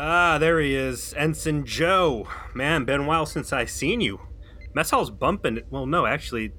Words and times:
Ah, 0.00 0.38
there 0.38 0.60
he 0.60 0.76
is, 0.76 1.12
Ensign 1.16 1.66
Joe. 1.66 2.28
Man, 2.54 2.84
been 2.84 3.00
a 3.00 3.04
while 3.04 3.26
since 3.26 3.52
I 3.52 3.64
seen 3.64 4.00
you. 4.00 4.20
Mess 4.72 4.90
hall's 4.90 5.10
bumping. 5.10 5.60
Well, 5.70 5.86
no, 5.86 6.06
actually, 6.06 6.52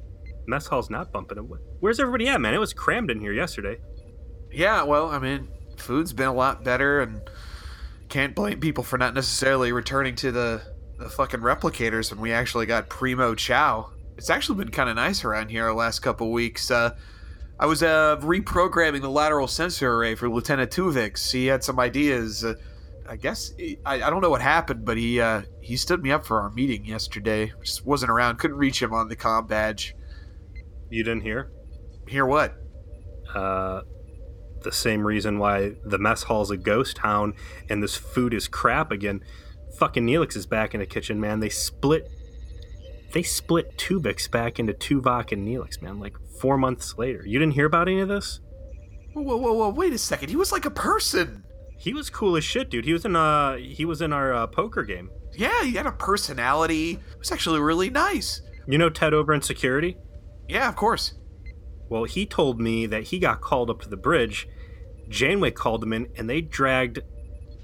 mess 0.46 0.68
hall's 0.68 0.90
not 0.90 1.14
bumping. 1.14 1.38
Where's 1.80 2.02
everybody 2.02 2.28
at, 2.28 2.42
man? 2.42 2.54
It 2.54 2.58
was 2.58 2.74
crammed 2.74 3.10
in 3.10 3.22
here 3.22 3.32
yesterday. 3.32 3.78
Yeah, 4.52 4.84
well, 4.84 5.08
I 5.08 5.20
mean, 5.20 5.48
food's 5.78 6.12
been 6.12 6.28
a 6.28 6.34
lot 6.34 6.66
better, 6.66 7.00
and 7.00 7.22
can't 8.10 8.36
blame 8.36 8.60
people 8.60 8.84
for 8.84 8.98
not 8.98 9.14
necessarily 9.14 9.72
returning 9.72 10.16
to 10.16 10.34
the 10.34 10.62
the 10.98 11.10
fucking 11.10 11.40
replicators 11.40 12.12
when 12.12 12.20
we 12.20 12.34
actually 12.34 12.66
got 12.66 12.90
primo 12.90 13.36
chow. 13.36 13.90
It's 14.18 14.30
actually 14.30 14.58
been 14.58 14.72
kind 14.72 14.90
of 14.90 14.98
nice 14.98 15.24
around 15.24 15.48
here 15.48 15.66
the 15.68 15.74
last 15.74 16.00
couple 16.00 16.30
weeks. 16.34 16.70
Uh, 16.70 16.98
I 17.58 17.68
was 17.68 17.82
uh, 17.84 18.18
reprogramming 18.18 19.00
the 19.00 19.10
lateral 19.10 19.48
sensor 19.48 19.94
array 19.94 20.16
for 20.16 20.28
Lieutenant 20.28 20.72
Tuvix. 20.72 21.32
He 21.32 21.46
had 21.46 21.64
some 21.64 21.80
ideas. 21.80 22.44
Uh, 22.44 22.56
I 23.10 23.16
guess 23.16 23.54
I, 23.86 24.04
I 24.04 24.10
don't 24.12 24.22
know 24.22 24.30
what 24.30 24.42
happened, 24.42 24.86
but 24.86 24.96
he 24.96 25.20
uh, 25.20 25.42
he 25.62 25.76
stood 25.78 26.04
me 26.04 26.12
up 26.12 26.24
for 26.24 26.42
our 26.42 26.52
meeting 26.52 26.86
yesterday. 26.86 27.52
Just 27.64 27.84
wasn't 27.84 28.12
around. 28.12 28.38
Couldn't 28.38 28.58
reach 28.58 28.80
him 28.82 28.94
on 28.94 29.08
the 29.08 29.16
com 29.16 29.48
badge. 29.48 29.96
You 30.92 31.04
didn't 31.04 31.22
hear? 31.22 31.52
Hear 32.08 32.28
what? 32.28 32.56
Uh, 33.34 33.82
the 34.62 34.72
same 34.72 35.06
reason 35.06 35.40
why 35.40 35.74
the 35.84 35.98
mess 35.98 36.24
hall's 36.24 36.52
a 36.52 36.58
ghost 36.58 36.98
town 36.98 37.34
and 37.68 37.82
this 37.82 37.96
food 37.96 38.32
is 38.34 38.48
crap 38.48 38.92
again. 38.92 39.22
Fucking 39.80 40.06
Neelix 40.06 40.36
is 40.36 40.46
back 40.46 40.76
in 40.76 40.80
the 40.80 40.86
kitchen, 40.86 41.20
man. 41.20 41.40
They 41.40 41.50
split 41.50 42.12
they 43.14 43.24
split 43.24 43.76
Tuvix 43.76 44.30
back 44.30 44.60
into 44.60 44.74
Tuvok 44.74 45.32
and 45.32 45.48
Neelix, 45.48 45.82
man, 45.82 46.00
like 46.00 46.16
four 46.40 46.60
months 46.60 46.96
later. 46.96 47.24
You 47.26 47.40
didn't 47.40 47.56
hear 47.56 47.66
about 47.66 47.88
any 47.88 48.02
of 48.02 48.08
this? 48.08 48.40
Whoa, 49.14 49.24
whoa, 49.24 49.38
whoa, 49.38 49.54
whoa! 49.54 49.70
Wait 49.70 49.94
a 49.94 49.98
second. 49.98 50.30
He 50.30 50.36
was 50.36 50.52
like 50.52 50.66
a 50.66 50.72
person. 50.72 51.44
He 51.80 51.94
was 51.94 52.10
cool 52.10 52.36
as 52.36 52.44
shit, 52.44 52.70
dude. 52.70 52.84
He 52.84 52.94
was 52.94 53.06
in 53.06 53.16
uh 53.16 53.56
he 53.56 53.86
was 53.86 54.02
in 54.02 54.12
our 54.12 54.34
uh, 54.34 54.48
poker 54.48 54.84
game. 54.84 55.10
Yeah, 55.34 55.64
he 55.64 55.72
had 55.72 55.86
a 55.86 55.92
personality. 55.92 56.92
It 56.92 57.20
was 57.20 57.32
actually 57.32 57.62
really 57.62 57.90
nice. 57.90 58.42
You 58.68 58.78
know 58.78 58.90
Ted 58.90 59.14
over 59.14 59.34
in 59.34 59.42
security? 59.42 59.98
Yeah, 60.48 60.68
of 60.68 60.76
course. 60.76 61.14
Well, 61.88 62.04
he 62.04 62.26
told 62.26 62.60
me 62.60 62.86
that 62.86 63.04
he 63.06 63.18
got 63.18 63.42
called 63.42 63.70
up 63.70 63.82
to 63.82 63.90
the 63.90 63.98
bridge. 63.98 64.48
Janeway 65.08 65.52
called 65.52 65.82
him 65.82 65.94
in, 65.94 66.08
and 66.18 66.30
they 66.30 66.42
dragged 66.42 67.00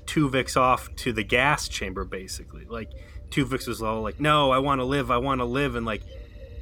Tuvix 0.05 0.55
off 0.55 0.95
to 0.95 1.11
the 1.11 1.23
gas 1.23 1.67
chamber, 1.67 2.05
basically. 2.05 2.66
Like 2.66 2.91
Tuvix 3.29 3.67
was 3.67 3.81
all 3.81 4.02
like, 4.02 4.19
"No, 4.19 4.50
I 4.52 4.59
want 4.59 4.79
to 4.79 4.85
live. 4.85 5.11
I 5.11 5.17
want 5.17 5.41
to 5.41 5.45
live," 5.45 5.75
and 5.75 5.85
like 5.85 6.03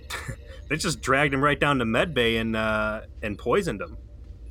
they 0.69 0.77
just 0.77 1.01
dragged 1.01 1.35
him 1.35 1.43
right 1.43 1.59
down 1.59 1.77
to 1.79 1.85
medbay 1.85 2.41
and 2.41 2.55
uh, 2.55 3.01
and 3.21 3.37
poisoned 3.37 3.79
him. 3.79 3.97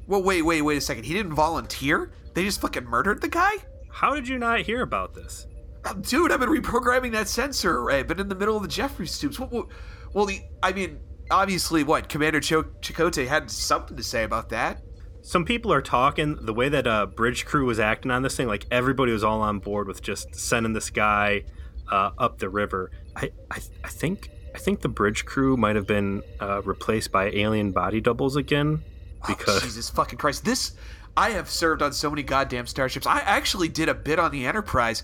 Well, 0.06 0.22
wait, 0.22 0.42
wait, 0.42 0.62
wait 0.62 0.78
a 0.78 0.80
second. 0.80 1.04
He 1.04 1.14
didn't 1.14 1.34
volunteer. 1.34 2.12
They 2.34 2.44
just 2.44 2.60
fucking 2.60 2.84
murdered 2.84 3.20
the 3.20 3.28
guy. 3.28 3.52
How 3.90 4.14
did 4.14 4.26
you 4.26 4.38
not 4.38 4.60
hear 4.60 4.82
about 4.82 5.14
this? 5.14 5.46
Uh, 5.84 5.94
dude, 5.94 6.32
I've 6.32 6.40
been 6.40 6.48
reprogramming 6.48 7.12
that 7.12 7.28
sensor 7.28 7.78
array. 7.78 8.02
Been 8.02 8.20
in 8.20 8.28
the 8.28 8.34
middle 8.34 8.56
of 8.56 8.62
the 8.62 8.68
Jefferies 8.68 9.18
tubes. 9.18 9.38
Well, 9.38 9.68
well, 10.14 10.26
the, 10.26 10.40
I 10.62 10.72
mean, 10.72 11.00
obviously, 11.30 11.82
what 11.82 12.08
Commander 12.08 12.40
Ch- 12.40 12.52
Chakotay 12.80 13.26
had 13.26 13.50
something 13.50 13.96
to 13.96 14.02
say 14.02 14.24
about 14.24 14.48
that. 14.50 14.82
Some 15.22 15.44
people 15.44 15.72
are 15.72 15.82
talking 15.82 16.36
the 16.40 16.52
way 16.52 16.68
that 16.68 16.86
uh, 16.86 17.06
bridge 17.06 17.44
crew 17.44 17.66
was 17.66 17.78
acting 17.78 18.10
on 18.10 18.22
this 18.22 18.36
thing. 18.36 18.48
Like 18.48 18.66
everybody 18.70 19.12
was 19.12 19.22
all 19.22 19.40
on 19.40 19.60
board 19.60 19.86
with 19.86 20.02
just 20.02 20.34
sending 20.34 20.72
this 20.72 20.90
guy 20.90 21.44
uh, 21.90 22.10
up 22.18 22.38
the 22.38 22.48
river. 22.48 22.90
I, 23.14 23.30
I, 23.50 23.60
I 23.84 23.88
think 23.88 24.30
I 24.54 24.58
think 24.58 24.80
the 24.80 24.88
bridge 24.88 25.24
crew 25.24 25.56
might 25.56 25.76
have 25.76 25.86
been 25.86 26.22
uh, 26.40 26.62
replaced 26.62 27.12
by 27.12 27.30
alien 27.30 27.70
body 27.70 28.00
doubles 28.00 28.36
again. 28.36 28.82
Oh, 29.22 29.26
because 29.28 29.58
oh, 29.58 29.60
Jesus 29.60 29.88
fucking 29.90 30.18
Christ, 30.18 30.44
this 30.44 30.72
I 31.16 31.30
have 31.30 31.50
served 31.50 31.82
on 31.82 31.92
so 31.92 32.10
many 32.10 32.22
goddamn 32.22 32.66
starships. 32.66 33.06
I 33.06 33.20
actually 33.20 33.68
did 33.68 33.88
a 33.88 33.94
bit 33.94 34.18
on 34.18 34.30
the 34.30 34.46
Enterprise. 34.46 35.02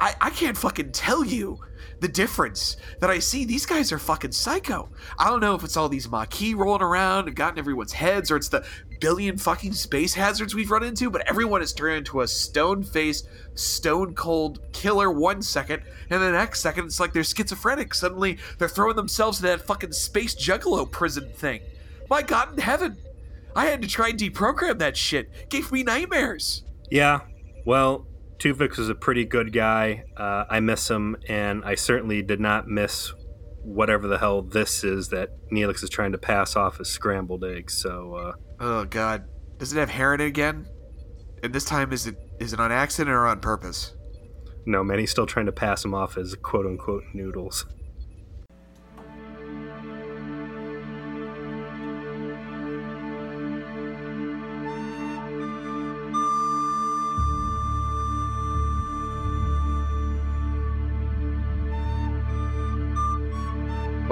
I, 0.00 0.14
I 0.20 0.30
can't 0.30 0.56
fucking 0.56 0.90
tell 0.92 1.24
you 1.24 1.60
the 2.00 2.08
difference 2.08 2.76
that 3.00 3.10
I 3.10 3.20
see. 3.20 3.44
These 3.44 3.66
guys 3.66 3.92
are 3.92 3.98
fucking 3.98 4.32
psycho. 4.32 4.88
I 5.16 5.30
don't 5.30 5.40
know 5.40 5.54
if 5.54 5.62
it's 5.62 5.76
all 5.76 5.88
these 5.88 6.10
Maquis 6.10 6.54
rolling 6.54 6.82
around 6.82 7.28
and 7.28 7.36
gotten 7.36 7.58
everyone's 7.58 7.92
heads, 7.92 8.30
or 8.30 8.36
it's 8.36 8.48
the 8.48 8.66
billion 9.00 9.38
fucking 9.38 9.72
space 9.74 10.14
hazards 10.14 10.54
we've 10.54 10.70
run 10.70 10.82
into, 10.82 11.10
but 11.10 11.26
everyone 11.28 11.60
has 11.60 11.72
turned 11.72 11.98
into 11.98 12.20
a 12.20 12.28
stone 12.28 12.82
faced, 12.82 13.28
stone 13.54 14.14
cold 14.14 14.60
killer 14.72 15.10
one 15.10 15.42
second, 15.42 15.82
and 16.10 16.20
the 16.20 16.32
next 16.32 16.60
second 16.60 16.86
it's 16.86 16.98
like 16.98 17.12
they're 17.12 17.22
schizophrenic. 17.22 17.94
Suddenly 17.94 18.38
they're 18.58 18.68
throwing 18.68 18.96
themselves 18.96 19.40
in 19.40 19.46
that 19.46 19.62
fucking 19.62 19.92
space 19.92 20.34
juggalo 20.34 20.90
prison 20.90 21.30
thing. 21.34 21.60
My 22.10 22.22
God 22.22 22.54
in 22.54 22.58
heaven. 22.58 22.98
I 23.56 23.66
had 23.66 23.82
to 23.82 23.88
try 23.88 24.08
and 24.08 24.18
deprogram 24.18 24.78
that 24.78 24.96
shit. 24.96 25.48
Gave 25.48 25.70
me 25.70 25.82
nightmares. 25.82 26.64
Yeah. 26.90 27.20
Well, 27.64 28.06
Tuvix 28.38 28.78
is 28.78 28.88
a 28.88 28.94
pretty 28.94 29.24
good 29.24 29.52
guy. 29.52 30.04
Uh, 30.16 30.44
I 30.50 30.60
miss 30.60 30.90
him, 30.90 31.16
and 31.28 31.64
I 31.64 31.74
certainly 31.76 32.22
did 32.22 32.40
not 32.40 32.66
miss 32.66 33.12
whatever 33.62 34.06
the 34.06 34.18
hell 34.18 34.42
this 34.42 34.84
is 34.84 35.08
that 35.08 35.30
Neelix 35.50 35.82
is 35.82 35.90
trying 35.90 36.12
to 36.12 36.18
pass 36.18 36.54
off 36.56 36.80
as 36.80 36.88
scrambled 36.88 37.44
eggs. 37.44 37.74
So, 37.80 38.14
uh, 38.14 38.32
oh 38.60 38.84
god, 38.84 39.24
does 39.58 39.72
it 39.72 39.78
have 39.78 39.88
hair 39.88 40.14
in 40.14 40.20
it 40.20 40.26
again? 40.26 40.66
And 41.42 41.52
this 41.52 41.64
time, 41.64 41.92
is 41.92 42.06
it 42.06 42.16
is 42.40 42.52
it 42.52 42.60
on 42.60 42.70
accident 42.70 43.14
or 43.14 43.26
on 43.26 43.40
purpose? 43.40 43.94
No, 44.66 44.82
man, 44.82 44.98
he's 44.98 45.10
still 45.10 45.26
trying 45.26 45.46
to 45.46 45.52
pass 45.52 45.84
him 45.84 45.94
off 45.94 46.16
as 46.16 46.34
quote 46.36 46.66
unquote 46.66 47.04
noodles. 47.14 47.66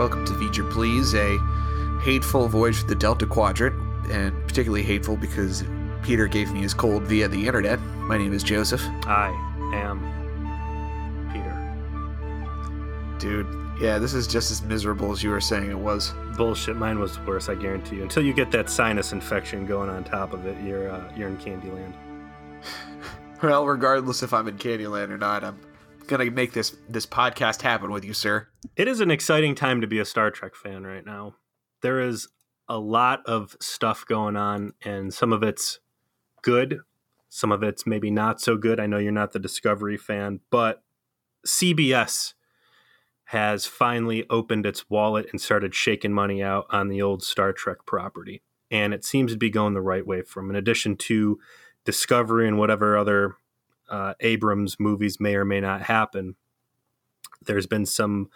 Welcome 0.03 0.25
to 0.25 0.35
Feature 0.35 0.65
Please, 0.65 1.15
a 1.15 1.39
hateful 2.03 2.49
voyage 2.49 2.81
for 2.81 2.87
the 2.89 2.95
Delta 2.97 3.25
Quadrant, 3.25 3.77
and 4.11 4.35
particularly 4.49 4.83
hateful 4.83 5.17
because 5.17 5.63
Peter 6.03 6.27
gave 6.27 6.53
me 6.53 6.61
his 6.61 6.75
cold 6.75 7.05
via 7.05 7.29
the 7.29 7.47
internet. 7.47 7.81
My 7.81 8.19
name 8.19 8.33
is 8.33 8.43
Joseph. 8.43 8.83
I 9.07 9.29
am 9.73 10.01
Peter. 11.33 11.55
Dude, 13.21 13.47
yeah, 13.81 14.01
this 14.01 14.12
is 14.12 14.27
just 14.27 14.51
as 14.51 14.61
miserable 14.62 15.12
as 15.12 15.23
you 15.23 15.31
were 15.31 15.41
saying 15.41 15.71
it 15.71 15.79
was. 15.79 16.12
Bullshit. 16.37 16.75
Mine 16.75 16.99
was 16.99 17.21
worse, 17.21 17.49
I 17.49 17.55
guarantee 17.55 17.99
you. 17.99 18.03
Until 18.03 18.25
you 18.25 18.33
get 18.33 18.51
that 18.51 18.69
sinus 18.69 19.12
infection 19.12 19.67
going 19.67 19.89
on 19.89 20.03
top 20.03 20.33
of 20.33 20.47
it, 20.47 20.61
you're 20.65 20.91
uh, 20.91 21.12
you're 21.15 21.29
in 21.29 21.37
Candyland. 21.37 21.93
well, 23.41 23.65
regardless 23.67 24.25
if 24.25 24.35
I'm 24.35 24.49
in 24.49 24.59
Candyland 24.59 25.11
or 25.11 25.19
not, 25.19 25.45
I'm 25.45 25.61
gonna 26.07 26.31
make 26.31 26.53
this 26.53 26.77
this 26.89 27.07
podcast 27.07 27.63
happen 27.63 27.91
with 27.91 28.05
you, 28.05 28.13
sir. 28.13 28.49
It 28.77 28.89
is 28.89 29.01
an 29.01 29.11
exciting 29.11 29.55
time 29.55 29.81
to 29.81 29.87
be 29.87 29.99
a 29.99 30.05
Star 30.05 30.31
Trek 30.31 30.55
fan 30.55 30.85
right 30.85 31.05
now. 31.05 31.37
There 31.81 32.01
is 32.01 32.29
a 32.69 32.79
lot 32.79 33.21
of 33.27 33.57
stuff 33.61 34.07
going 34.07 34.37
on, 34.37 34.73
and 34.85 35.12
some 35.12 35.33
of 35.33 35.43
it's 35.43 35.81
good, 36.43 36.81
some 37.29 37.53
of 37.53 37.62
it's 37.62 37.87
maybe 37.87 38.11
not 38.11 38.41
so 38.41 38.57
good. 38.57 38.79
I 38.79 38.87
know 38.87 38.99
you're 38.99 39.12
not 39.12 39.33
the 39.33 39.39
Discovery 39.39 39.97
fan, 39.97 40.41
but 40.51 40.83
CBS 41.47 42.35
has 43.27 43.67
finally 43.67 44.27
opened 44.29 44.67
its 44.67 44.91
wallet 44.91 45.27
and 45.31 45.41
started 45.41 45.75
shaking 45.75 46.12
money 46.12 46.43
out 46.43 46.67
on 46.71 46.89
the 46.89 47.01
old 47.01 47.23
Star 47.23 47.53
Trek 47.53 47.79
property. 47.87 48.43
And 48.71 48.93
it 48.93 49.05
seems 49.05 49.33
to 49.33 49.39
be 49.39 49.51
going 49.51 49.75
the 49.75 49.81
right 49.81 50.07
way 50.07 50.23
from, 50.23 50.51
in 50.51 50.57
addition 50.57 50.97
to 50.97 51.39
Discovery 51.85 52.47
and 52.47 52.59
whatever 52.59 52.97
other 52.97 53.37
uh, 53.93 54.15
Abrams 54.21 54.81
movies 54.81 55.21
may 55.21 55.37
or 55.37 55.45
may 55.45 55.61
not 55.61 55.83
happen. 55.83 56.35
There's 57.45 57.67
been 57.67 57.87
some 57.87 58.31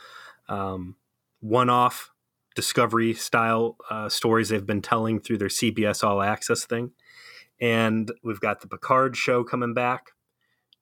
um, 0.49 0.97
one-off 1.41 2.12
Discovery 2.55 3.12
style 3.12 3.77
uh, 3.91 4.09
stories 4.09 4.49
they've 4.49 4.65
been 4.65 4.83
telling 4.83 5.21
through 5.21 5.39
their 5.39 5.49
CBS 5.49 6.05
All 6.05 6.22
Access 6.22 6.65
thing, 6.65 6.93
and 7.61 8.11
we've 8.22 8.41
got 8.41 8.61
the 8.61 8.69
Picard 8.69 9.17
show 9.17 9.44
coming 9.44 9.75
back. 9.75 10.12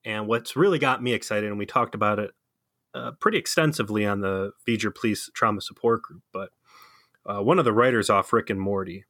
And 0.05 0.27
what's 0.27 0.55
really 0.55 0.79
got 0.79 1.01
me 1.01 1.13
excited, 1.13 1.49
and 1.49 1.57
we 1.57 1.65
talked 1.65 1.95
about 1.95 2.19
it 2.19 2.31
uh, 2.93 3.11
pretty 3.19 3.37
extensively 3.37 4.05
on 4.05 4.21
the 4.21 4.51
V'ger 4.67 4.93
Please 4.95 5.29
Trauma 5.33 5.59
Support 5.59 6.03
Group, 6.03 6.21
but 6.31 6.51
uh, 7.25 7.41
one 7.41 7.59
of 7.59 7.65
the 7.65 7.73
writers 7.73 8.09
off 8.09 8.31
Rick 8.31 8.49
and 8.49 8.61
Morty 8.61 9.03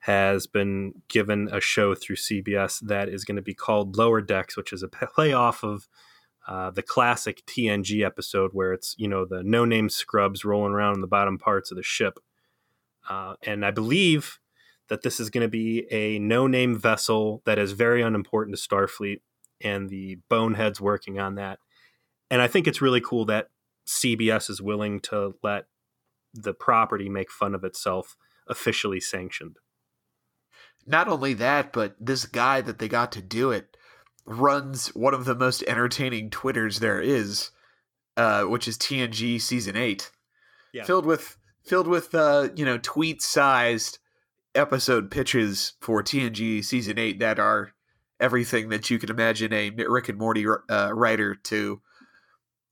has 0.00 0.46
been 0.46 0.94
given 1.08 1.48
a 1.52 1.60
show 1.60 1.94
through 1.94 2.16
CBS 2.16 2.80
that 2.80 3.08
is 3.08 3.24
going 3.24 3.36
to 3.36 3.42
be 3.42 3.54
called 3.54 3.96
Lower 3.96 4.22
Decks, 4.22 4.56
which 4.56 4.72
is 4.72 4.82
a 4.82 4.88
play 5.14 5.32
off 5.32 5.62
of 5.62 5.88
uh, 6.48 6.70
the 6.70 6.82
classic 6.82 7.44
TNG 7.46 8.04
episode 8.04 8.50
where 8.52 8.72
it's 8.72 8.94
you 8.98 9.06
know 9.06 9.24
the 9.24 9.42
no 9.42 9.64
name 9.64 9.88
scrubs 9.88 10.44
rolling 10.44 10.72
around 10.72 10.94
in 10.94 11.00
the 11.00 11.06
bottom 11.06 11.38
parts 11.38 11.70
of 11.70 11.76
the 11.76 11.82
ship, 11.82 12.18
uh, 13.08 13.34
and 13.42 13.64
I 13.64 13.70
believe 13.70 14.38
that 14.88 15.02
this 15.02 15.20
is 15.20 15.30
going 15.30 15.42
to 15.42 15.48
be 15.48 15.86
a 15.92 16.18
no 16.18 16.46
name 16.46 16.76
vessel 16.76 17.42
that 17.44 17.58
is 17.58 17.72
very 17.72 18.02
unimportant 18.02 18.56
to 18.56 18.68
Starfleet, 18.68 19.20
and 19.60 19.90
the 19.90 20.18
boneheads 20.30 20.80
working 20.80 21.18
on 21.20 21.34
that, 21.34 21.58
and 22.30 22.40
I 22.40 22.48
think 22.48 22.66
it's 22.66 22.80
really 22.80 23.02
cool 23.02 23.26
that 23.26 23.48
CBS 23.86 24.48
is 24.48 24.62
willing 24.62 24.98
to 25.00 25.34
let 25.42 25.66
the 26.32 26.54
property 26.54 27.10
make 27.10 27.30
fun 27.30 27.54
of 27.54 27.64
itself 27.64 28.16
officially 28.48 29.00
sanctioned 29.00 29.56
not 30.90 31.08
only 31.08 31.34
that, 31.34 31.72
but 31.72 31.94
this 32.00 32.26
guy 32.26 32.60
that 32.60 32.78
they 32.78 32.88
got 32.88 33.12
to 33.12 33.22
do 33.22 33.50
it 33.50 33.76
runs 34.26 34.88
one 34.88 35.14
of 35.14 35.24
the 35.24 35.34
most 35.34 35.62
entertaining 35.66 36.30
Twitters 36.30 36.78
there 36.80 37.00
is, 37.00 37.50
uh, 38.16 38.42
which 38.44 38.68
is 38.68 38.76
TNG 38.76 39.40
season 39.40 39.76
eight, 39.76 40.10
Yeah. 40.72 40.84
filled 40.84 41.06
with 41.06 41.36
filled 41.64 41.86
with 41.88 42.14
uh, 42.14 42.48
you 42.54 42.64
know 42.64 42.78
tweet 42.78 43.22
sized 43.22 43.98
episode 44.54 45.10
pitches 45.10 45.74
for 45.80 46.02
TNG 46.02 46.64
season 46.64 46.98
eight 46.98 47.18
that 47.20 47.38
are 47.38 47.72
everything 48.18 48.68
that 48.68 48.90
you 48.90 48.98
can 48.98 49.10
imagine 49.10 49.52
a 49.52 49.70
Rick 49.70 50.08
and 50.08 50.18
Morty 50.18 50.44
uh, 50.46 50.90
writer 50.92 51.34
to 51.34 51.80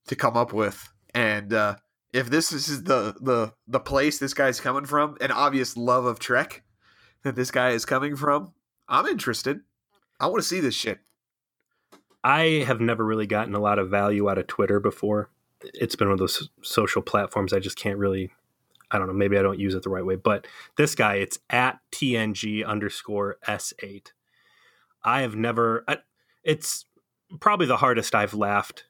to 0.07 0.15
come 0.15 0.35
up 0.37 0.53
with. 0.53 0.91
And 1.13 1.53
uh, 1.53 1.75
if 2.13 2.29
this 2.29 2.51
is 2.51 2.83
the 2.83 3.15
the 3.19 3.53
the 3.67 3.79
place 3.79 4.19
this 4.19 4.33
guy's 4.33 4.59
coming 4.59 4.85
from, 4.85 5.17
an 5.21 5.31
obvious 5.31 5.75
love 5.75 6.05
of 6.05 6.19
Trek 6.19 6.63
that 7.23 7.35
this 7.35 7.51
guy 7.51 7.69
is 7.69 7.85
coming 7.85 8.15
from, 8.15 8.53
I'm 8.87 9.05
interested. 9.05 9.61
I 10.19 10.27
want 10.27 10.41
to 10.41 10.47
see 10.47 10.59
this 10.59 10.75
shit. 10.75 10.99
I 12.23 12.63
have 12.67 12.81
never 12.81 13.05
really 13.05 13.27
gotten 13.27 13.55
a 13.55 13.59
lot 13.59 13.79
of 13.79 13.89
value 13.89 14.29
out 14.29 14.37
of 14.37 14.47
Twitter 14.47 14.79
before. 14.79 15.29
It's 15.61 15.95
been 15.95 16.07
one 16.07 16.13
of 16.13 16.19
those 16.19 16.49
social 16.61 17.01
platforms 17.01 17.53
I 17.53 17.59
just 17.59 17.77
can't 17.77 17.97
really. 17.97 18.31
I 18.91 18.97
don't 18.97 19.07
know. 19.07 19.13
Maybe 19.13 19.37
I 19.37 19.43
don't 19.43 19.59
use 19.59 19.75
it 19.75 19.83
the 19.83 19.89
right 19.89 20.05
way. 20.05 20.15
But 20.15 20.47
this 20.75 20.95
guy, 20.95 21.15
it's 21.15 21.37
at 21.51 21.79
TNG 21.91 22.65
underscore 22.65 23.37
S8. 23.47 24.07
I 25.03 25.21
have 25.21 25.35
never. 25.35 25.83
I, 25.87 25.99
it's 26.43 26.85
probably 27.39 27.67
the 27.67 27.77
hardest 27.77 28.15
I've 28.15 28.33
laughed 28.33 28.85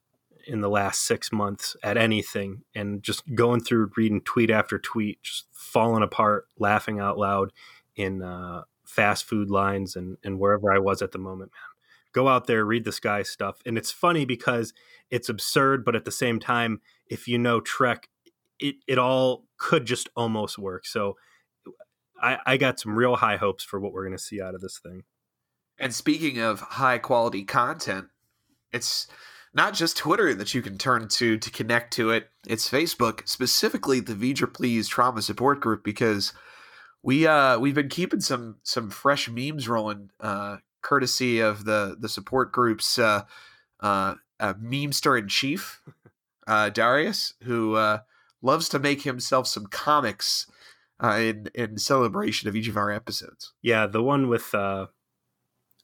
in 0.48 0.62
the 0.62 0.70
last 0.70 1.02
six 1.06 1.32
months 1.32 1.76
at 1.84 1.98
anything, 1.98 2.64
and 2.74 3.04
just 3.04 3.36
going 3.36 3.62
through 3.62 3.92
reading 3.98 4.22
tweet 4.22 4.50
after 4.50 4.80
tweet, 4.80 5.22
just 5.22 5.46
falling 5.52 6.02
apart, 6.02 6.48
laughing 6.58 7.00
out 7.00 7.18
loud 7.18 7.52
in 8.00 8.24
uh, 8.24 8.64
fast 8.86 9.26
food 9.26 9.52
lines 9.52 9.96
and 9.96 10.18
and 10.24 10.40
wherever 10.40 10.74
I 10.74 10.80
was 10.80 11.02
at 11.04 11.12
the 11.12 11.20
moment, 11.20 11.52
man 11.54 11.62
go 12.14 12.28
out 12.28 12.48
there 12.48 12.66
read 12.66 12.86
this 12.86 13.00
guy's 13.00 13.30
stuff 13.30 13.62
and 13.66 13.78
it's 13.78 13.92
funny 13.92 14.26
because 14.26 14.74
it's 15.12 15.30
absurd 15.30 15.86
but 15.86 15.96
at 15.96 16.06
the 16.06 16.12
same 16.12 16.40
time 16.40 16.82
if 17.08 17.28
you 17.28 17.38
know 17.38 17.62
trek 17.62 18.10
it, 18.60 18.76
it 18.88 18.98
all 18.98 19.46
could 19.58 19.86
just 19.86 20.10
almost 20.16 20.58
work 20.58 20.88
so 20.88 21.18
I, 22.22 22.40
I 22.46 22.58
got 22.58 22.80
some 22.80 22.98
real 22.98 23.18
high 23.18 23.38
hopes 23.38 23.64
for 23.64 23.80
what 23.80 23.94
we're 23.94 24.06
going 24.06 24.18
to 24.18 24.24
see 24.24 24.42
out 24.42 24.56
of 24.56 24.62
this 24.62 24.80
thing 24.80 25.04
And 25.80 25.94
speaking 25.94 26.40
of 26.40 26.60
high 26.62 26.98
quality 27.00 27.44
content, 27.44 28.08
it's 28.74 29.08
not 29.54 29.74
just 29.74 29.98
Twitter 29.98 30.34
that 30.36 30.54
you 30.54 30.62
can 30.62 30.78
turn 30.78 31.08
to 31.10 31.38
to 31.38 31.52
connect 31.52 31.94
to 31.96 32.12
it. 32.12 32.30
It's 32.48 32.70
Facebook, 32.70 33.28
specifically 33.28 34.00
the 34.00 34.14
V'ger 34.14 34.54
Please 34.54 34.88
Trauma 34.88 35.22
Support 35.22 35.62
Group, 35.62 35.84
because 35.84 36.34
we 37.04 37.26
uh 37.28 37.58
we've 37.60 37.76
been 37.76 37.90
keeping 37.90 38.22
some 38.22 38.58
some 38.64 38.90
fresh 38.90 39.30
memes 39.30 39.68
rolling, 39.68 40.10
uh, 40.20 40.58
courtesy 40.82 41.40
of 41.40 41.66
the 41.66 41.96
the 42.00 42.10
support 42.10 42.52
group's 42.52 43.00
uh, 43.00 43.24
uh, 43.80 44.16
uh 44.40 44.54
memester 44.56 45.18
in 45.18 45.28
chief, 45.28 45.82
uh, 46.48 46.70
Darius, 46.70 47.34
who 47.44 47.76
uh, 47.76 48.00
loves 48.42 48.70
to 48.70 48.80
make 48.80 49.04
himself 49.04 49.48
some 49.48 49.68
comics 49.68 50.48
uh, 51.04 51.18
in 51.20 51.50
in 51.54 51.78
celebration 51.78 52.50
of 52.50 52.56
each 52.56 52.68
of 52.68 52.78
our 52.78 52.92
episodes. 52.92 53.54
yeah 53.62 53.88
the 53.88 54.04
one 54.04 54.28
with 54.28 54.54
uh, 54.54 54.88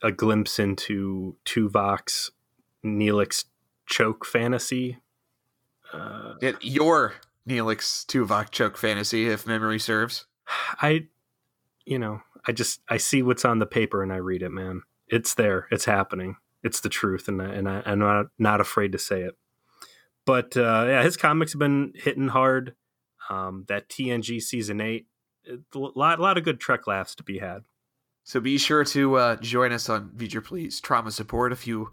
a 0.01 0.11
glimpse 0.11 0.59
into 0.59 1.37
tuvok's 1.45 2.31
neelix 2.83 3.45
choke 3.87 4.25
fantasy 4.25 4.97
uh, 5.93 6.33
It, 6.41 6.57
your 6.61 7.13
Neelix 7.47 8.05
Tuvok 8.05 8.51
choke 8.51 8.77
fantasy, 8.77 9.27
if 9.29 9.45
memory 9.45 9.79
serves. 9.79 10.25
I, 10.81 11.07
you 11.85 11.99
know, 11.99 12.21
I 12.47 12.51
just 12.51 12.81
I 12.89 12.97
see 12.97 13.21
what's 13.21 13.45
on 13.45 13.59
the 13.59 13.65
paper 13.65 14.03
and 14.03 14.13
I 14.13 14.17
read 14.17 14.43
it, 14.43 14.51
man. 14.51 14.83
It's 15.07 15.35
there. 15.35 15.67
It's 15.71 15.85
happening. 15.85 16.37
It's 16.63 16.79
the 16.79 16.89
truth, 16.89 17.27
and 17.27 17.41
I, 17.41 17.45
and 17.45 17.69
I, 17.69 17.83
I'm 17.85 17.99
not 17.99 18.27
not 18.39 18.61
afraid 18.61 18.91
to 18.93 18.97
say 18.97 19.21
it. 19.21 19.35
But 20.25 20.57
uh, 20.57 20.85
yeah, 20.87 21.03
his 21.03 21.17
comics 21.17 21.53
have 21.53 21.59
been 21.59 21.93
hitting 21.95 22.29
hard. 22.29 22.75
Um, 23.29 23.65
that 23.69 23.89
TNG 23.89 24.41
season 24.41 24.81
eight, 24.81 25.07
a 25.47 25.57
lot 25.77 26.19
lot 26.19 26.37
of 26.37 26.43
good 26.43 26.59
Trek 26.59 26.87
laughs 26.87 27.15
to 27.15 27.23
be 27.23 27.39
had. 27.39 27.63
So 28.23 28.39
be 28.39 28.57
sure 28.57 28.83
to 28.85 29.15
uh, 29.15 29.35
join 29.35 29.71
us 29.71 29.87
on 29.87 30.09
V'ger 30.15 30.43
Please 30.43 30.81
Trauma 30.81 31.11
Support 31.11 31.51
if 31.51 31.67
you 31.67 31.91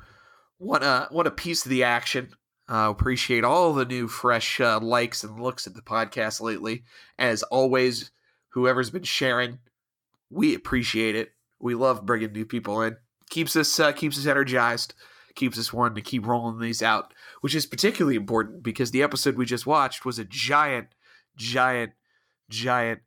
want 0.58 0.82
a 0.82 1.08
want 1.10 1.28
a 1.28 1.32
piece 1.32 1.64
of 1.64 1.70
the 1.70 1.84
action. 1.84 2.30
Uh, 2.70 2.88
appreciate 2.88 3.44
all 3.44 3.74
the 3.74 3.84
new 3.84 4.08
fresh 4.08 4.58
uh, 4.60 4.80
likes 4.80 5.24
and 5.24 5.38
looks 5.38 5.66
at 5.66 5.74
the 5.74 5.82
podcast 5.82 6.40
lately. 6.40 6.84
As 7.18 7.42
always, 7.44 8.10
whoever's 8.52 8.90
been 8.90 9.02
sharing, 9.02 9.58
we 10.30 10.54
appreciate 10.54 11.14
it. 11.14 11.32
We 11.60 11.74
love 11.74 12.06
bringing 12.06 12.32
new 12.32 12.46
people 12.46 12.82
in. 12.82 12.96
Keeps 13.30 13.56
us 13.56 13.78
uh, 13.78 13.92
keeps 13.92 14.18
us 14.18 14.26
energized. 14.26 14.94
Keeps 15.34 15.58
us 15.58 15.72
wanting 15.72 15.94
to 15.94 16.02
keep 16.02 16.26
rolling 16.26 16.58
these 16.58 16.82
out, 16.82 17.14
which 17.40 17.54
is 17.54 17.64
particularly 17.64 18.16
important 18.16 18.62
because 18.62 18.90
the 18.90 19.02
episode 19.02 19.36
we 19.36 19.46
just 19.46 19.66
watched 19.66 20.04
was 20.04 20.18
a 20.18 20.24
giant, 20.24 20.88
giant, 21.36 21.92
giant, 22.50 23.00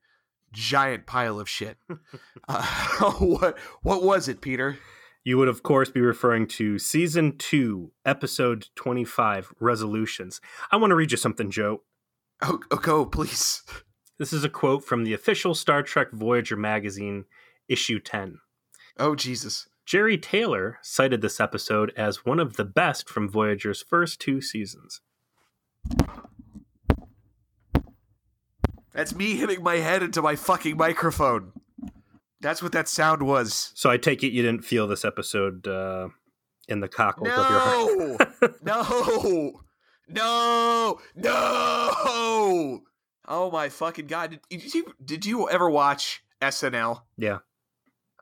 giant 0.52 1.06
pile 1.06 1.40
of 1.40 1.48
shit. 1.48 1.78
uh, 2.48 2.64
what 3.20 3.58
what 3.84 4.04
was 4.04 4.28
it, 4.28 4.42
Peter? 4.42 4.80
You 5.24 5.38
would 5.38 5.48
of 5.48 5.64
course 5.64 5.90
be 5.90 6.02
referring 6.02 6.48
to 6.48 6.80
season 6.80 7.38
two, 7.38 7.92
episode 8.06 8.68
twenty 8.76 9.06
five, 9.06 9.54
resolutions. 9.60 10.42
I 10.72 10.78
want 10.78 10.92
to 10.92 10.96
read 10.96 11.12
you 11.12 11.18
something, 11.18 11.52
Joe. 11.52 11.84
Oh, 12.42 12.60
oh, 12.72 12.78
go 12.78 13.06
please. 13.06 13.64
This 14.18 14.32
is 14.32 14.44
a 14.44 14.50
quote 14.50 14.84
from 14.84 15.04
the 15.04 15.14
official 15.14 15.54
Star 15.54 15.84
Trek 15.84 16.12
Voyager 16.12 16.56
magazine, 16.56 17.26
issue 17.68 18.00
ten. 18.00 18.40
Oh 18.98 19.16
Jesus. 19.16 19.68
Jeri 19.86 20.20
Taylor 20.20 20.80
cited 20.82 21.22
this 21.22 21.40
episode 21.40 21.94
as 21.96 22.26
one 22.26 22.40
of 22.40 22.56
the 22.56 22.66
best 22.66 23.08
from 23.08 23.30
Voyager's 23.30 23.84
first 23.84 24.20
two 24.20 24.42
seasons. 24.42 25.02
That's 28.94 29.14
me 29.14 29.36
hitting 29.36 29.62
my 29.62 29.76
head 29.76 30.02
into 30.02 30.22
my 30.22 30.36
fucking 30.36 30.78
microphone. 30.78 31.52
That's 32.40 32.64
what 32.64 32.72
that 32.72 32.88
sound 32.88 33.22
was. 33.22 33.72
So 33.76 33.90
I 33.90 33.98
take 33.98 34.24
it 34.24 34.32
you 34.32 34.42
didn't 34.42 34.64
feel 34.64 34.88
this 34.88 35.04
episode 35.04 35.68
uh, 35.68 36.08
in 36.68 36.80
the 36.80 36.88
cockles 36.88 37.30
of 37.30 37.50
your 37.50 37.60
heart. 37.60 38.56
No, 38.64 39.62
no, 40.08 41.00
no, 41.16 41.42
no. 42.06 42.82
Oh 43.28 43.50
my 43.52 43.70
fucking 43.70 44.08
god! 44.08 44.32
Did, 44.32 44.62
did 44.62 44.74
you 44.74 44.94
did 45.04 45.26
you 45.26 45.50
ever 45.50 45.70
watch 45.70 46.24
SNL? 46.42 47.02
Yeah, 47.18 47.40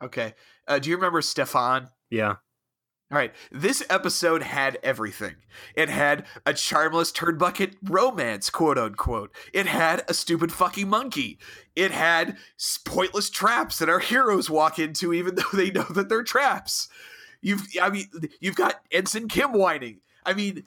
Okay. 0.02 0.34
Uh, 0.66 0.78
do 0.78 0.90
you 0.90 0.96
remember 0.96 1.20
Stefon? 1.20 1.90
yeah. 2.10 2.36
All 3.12 3.18
right, 3.18 3.34
this 3.52 3.84
episode 3.90 4.42
had 4.42 4.78
everything. 4.82 5.36
It 5.76 5.88
had 5.90 6.24
a 6.46 6.52
charmless 6.54 7.12
turnbucket 7.12 7.76
romance, 7.82 8.48
quote 8.50 8.78
unquote. 8.78 9.30
It 9.52 9.66
had 9.66 10.02
a 10.08 10.14
stupid 10.14 10.50
fucking 10.50 10.88
monkey. 10.88 11.38
It 11.76 11.90
had 11.92 12.38
pointless 12.84 13.28
traps 13.30 13.78
that 13.78 13.90
our 13.90 13.98
heroes 14.00 14.48
walk 14.50 14.78
into, 14.78 15.12
even 15.12 15.34
though 15.36 15.42
they 15.52 15.70
know 15.70 15.84
that 15.90 16.08
they're 16.08 16.24
traps. 16.24 16.88
You've, 17.42 17.68
I 17.80 17.90
mean, 17.90 18.06
you've 18.40 18.56
got 18.56 18.80
Ensign 18.90 19.28
Kim 19.28 19.52
whining. 19.52 20.00
I 20.24 20.32
mean, 20.32 20.64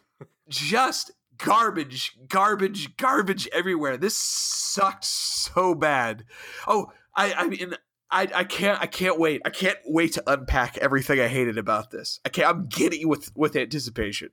just 0.47 1.11
garbage, 1.37 2.17
garbage, 2.27 2.95
garbage 2.97 3.47
everywhere. 3.53 3.97
This 3.97 4.17
sucked 4.17 5.05
so 5.05 5.75
bad. 5.75 6.25
Oh, 6.67 6.91
I, 7.15 7.33
I 7.33 7.47
mean, 7.47 7.73
I, 8.11 8.27
I 8.33 8.43
can't 8.43 8.79
I 8.81 8.85
can't 8.85 9.19
wait. 9.19 9.41
I 9.45 9.49
can't 9.49 9.77
wait 9.85 10.13
to 10.13 10.23
unpack 10.27 10.77
everything 10.77 11.19
I 11.19 11.27
hated 11.27 11.57
about 11.57 11.91
this. 11.91 12.19
I 12.25 12.29
can't 12.29 12.47
I'm 12.49 12.67
giddy 12.67 13.05
with 13.05 13.31
with 13.35 13.55
anticipation. 13.55 14.29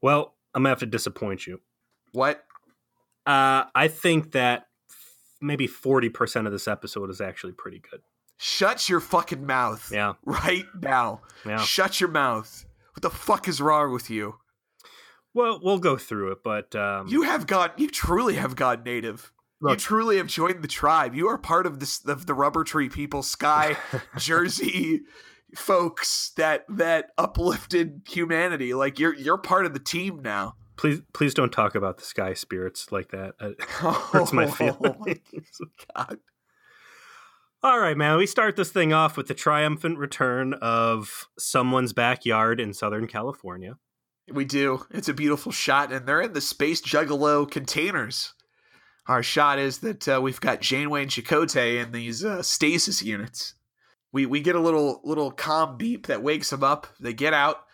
Well, 0.00 0.34
I'm 0.54 0.62
gonna 0.62 0.70
have 0.70 0.78
to 0.80 0.86
disappoint 0.86 1.46
you. 1.46 1.60
What? 2.12 2.44
Uh, 3.26 3.64
I 3.74 3.88
think 3.88 4.32
that 4.32 4.68
maybe 5.40 5.66
40% 5.66 6.46
of 6.46 6.52
this 6.52 6.68
episode 6.68 7.10
is 7.10 7.20
actually 7.20 7.52
pretty 7.52 7.80
good. 7.90 8.00
Shut 8.38 8.88
your 8.88 9.00
fucking 9.00 9.44
mouth. 9.44 9.90
Yeah, 9.92 10.12
Right 10.24 10.64
now. 10.80 11.22
yeah. 11.44 11.58
Shut 11.58 12.00
your 12.00 12.10
mouth. 12.10 12.64
What 12.94 13.02
the 13.02 13.10
fuck 13.10 13.48
is 13.48 13.60
wrong 13.60 13.92
with 13.92 14.08
you? 14.10 14.36
Well, 15.36 15.60
we'll 15.62 15.78
go 15.78 15.96
through 15.98 16.32
it, 16.32 16.38
but 16.42 16.74
um, 16.74 17.08
You 17.08 17.22
have 17.22 17.46
got 17.46 17.78
you 17.78 17.88
truly 17.90 18.34
have 18.36 18.56
gone 18.56 18.82
native. 18.82 19.32
you 19.60 19.76
truly 19.76 20.16
have 20.16 20.28
joined 20.28 20.62
the 20.62 20.68
tribe. 20.68 21.14
You 21.14 21.28
are 21.28 21.36
part 21.38 21.66
of 21.66 21.78
this 21.78 22.02
of 22.06 22.24
the 22.26 22.32
rubber 22.34 22.64
tree 22.64 22.88
people, 22.88 23.22
Sky, 23.22 23.76
Jersey 24.18 25.02
folks 25.54 26.32
that 26.36 26.64
that 26.68 27.10
uplifted 27.18 28.02
humanity. 28.08 28.72
Like 28.74 28.98
you're 28.98 29.14
you're 29.14 29.38
part 29.38 29.66
of 29.66 29.74
the 29.74 29.78
team 29.78 30.20
now. 30.22 30.54
please, 30.76 31.00
please 31.12 31.34
don't 31.34 31.52
talk 31.52 31.74
about 31.74 31.98
the 31.98 32.04
sky 32.04 32.32
spirits 32.34 32.90
like 32.90 33.10
that. 33.10 33.34
It 33.40 33.60
hurts 33.68 34.32
my 34.32 34.46
feelings. 34.46 35.20
God. 35.94 36.18
All 37.62 37.78
right, 37.78 37.96
man. 37.96 38.16
We 38.16 38.26
start 38.26 38.56
this 38.56 38.70
thing 38.70 38.92
off 38.92 39.16
with 39.16 39.26
the 39.28 39.34
triumphant 39.34 39.98
return 39.98 40.54
of 40.54 41.26
someone's 41.38 41.92
backyard 41.92 42.60
in 42.60 42.72
Southern 42.72 43.06
California. 43.06 43.76
We 44.32 44.44
do. 44.44 44.84
It's 44.90 45.08
a 45.08 45.14
beautiful 45.14 45.52
shot, 45.52 45.92
and 45.92 46.06
they're 46.06 46.20
in 46.20 46.32
the 46.32 46.40
space 46.40 46.80
juggalo 46.80 47.48
containers. 47.48 48.34
Our 49.06 49.22
shot 49.22 49.58
is 49.58 49.78
that 49.78 50.08
uh, 50.08 50.20
we've 50.20 50.40
got 50.40 50.60
Janeway 50.60 51.02
and 51.02 51.10
Chakotay 51.10 51.80
in 51.80 51.92
these 51.92 52.24
uh, 52.24 52.42
stasis 52.42 53.02
units. 53.02 53.54
We 54.12 54.26
we 54.26 54.40
get 54.40 54.56
a 54.56 54.60
little 54.60 55.00
little 55.04 55.30
calm 55.30 55.76
beep 55.76 56.06
that 56.08 56.22
wakes 56.22 56.50
them 56.50 56.64
up. 56.64 56.88
They 56.98 57.12
get 57.12 57.34
out, 57.34 57.64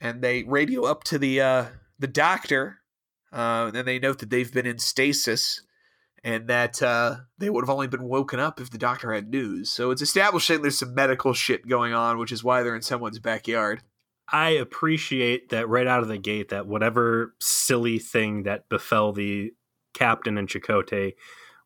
and 0.00 0.22
they 0.22 0.44
radio 0.44 0.84
up 0.84 1.02
to 1.04 1.18
the 1.18 1.40
uh, 1.40 1.64
the 1.98 2.06
doctor. 2.06 2.78
Uh, 3.32 3.70
and 3.72 3.86
they 3.86 4.00
note 4.00 4.18
that 4.18 4.30
they've 4.30 4.52
been 4.52 4.66
in 4.66 4.78
stasis, 4.78 5.62
and 6.24 6.48
that 6.48 6.82
uh, 6.82 7.16
they 7.38 7.48
would 7.48 7.62
have 7.62 7.70
only 7.70 7.86
been 7.86 8.02
woken 8.02 8.40
up 8.40 8.60
if 8.60 8.70
the 8.70 8.78
doctor 8.78 9.12
had 9.12 9.28
news. 9.28 9.70
So 9.70 9.90
it's 9.90 10.02
establishing 10.02 10.62
there's 10.62 10.78
some 10.78 10.94
medical 10.94 11.32
shit 11.32 11.68
going 11.68 11.92
on, 11.92 12.18
which 12.18 12.32
is 12.32 12.44
why 12.44 12.62
they're 12.62 12.74
in 12.74 12.82
someone's 12.82 13.20
backyard. 13.20 13.82
I 14.32 14.50
appreciate 14.50 15.48
that 15.48 15.68
right 15.68 15.86
out 15.86 16.02
of 16.02 16.08
the 16.08 16.18
gate 16.18 16.50
that 16.50 16.66
whatever 16.66 17.34
silly 17.40 17.98
thing 17.98 18.44
that 18.44 18.68
befell 18.68 19.12
the 19.12 19.52
captain 19.92 20.38
and 20.38 20.48
Chakotay, 20.48 21.14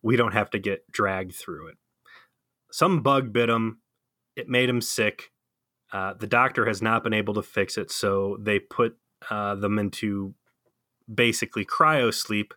we 0.03 0.17
don't 0.17 0.33
have 0.33 0.51
to 0.51 0.59
get 0.59 0.91
dragged 0.91 1.35
through 1.35 1.69
it. 1.69 1.77
Some 2.73 3.03
bug 3.03 3.33
bit 3.33 3.51
him. 3.51 3.81
It 4.35 4.49
made 4.49 4.69
him 4.69 4.81
sick. 4.81 5.31
Uh, 5.93 6.15
the 6.15 6.27
doctor 6.27 6.67
has 6.67 6.83
not 6.83 7.05
been 7.05 7.13
able 7.13 7.35
to 7.35 7.43
fix 7.43 7.79
it, 7.79 7.91
so 7.91 8.37
they 8.41 8.59
put 8.59 8.97
uh, 9.31 9.55
them 9.55 9.79
into 9.79 10.35
basically 11.13 11.65
cryo 11.65 12.13
sleep 12.13 12.55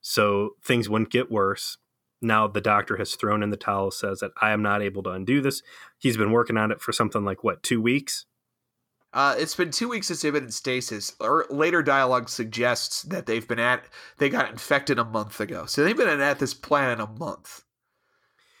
so 0.00 0.50
things 0.62 0.88
wouldn't 0.88 1.10
get 1.10 1.30
worse. 1.30 1.78
Now 2.20 2.46
the 2.46 2.60
doctor 2.60 2.96
has 2.96 3.14
thrown 3.14 3.42
in 3.42 3.50
the 3.50 3.56
towel, 3.56 3.90
says 3.90 4.20
that 4.20 4.32
I 4.40 4.50
am 4.50 4.62
not 4.62 4.82
able 4.82 5.02
to 5.04 5.10
undo 5.10 5.40
this. 5.40 5.62
He's 5.98 6.16
been 6.16 6.32
working 6.32 6.56
on 6.56 6.70
it 6.70 6.80
for 6.80 6.92
something 6.92 7.24
like 7.24 7.42
what, 7.42 7.62
two 7.62 7.80
weeks? 7.80 8.26
Uh, 9.14 9.36
it's 9.38 9.54
been 9.54 9.70
two 9.70 9.88
weeks 9.88 10.08
since 10.08 10.20
they've 10.20 10.32
been 10.32 10.44
in 10.44 10.50
stasis. 10.50 11.14
Or 11.20 11.46
later 11.48 11.82
dialogue 11.82 12.28
suggests 12.28 13.02
that 13.04 13.26
they've 13.26 13.46
been 13.46 13.60
at 13.60 13.84
they 14.18 14.28
got 14.28 14.50
infected 14.50 14.98
a 14.98 15.04
month 15.04 15.40
ago, 15.40 15.66
so 15.66 15.84
they've 15.84 15.96
been 15.96 16.20
at 16.20 16.40
this 16.40 16.52
planet 16.52 17.00
a 17.00 17.06
month, 17.06 17.62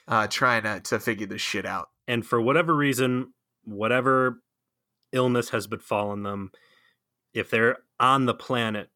uh, 0.06 0.28
trying 0.28 0.62
to 0.62 0.80
to 0.80 1.00
figure 1.00 1.26
this 1.26 1.42
shit 1.42 1.66
out. 1.66 1.88
And 2.06 2.24
for 2.24 2.40
whatever 2.40 2.74
reason, 2.74 3.34
whatever 3.64 4.40
illness 5.12 5.50
has 5.50 5.66
befallen 5.66 6.22
them, 6.22 6.52
if 7.32 7.50
they're 7.50 7.78
on 7.98 8.26
the 8.26 8.34
planet, 8.34 8.90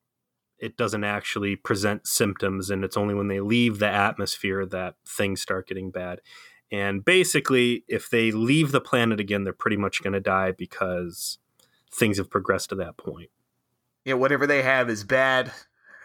it 0.61 0.77
doesn't 0.77 1.05
actually 1.05 1.57
present 1.57 2.07
symptoms, 2.07 2.71
and 2.71 2.85
it's 2.85 2.97
only 2.97 3.15
when 3.15 3.29
they 3.29 3.41
leave 3.41 3.81
the 3.81 3.88
atmosphere 3.88 4.65
that 4.67 4.95
things 5.05 5.41
start 5.41 5.67
getting 5.67 5.91
bad. 5.91 6.21
And 6.71 7.05
basically, 7.05 7.85
if 7.88 8.11
they 8.11 8.31
leave 8.31 8.71
the 8.71 8.81
planet 8.81 9.19
again, 9.19 9.43
they're 9.43 9.53
pretty 9.53 9.77
much 9.77 10.03
going 10.03 10.12
to 10.12 10.21
die 10.21 10.53
because 10.53 11.38
things 11.92 12.18
have 12.18 12.30
progressed 12.30 12.71
to 12.71 12.75
that 12.76 12.97
point. 12.97 13.30
Yeah, 14.04 14.14
whatever 14.14 14.47
they 14.47 14.62
have 14.62 14.88
is 14.88 15.04
bad, 15.04 15.52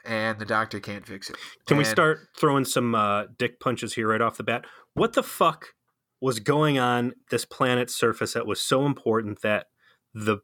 and 0.04 0.40
the 0.40 0.46
doctor 0.46 0.80
can't 0.80 1.06
fix 1.06 1.30
it. 1.30 1.38
Can 1.66 1.76
and 1.76 1.78
we 1.78 1.86
start 1.86 2.28
throwing 2.36 2.66
some 2.66 2.96
uh, 2.96 3.26
dick 3.38 3.60
punches 3.60 3.94
here 3.94 4.10
right 4.10 4.22
off 4.22 4.38
the 4.38 4.44
bat? 4.44 4.66
What 4.94 5.14
the 5.14 5.24
fuck 5.24 5.74
was 6.20 6.40
going 6.40 6.80
on 6.80 7.14
this 7.32 7.46
planet's 7.46 7.96
surface 7.96 8.34
that 8.34 8.48
was 8.48 8.62
so 8.62 8.86
important 8.86 9.42
that 9.42 9.68
the 10.14 10.40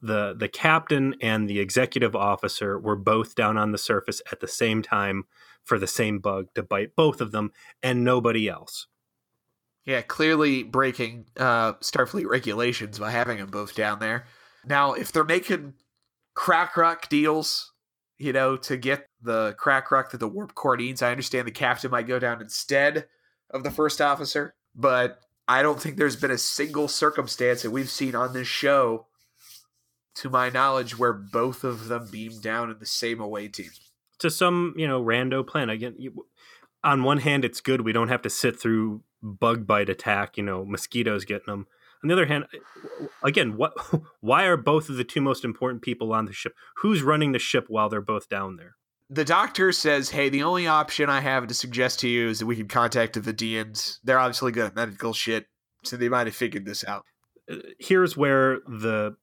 the 0.00 0.34
the 0.36 0.48
captain 0.48 1.14
and 1.20 1.48
the 1.48 1.58
executive 1.58 2.14
officer 2.14 2.78
were 2.78 2.96
both 2.96 3.34
down 3.34 3.56
on 3.56 3.72
the 3.72 3.78
surface 3.78 4.22
at 4.30 4.40
the 4.40 4.46
same 4.46 4.82
time 4.82 5.24
for 5.64 5.78
the 5.78 5.86
same 5.86 6.18
bug 6.18 6.46
to 6.54 6.62
bite 6.62 6.94
both 6.94 7.20
of 7.20 7.32
them 7.32 7.52
and 7.82 8.04
nobody 8.04 8.48
else. 8.48 8.86
Yeah, 9.84 10.02
clearly 10.02 10.62
breaking 10.62 11.26
uh, 11.38 11.72
Starfleet 11.74 12.26
regulations 12.26 12.98
by 12.98 13.10
having 13.10 13.38
them 13.38 13.48
both 13.48 13.74
down 13.74 14.00
there. 14.00 14.26
Now, 14.68 14.92
if 14.92 15.12
they're 15.12 15.24
making 15.24 15.74
crack 16.34 16.76
rock 16.76 17.08
deals, 17.08 17.72
you 18.18 18.32
know, 18.32 18.56
to 18.56 18.76
get 18.76 19.06
the 19.22 19.54
crack 19.58 19.90
rock 19.90 20.10
that 20.10 20.18
the 20.18 20.28
warp 20.28 20.54
core 20.54 20.76
needs, 20.76 21.02
I 21.02 21.10
understand 21.10 21.46
the 21.46 21.52
captain 21.52 21.90
might 21.90 22.06
go 22.06 22.18
down 22.18 22.40
instead 22.40 23.06
of 23.50 23.62
the 23.62 23.70
first 23.70 24.00
officer, 24.00 24.54
but 24.74 25.20
I 25.46 25.62
don't 25.62 25.80
think 25.80 25.96
there's 25.96 26.16
been 26.16 26.30
a 26.30 26.38
single 26.38 26.88
circumstance 26.88 27.62
that 27.62 27.70
we've 27.70 27.88
seen 27.88 28.14
on 28.14 28.34
this 28.34 28.48
show, 28.48 29.06
to 30.16 30.28
my 30.28 30.50
knowledge, 30.50 30.98
where 30.98 31.12
both 31.12 31.64
of 31.64 31.88
them 31.88 32.08
beam 32.10 32.40
down 32.40 32.70
in 32.70 32.78
the 32.78 32.86
same 32.86 33.20
away 33.20 33.48
team. 33.48 33.70
To 34.18 34.30
some, 34.30 34.74
you 34.76 34.86
know, 34.86 35.02
rando 35.02 35.46
plan. 35.46 35.70
Again, 35.70 35.94
you, 35.96 36.26
on 36.82 37.04
one 37.04 37.18
hand, 37.18 37.44
it's 37.44 37.60
good 37.60 37.82
we 37.82 37.92
don't 37.92 38.08
have 38.08 38.22
to 38.22 38.30
sit 38.30 38.60
through 38.60 39.02
bug 39.22 39.66
bite 39.66 39.88
attack, 39.88 40.36
you 40.36 40.42
know, 40.42 40.64
mosquitoes 40.64 41.24
getting 41.24 41.46
them. 41.46 41.66
On 42.02 42.08
the 42.08 42.14
other 42.14 42.26
hand, 42.26 42.44
again, 43.22 43.56
what? 43.56 43.72
Why 44.20 44.44
are 44.44 44.56
both 44.56 44.88
of 44.88 44.96
the 44.96 45.04
two 45.04 45.20
most 45.20 45.44
important 45.44 45.82
people 45.82 46.12
on 46.12 46.26
the 46.26 46.32
ship? 46.32 46.54
Who's 46.76 47.02
running 47.02 47.32
the 47.32 47.38
ship 47.38 47.66
while 47.68 47.88
they're 47.88 48.00
both 48.00 48.28
down 48.28 48.56
there? 48.56 48.76
The 49.10 49.24
doctor 49.24 49.72
says, 49.72 50.10
"Hey, 50.10 50.28
the 50.28 50.42
only 50.42 50.66
option 50.66 51.10
I 51.10 51.20
have 51.20 51.46
to 51.46 51.54
suggest 51.54 52.00
to 52.00 52.08
you 52.08 52.28
is 52.28 52.38
that 52.38 52.46
we 52.46 52.56
can 52.56 52.68
contact 52.68 53.14
the 53.14 53.20
Vidians. 53.20 53.98
They're 54.04 54.18
obviously 54.18 54.52
good 54.52 54.66
at 54.66 54.76
medical 54.76 55.12
shit, 55.12 55.46
so 55.82 55.96
they 55.96 56.08
might 56.08 56.26
have 56.26 56.36
figured 56.36 56.66
this 56.66 56.84
out." 56.84 57.04
Uh, 57.50 57.56
Here's 57.78 58.16
where 58.16 58.60
the, 58.66 59.16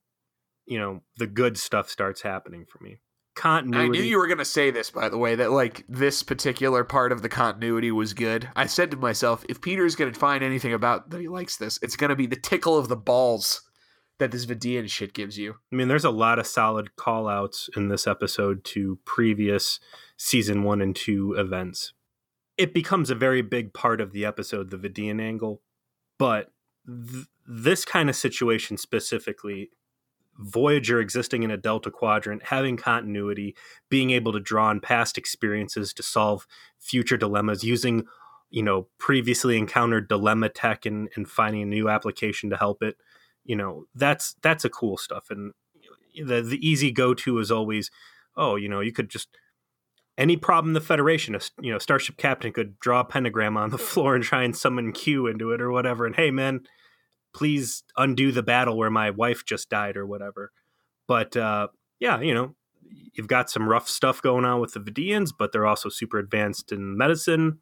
you 0.65 0.79
know, 0.79 1.01
the 1.17 1.27
good 1.27 1.57
stuff 1.57 1.89
starts 1.89 2.21
happening 2.21 2.65
for 2.67 2.83
me. 2.83 2.99
Continuity. 3.35 3.85
I 3.85 3.87
knew 3.89 4.01
you 4.01 4.17
were 4.17 4.27
going 4.27 4.37
to 4.37 4.45
say 4.45 4.71
this, 4.71 4.89
by 4.89 5.09
the 5.09 5.17
way, 5.17 5.35
that 5.35 5.51
like 5.51 5.83
this 5.89 6.23
particular 6.23 6.83
part 6.85 7.11
of 7.11 7.21
the 7.21 7.29
continuity 7.29 7.91
was 7.91 8.13
good. 8.13 8.49
I 8.55 8.65
said 8.65 8.91
to 8.91 8.97
myself, 8.97 9.45
if 9.49 9.61
Peter's 9.61 9.95
going 9.95 10.11
to 10.11 10.19
find 10.19 10.43
anything 10.43 10.73
about 10.73 11.09
that 11.09 11.19
he 11.19 11.27
likes 11.27 11.57
this, 11.57 11.77
it's 11.81 11.97
going 11.97 12.11
to 12.11 12.15
be 12.15 12.27
the 12.27 12.37
tickle 12.37 12.77
of 12.77 12.87
the 12.87 12.95
balls 12.95 13.61
that 14.19 14.31
this 14.31 14.45
Vidian 14.45 14.89
shit 14.89 15.13
gives 15.13 15.37
you. 15.37 15.55
I 15.71 15.75
mean, 15.75 15.89
there's 15.89 16.05
a 16.05 16.09
lot 16.09 16.39
of 16.39 16.47
solid 16.47 16.95
call 16.95 17.27
outs 17.27 17.69
in 17.75 17.89
this 17.89 18.07
episode 18.07 18.63
to 18.65 18.99
previous 19.03 19.79
season 20.17 20.63
one 20.63 20.81
and 20.81 20.95
two 20.95 21.33
events. 21.33 21.93
It 22.57 22.73
becomes 22.73 23.09
a 23.09 23.15
very 23.15 23.41
big 23.41 23.73
part 23.73 23.99
of 23.99 24.13
the 24.13 24.23
episode, 24.23 24.69
the 24.69 24.77
Vidian 24.77 25.21
angle, 25.21 25.61
but 26.17 26.53
th- 26.87 27.25
this 27.45 27.83
kind 27.83 28.09
of 28.09 28.15
situation 28.15 28.77
specifically, 28.77 29.71
Voyager 30.37 30.99
existing 30.99 31.43
in 31.43 31.51
a 31.51 31.57
Delta 31.57 31.89
quadrant, 31.89 32.43
having 32.43 32.77
continuity, 32.77 33.55
being 33.89 34.11
able 34.11 34.33
to 34.33 34.39
draw 34.39 34.67
on 34.67 34.79
past 34.79 35.17
experiences 35.17 35.93
to 35.93 36.03
solve 36.03 36.45
future 36.79 37.17
dilemmas, 37.17 37.63
using 37.63 38.05
you 38.49 38.63
know 38.63 38.87
previously 38.97 39.57
encountered 39.57 40.07
dilemma 40.07 40.49
tech 40.49 40.85
and, 40.85 41.09
and 41.15 41.27
finding 41.27 41.61
a 41.61 41.65
new 41.65 41.89
application 41.89 42.49
to 42.49 42.57
help 42.57 42.83
it 42.83 42.95
you 43.45 43.55
know 43.55 43.85
that's 43.95 44.35
that's 44.41 44.65
a 44.65 44.69
cool 44.69 44.97
stuff. 44.97 45.29
And 45.29 45.53
the 46.15 46.41
the 46.41 46.67
easy 46.67 46.91
go 46.91 47.13
to 47.13 47.39
is 47.39 47.51
always 47.51 47.91
oh 48.35 48.55
you 48.55 48.67
know 48.67 48.81
you 48.81 48.91
could 48.91 49.09
just 49.09 49.29
any 50.17 50.35
problem 50.35 50.73
the 50.73 50.81
federation 50.81 51.37
you 51.61 51.71
know 51.71 51.77
starship 51.77 52.17
captain 52.17 52.51
could 52.51 52.79
draw 52.79 53.01
a 53.01 53.05
pentagram 53.05 53.55
on 53.55 53.69
the 53.69 53.77
floor 53.77 54.15
and 54.15 54.23
try 54.23 54.43
and 54.43 54.57
summon 54.57 54.91
q 54.91 55.27
into 55.27 55.51
it 55.51 55.61
or 55.61 55.71
whatever. 55.71 56.05
And 56.05 56.15
hey 56.15 56.31
man 56.31 56.61
please 57.35 57.83
undo 57.97 58.31
the 58.31 58.43
battle 58.43 58.77
where 58.77 58.89
my 58.89 59.09
wife 59.09 59.45
just 59.45 59.69
died 59.69 59.97
or 59.97 60.05
whatever 60.05 60.51
but 61.07 61.35
uh 61.35 61.67
yeah 61.99 62.19
you 62.21 62.33
know 62.33 62.55
you've 63.13 63.27
got 63.27 63.49
some 63.49 63.67
rough 63.67 63.87
stuff 63.87 64.21
going 64.21 64.45
on 64.45 64.59
with 64.59 64.73
the 64.73 64.79
Vidians, 64.79 65.31
but 65.37 65.51
they're 65.51 65.65
also 65.65 65.89
super 65.89 66.19
advanced 66.19 66.71
in 66.71 66.97
medicine. 66.97 67.59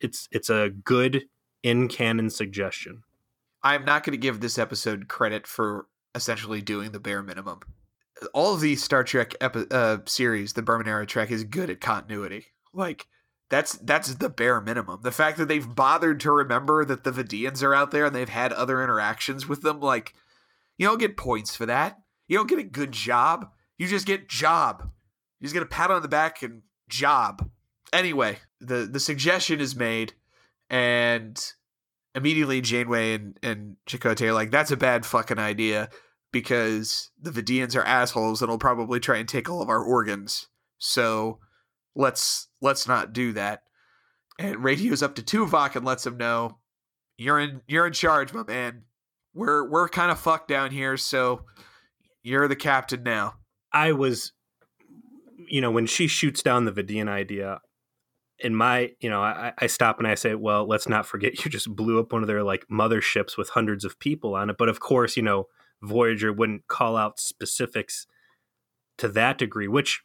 It's 0.00 0.28
it's 0.32 0.50
a 0.50 0.70
good 0.70 1.24
in 1.62 1.88
canon 1.88 2.30
suggestion. 2.30 3.02
I'm 3.62 3.84
not 3.84 4.04
going 4.04 4.12
to 4.12 4.18
give 4.18 4.40
this 4.40 4.58
episode 4.58 5.08
credit 5.08 5.46
for 5.46 5.86
essentially 6.14 6.62
doing 6.62 6.92
the 6.92 7.00
bare 7.00 7.22
minimum. 7.22 7.60
All 8.32 8.54
of 8.54 8.60
the 8.60 8.76
Star 8.76 9.04
Trek 9.04 9.34
epi- 9.40 9.66
uh, 9.70 9.98
series, 10.06 10.54
the 10.54 10.62
Berman 10.62 10.88
era 10.88 11.06
Trek, 11.06 11.30
is 11.30 11.44
good 11.44 11.70
at 11.70 11.80
continuity. 11.80 12.46
Like 12.72 13.06
that's 13.50 13.72
that's 13.78 14.14
the 14.14 14.28
bare 14.28 14.60
minimum. 14.60 15.00
The 15.02 15.12
fact 15.12 15.36
that 15.38 15.48
they've 15.48 15.74
bothered 15.74 16.20
to 16.20 16.30
remember 16.30 16.84
that 16.84 17.04
the 17.04 17.10
Vidians 17.10 17.62
are 17.62 17.74
out 17.74 17.90
there 17.90 18.06
and 18.06 18.14
they've 18.14 18.28
had 18.28 18.52
other 18.52 18.82
interactions 18.82 19.48
with 19.48 19.62
them, 19.62 19.80
like 19.80 20.14
you 20.78 20.86
don't 20.86 21.00
get 21.00 21.16
points 21.16 21.54
for 21.56 21.66
that. 21.66 21.98
You 22.28 22.38
don't 22.38 22.48
get 22.48 22.60
a 22.60 22.64
good 22.64 22.92
job. 22.92 23.50
You 23.76 23.88
just 23.88 24.06
get 24.06 24.28
job. 24.28 24.88
You 25.40 25.44
just 25.44 25.54
get 25.54 25.64
a 25.64 25.66
pat 25.66 25.90
on 25.90 26.02
the 26.02 26.08
back 26.08 26.42
and 26.42 26.62
job. 26.88 27.50
Anyway, 27.92 28.38
the 28.60 28.88
the 28.90 29.00
suggestion 29.00 29.60
is 29.60 29.74
made, 29.74 30.14
and 30.70 31.44
immediately 32.14 32.60
Janeway 32.60 33.14
and, 33.14 33.38
and 33.42 33.76
Chakotay 33.86 34.28
are 34.28 34.32
like, 34.32 34.50
that's 34.50 34.70
a 34.70 34.76
bad 34.76 35.04
fucking 35.04 35.38
idea 35.38 35.88
because 36.32 37.10
the 37.20 37.30
Vidians 37.30 37.76
are 37.76 37.84
assholes 37.84 38.42
and 38.42 38.50
will 38.50 38.58
probably 38.58 39.00
try 39.00 39.16
and 39.16 39.28
take 39.28 39.48
all 39.48 39.62
of 39.62 39.68
our 39.68 39.82
organs. 39.82 40.48
So 40.78 41.40
let's 41.94 42.48
let's 42.60 42.86
not 42.86 43.12
do 43.12 43.32
that. 43.32 43.62
And 44.38 44.62
radios 44.62 45.02
up 45.02 45.14
to 45.16 45.22
Tuvok 45.22 45.76
and 45.76 45.84
lets 45.84 46.06
him 46.06 46.16
know 46.16 46.58
you're 47.18 47.38
in 47.38 47.60
you're 47.66 47.86
in 47.86 47.92
charge, 47.92 48.32
my 48.32 48.42
man. 48.42 48.82
We're 49.34 49.68
we're 49.68 49.88
kind 49.88 50.10
of 50.10 50.18
fucked 50.18 50.48
down 50.48 50.70
here, 50.70 50.96
so 50.96 51.44
you're 52.22 52.48
the 52.48 52.56
captain 52.56 53.02
now. 53.02 53.34
I 53.72 53.92
was, 53.92 54.32
you 55.48 55.60
know, 55.60 55.70
when 55.70 55.86
she 55.86 56.06
shoots 56.06 56.42
down 56.42 56.64
the 56.64 56.72
Vidian 56.72 57.08
idea, 57.08 57.60
in 58.40 58.54
my, 58.54 58.92
you 59.00 59.08
know, 59.08 59.20
I, 59.20 59.52
I 59.58 59.66
stop 59.66 59.98
and 59.98 60.08
I 60.08 60.14
say, 60.14 60.34
well, 60.34 60.66
let's 60.66 60.88
not 60.88 61.06
forget 61.06 61.44
you 61.44 61.50
just 61.50 61.74
blew 61.74 62.00
up 62.00 62.12
one 62.12 62.22
of 62.22 62.28
their 62.28 62.42
like 62.42 62.66
motherships 62.68 63.36
with 63.36 63.50
hundreds 63.50 63.84
of 63.84 63.98
people 63.98 64.34
on 64.34 64.50
it. 64.50 64.56
But 64.58 64.68
of 64.68 64.80
course, 64.80 65.16
you 65.16 65.22
know, 65.22 65.46
Voyager 65.82 66.32
wouldn't 66.32 66.66
call 66.66 66.96
out 66.96 67.20
specifics 67.20 68.06
to 68.98 69.08
that 69.08 69.38
degree, 69.38 69.68
which 69.68 70.02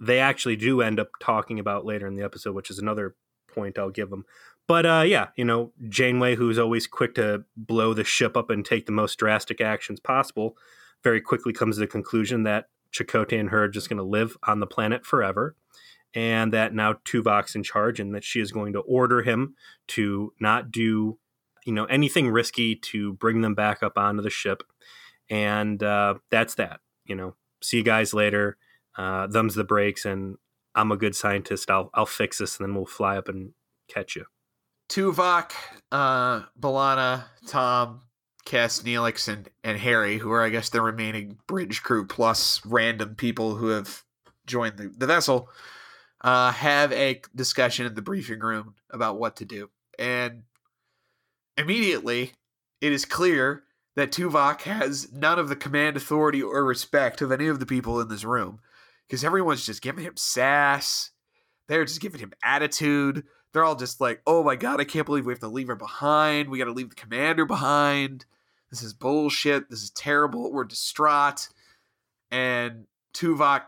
they 0.00 0.18
actually 0.18 0.56
do 0.56 0.80
end 0.80 0.98
up 0.98 1.10
talking 1.20 1.58
about 1.58 1.84
later 1.84 2.06
in 2.06 2.14
the 2.14 2.24
episode, 2.24 2.54
which 2.54 2.70
is 2.70 2.78
another 2.78 3.14
point 3.52 3.78
I'll 3.78 3.90
give 3.90 4.10
them. 4.10 4.24
But 4.66 4.86
uh, 4.86 5.04
yeah, 5.06 5.28
you 5.36 5.44
know, 5.44 5.72
Janeway, 5.88 6.36
who's 6.36 6.58
always 6.58 6.86
quick 6.86 7.14
to 7.16 7.44
blow 7.56 7.92
the 7.92 8.04
ship 8.04 8.36
up 8.36 8.50
and 8.50 8.64
take 8.64 8.86
the 8.86 8.92
most 8.92 9.18
drastic 9.18 9.60
actions 9.60 10.00
possible, 10.00 10.56
very 11.02 11.20
quickly 11.20 11.52
comes 11.52 11.76
to 11.76 11.80
the 11.80 11.86
conclusion 11.86 12.44
that 12.44 12.68
Chakotay 12.92 13.38
and 13.38 13.50
her 13.50 13.64
are 13.64 13.68
just 13.68 13.88
going 13.88 13.98
to 13.98 14.04
live 14.04 14.36
on 14.46 14.60
the 14.60 14.66
planet 14.66 15.04
forever, 15.04 15.56
and 16.14 16.52
that 16.52 16.74
now 16.74 16.94
Tuvok's 17.04 17.54
in 17.54 17.62
charge, 17.62 18.00
and 18.00 18.14
that 18.14 18.24
she 18.24 18.40
is 18.40 18.52
going 18.52 18.72
to 18.72 18.80
order 18.80 19.22
him 19.22 19.54
to 19.88 20.32
not 20.40 20.70
do, 20.70 21.18
you 21.64 21.72
know, 21.72 21.84
anything 21.86 22.28
risky 22.30 22.74
to 22.76 23.12
bring 23.14 23.40
them 23.40 23.54
back 23.54 23.82
up 23.82 23.98
onto 23.98 24.22
the 24.22 24.30
ship, 24.30 24.62
and 25.28 25.82
uh, 25.82 26.14
that's 26.30 26.54
that. 26.54 26.80
You 27.04 27.16
know, 27.16 27.34
see 27.62 27.78
you 27.78 27.82
guys 27.82 28.14
later. 28.14 28.56
Uh, 28.96 29.28
thumbs 29.28 29.54
the 29.54 29.64
brakes, 29.64 30.04
and 30.04 30.36
I'm 30.74 30.92
a 30.92 30.96
good 30.96 31.14
scientist. 31.14 31.70
I'll 31.70 31.90
I'll 31.94 32.06
fix 32.06 32.38
this, 32.38 32.58
and 32.58 32.68
then 32.68 32.74
we'll 32.74 32.86
fly 32.86 33.16
up 33.16 33.28
and 33.28 33.52
catch 33.88 34.16
you. 34.16 34.26
Tuvok, 34.90 35.52
uh, 35.92 36.42
B'Elanna, 36.58 37.24
Tom, 37.46 38.02
Kes, 38.44 38.82
Neelix, 38.82 39.32
and, 39.32 39.48
and 39.62 39.78
Harry, 39.78 40.18
who 40.18 40.32
are, 40.32 40.42
I 40.42 40.48
guess, 40.48 40.68
the 40.68 40.82
remaining 40.82 41.38
bridge 41.46 41.84
crew 41.84 42.04
plus 42.04 42.60
random 42.66 43.14
people 43.14 43.54
who 43.54 43.68
have 43.68 44.02
joined 44.46 44.78
the, 44.78 44.88
the 44.88 45.06
vessel, 45.06 45.48
uh, 46.22 46.50
have 46.50 46.92
a 46.92 47.22
discussion 47.34 47.86
in 47.86 47.94
the 47.94 48.02
briefing 48.02 48.40
room 48.40 48.74
about 48.90 49.18
what 49.18 49.36
to 49.36 49.44
do. 49.44 49.70
And 49.96 50.42
immediately, 51.56 52.32
it 52.80 52.92
is 52.92 53.04
clear 53.04 53.62
that 53.94 54.10
Tuvok 54.10 54.62
has 54.62 55.12
none 55.12 55.38
of 55.38 55.48
the 55.48 55.56
command 55.56 55.96
authority 55.96 56.42
or 56.42 56.64
respect 56.64 57.22
of 57.22 57.30
any 57.30 57.46
of 57.46 57.60
the 57.60 57.66
people 57.66 58.00
in 58.00 58.08
this 58.08 58.24
room 58.24 58.58
because 59.10 59.24
everyone's 59.24 59.66
just 59.66 59.82
giving 59.82 60.04
him 60.04 60.16
sass. 60.16 61.10
They're 61.66 61.84
just 61.84 62.00
giving 62.00 62.20
him 62.20 62.32
attitude. 62.44 63.24
They're 63.52 63.64
all 63.64 63.74
just 63.74 64.00
like, 64.00 64.22
oh 64.24 64.44
my 64.44 64.54
god, 64.54 64.80
I 64.80 64.84
can't 64.84 65.04
believe 65.04 65.26
we 65.26 65.32
have 65.32 65.40
to 65.40 65.48
leave 65.48 65.66
her 65.66 65.74
behind. 65.74 66.48
We 66.48 66.58
got 66.58 66.66
to 66.66 66.72
leave 66.72 66.90
the 66.90 66.94
commander 66.94 67.44
behind. 67.44 68.24
This 68.70 68.84
is 68.84 68.94
bullshit. 68.94 69.68
This 69.68 69.82
is 69.82 69.90
terrible. 69.90 70.52
We're 70.52 70.62
distraught. 70.62 71.48
And 72.30 72.86
Tuvok 73.12 73.62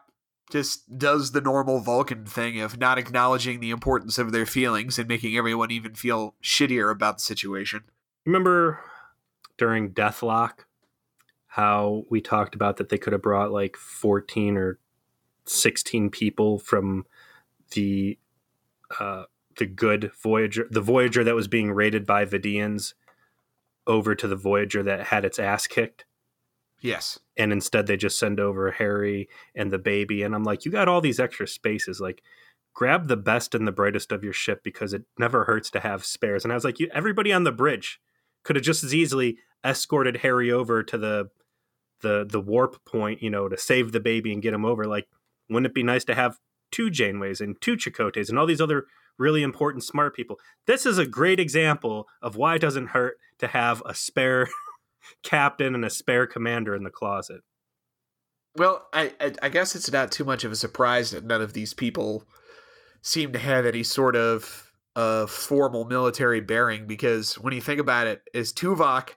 just 0.53 0.97
does 0.97 1.33
the 1.33 1.41
normal 1.41 1.81
Vulcan 1.81 2.25
thing 2.25 2.61
of 2.61 2.79
not 2.79 2.99
acknowledging 2.99 3.59
the 3.59 3.71
importance 3.71 4.19
of 4.19 4.31
their 4.31 4.47
feelings 4.47 4.97
and 4.97 5.09
making 5.09 5.37
everyone 5.37 5.73
even 5.73 5.97
feel 5.97 6.37
shittier 6.41 6.93
about 6.93 7.17
the 7.17 7.23
situation. 7.23 7.83
Remember 8.25 8.79
during 9.59 9.91
Deadlock 9.91 10.67
how 11.49 12.05
we 12.11 12.21
talked 12.21 12.55
about 12.55 12.77
that 12.77 12.91
they 12.91 12.99
could 12.99 13.13
have 13.13 13.23
brought 13.23 13.51
like 13.51 13.77
14 13.77 14.57
or 14.57 14.79
16 15.45 16.11
people 16.11 16.59
from 16.59 17.05
the 17.73 18.19
uh, 18.99 19.25
the 19.59 19.67
good 19.67 20.11
Voyager, 20.23 20.67
the 20.71 20.81
Voyager 20.81 21.25
that 21.25 21.35
was 21.35 21.49
being 21.49 21.73
raided 21.73 22.07
by 22.07 22.25
Vidians, 22.25 22.95
over 23.87 24.15
to 24.15 24.29
the 24.29 24.37
Voyager 24.37 24.83
that 24.83 25.07
had 25.07 25.25
its 25.25 25.39
ass 25.39 25.67
kicked. 25.67 26.05
Yes. 26.81 27.19
And 27.37 27.53
instead, 27.53 27.87
they 27.87 27.97
just 27.97 28.19
send 28.19 28.41
over 28.41 28.73
Harry 28.73 29.29
and 29.55 29.71
the 29.71 29.79
baby. 29.79 30.23
And 30.23 30.35
I'm 30.35 30.45
like, 30.45 30.65
you 30.65 30.71
got 30.73 30.89
all 30.89 31.01
these 31.01 31.21
extra 31.21 31.47
spaces. 31.47 32.01
Like, 32.01 32.23
grab 32.75 33.09
the 33.09 33.17
best 33.17 33.55
and 33.55 33.67
the 33.67 33.73
brightest 33.73 34.11
of 34.11 34.25
your 34.25 34.33
ship 34.33 34.63
because 34.65 34.93
it 34.93 35.05
never 35.19 35.45
hurts 35.45 35.71
to 35.71 35.81
have 35.81 36.05
spares. 36.05 36.45
And 36.45 36.53
I 36.53 36.57
was 36.57 36.65
like, 36.65 36.81
you, 36.81 36.91
everybody 36.93 37.33
on 37.33 37.45
the 37.45 37.53
bridge 37.53 38.01
could 38.43 38.57
have 38.57 38.65
just 38.65 38.83
as 38.83 38.95
easily 38.95 39.39
escorted 39.65 40.19
Harry 40.19 40.51
over 40.51 40.83
to 40.83 40.99
the 40.99 41.31
the 42.01 42.27
the 42.29 42.41
warp 42.41 42.85
point, 42.85 43.23
you 43.23 43.31
know, 43.31 43.49
to 43.49 43.57
save 43.57 43.93
the 43.93 44.01
baby 44.01 44.33
and 44.33 44.43
get 44.43 44.55
him 44.55 44.65
over. 44.65 44.87
Like, 44.87 45.07
wouldn't 45.49 45.71
it 45.71 45.75
be 45.75 45.83
nice 45.83 46.05
to 46.05 46.15
have 46.15 46.39
two 46.71 46.91
Janeways 46.91 47.41
and 47.41 47.61
two 47.61 47.77
Chakotays 47.77 48.29
and 48.29 48.39
all 48.39 48.47
these 48.47 48.61
other 48.61 48.87
really 49.19 49.43
important 49.43 49.85
smart 49.85 50.15
people? 50.15 50.39
This 50.67 50.87
is 50.87 50.99
a 50.99 51.07
great 51.07 51.41
example 51.41 52.09
of 52.21 52.37
why 52.37 52.57
it 52.57 52.61
doesn't 52.61 52.89
hurt 52.89 53.17
to 53.39 53.49
have 53.49 53.83
a 53.87 53.95
spare 53.95 54.49
captain 55.23 55.75
and 55.75 55.85
a 55.85 55.91
spare 55.91 56.27
commander 56.27 56.75
in 56.75 56.85
the 56.85 56.91
closet. 56.91 57.43
Well, 58.57 58.87
I, 58.93 59.13
I, 59.21 59.33
I 59.43 59.49
guess 59.49 59.75
it's 59.75 59.91
not 59.91 60.13
too 60.13 60.25
much 60.25 60.45
of 60.45 60.53
a 60.53 60.57
surprise 60.57 61.11
that 61.13 61.25
none 61.25 61.41
of 61.41 61.55
these 61.55 61.73
people 61.73 62.25
seem 63.01 63.33
to 63.33 63.39
have 63.39 63.65
any 63.65 63.83
sort 63.83 64.15
of 64.15 64.71
uh, 64.95 65.27
formal 65.27 65.85
military 65.85 66.41
bearing 66.41 66.87
because 66.87 67.35
when 67.39 67.55
you 67.55 67.61
think 67.61 67.81
about 67.81 68.07
it, 68.07 68.23
is 68.35 68.53
Tuvok 68.53 69.11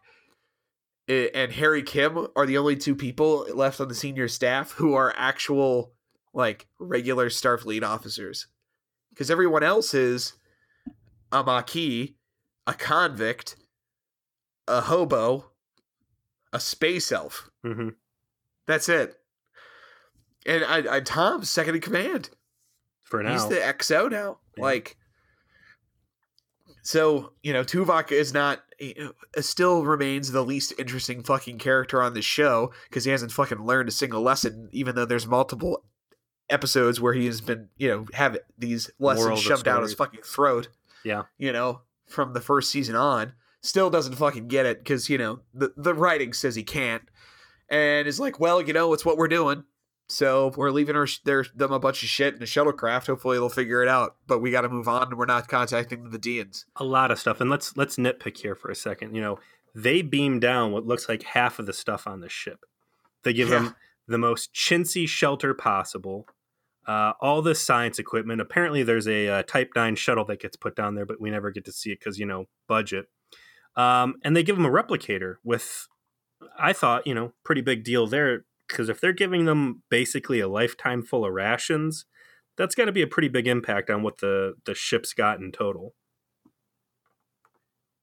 and 1.08 1.52
Harry 1.52 1.84
Kim 1.84 2.28
are 2.36 2.46
the 2.46 2.58
only 2.58 2.76
two 2.76 2.96
people 2.96 3.46
left 3.54 3.80
on 3.80 3.88
the 3.88 3.96
senior 3.96 4.28
staff 4.28 4.72
who 4.72 4.94
are 4.94 5.14
actual 5.16 5.94
like 6.36 6.68
regular 6.78 7.30
Starfleet 7.30 7.82
officers, 7.82 8.48
because 9.10 9.32
everyone 9.32 9.64
else 9.64 9.94
is 9.94 10.34
a 11.32 11.44
Maquis, 11.44 12.14
a 12.68 12.74
convict, 12.74 13.56
a 14.68 14.82
hobo, 14.82 15.52
a 16.52 16.60
space 16.60 17.12
elf. 17.12 17.50
Mm-hmm. 17.66 17.90
That's 18.68 18.90
it. 18.90 19.16
And 20.46 20.64
I, 20.64 20.98
I 20.98 21.00
Tom's 21.00 21.50
second 21.50 21.76
in 21.76 21.82
command. 21.82 22.30
For 23.04 23.24
now, 23.24 23.34
he's 23.34 23.48
the 23.48 23.56
XO 23.56 24.12
now. 24.12 24.40
Yeah. 24.58 24.64
Like, 24.64 24.98
so 26.82 27.32
you 27.44 27.54
know, 27.54 27.64
Tuvok 27.64 28.12
is 28.12 28.34
not 28.34 28.62
still 29.40 29.86
remains 29.86 30.32
the 30.32 30.44
least 30.44 30.74
interesting 30.78 31.24
fucking 31.24 31.60
character 31.60 32.02
on 32.02 32.14
the 32.14 32.22
show 32.22 32.74
because 32.90 33.06
he 33.06 33.12
hasn't 33.12 33.32
fucking 33.32 33.66
learned 33.66 33.90
a 33.90 33.92
single 33.94 34.22
lesson, 34.22 34.70
even 34.72 34.96
though 34.96 35.06
there's 35.06 35.28
multiple 35.28 35.84
episodes 36.50 37.00
where 37.02 37.14
he 37.14 37.26
has 37.26 37.42
been, 37.42 37.70
you 37.78 37.88
know, 37.90 38.06
have 38.14 38.38
these 38.58 38.90
lessons 39.00 39.26
Moral 39.26 39.38
shoved 39.38 39.66
down 39.66 39.82
his 39.82 39.94
fucking 39.94 40.22
throat. 40.24 40.70
Yeah. 41.04 41.24
You 41.38 41.52
know, 41.52 41.82
from 42.08 42.34
the 42.34 42.42
first 42.42 42.70
season 42.72 42.96
on, 42.96 43.34
still 43.62 43.90
doesn't 43.90 44.16
fucking 44.16 44.48
get 44.48 44.66
it 44.66 44.80
because 44.80 45.10
you 45.10 45.18
know 45.18 45.40
the 45.54 45.74
the 45.76 45.94
writing 45.94 46.34
says 46.34 46.56
he 46.56 46.64
can't, 46.64 47.04
and 47.70 48.08
is 48.08 48.20
like, 48.20 48.40
well, 48.40 48.62
you 48.62 48.74
know, 48.74 48.94
it's 48.94 49.06
what 49.06 49.18
we're 49.18 49.28
doing. 49.28 49.64
So 50.08 50.52
we're 50.56 50.70
leaving 50.70 50.94
her, 50.94 51.08
their, 51.24 51.46
them 51.56 51.72
a 51.72 51.80
bunch 51.80 52.04
of 52.04 52.10
shit 52.10 52.36
in 52.36 52.44
a 52.44 52.46
shuttlecraft. 52.46 53.08
Hopefully 53.08 53.38
they'll 53.40 53.50
figure 53.50 53.82
it 53.82 53.90
out. 53.90 54.18
But 54.28 54.38
we 54.38 54.52
got 54.52 54.62
to 54.62 54.70
move 54.70 54.88
on. 54.88 55.08
and 55.08 55.18
We're 55.18 55.26
not 55.26 55.48
contacting 55.48 56.08
the 56.08 56.20
Vidians. 56.20 56.66
a 56.76 56.84
lot 56.84 57.10
of 57.10 57.18
stuff 57.18 57.42
and 57.42 57.50
let's 57.50 57.76
let's 57.76 57.96
nitpick 57.96 58.38
here 58.38 58.54
for 58.54 58.70
a 58.70 58.76
second 58.76 59.16
you 59.16 59.22
know 59.22 59.40
they 59.74 60.04
beam 60.04 60.40
down 60.40 60.72
what 60.72 60.86
looks 60.86 61.10
like 61.10 61.24
half 61.24 61.58
of 61.58 61.66
the 61.66 61.74
stuff 61.74 62.06
on 62.06 62.20
the 62.20 62.30
ship 62.30 62.66
they 63.24 63.34
give 63.34 63.50
Yeah. 63.50 63.56
them 63.60 63.76
the 64.08 64.20
most 64.20 64.54
chintzy 64.54 65.08
shelter 65.08 65.56
possible 65.56 66.28
uh, 66.88 67.14
all 67.22 67.42
this 67.42 67.60
science 67.60 68.00
equipment 68.00 68.42
apparently 68.42 68.84
there's 68.84 69.08
a, 69.08 69.28
uh 69.28 69.44
type 69.44 69.72
9 69.76 69.96
shuttle 69.96 70.26
that 70.26 70.40
gets 70.40 70.56
put 70.56 70.76
down 70.76 70.96
there 70.96 71.06
but 71.06 71.20
we 71.20 71.30
never 71.30 71.52
get 71.52 71.66
to 71.66 71.72
see 71.72 71.92
it 71.92 72.00
because 72.00 72.20
you 72.20 72.26
know 72.26 72.46
budget. 72.68 73.08
Um, 73.76 74.16
and 74.24 74.36
they 74.36 74.44
give 74.44 74.56
them 74.56 74.66
a 74.66 74.70
replicator 74.70 75.36
with 75.44 75.88
i 76.60 76.74
thought 76.74 77.08
you 77.08 77.14
know 77.14 77.34
pretty 77.44 77.62
big 77.62 77.84
deal 77.84 78.08
there 78.08 78.46
because 78.68 78.90
if 78.90 79.02
they're 79.02 79.14
giving 79.14 79.46
them 79.46 79.84
basically 79.90 80.40
a 80.40 80.48
lifetime 80.48 81.02
full 81.02 81.26
of 81.26 81.34
rations 81.34 82.06
that's 82.58 82.76
got 82.76 82.86
to 82.86 82.92
be 82.92 83.02
a 83.02 83.08
pretty 83.08 83.28
big 83.28 83.48
impact 83.48 83.90
on 83.90 84.04
what 84.04 84.20
the 84.20 84.56
the 84.66 84.74
ship's 84.74 85.14
got 85.14 85.40
in 85.40 85.52
total. 85.52 85.94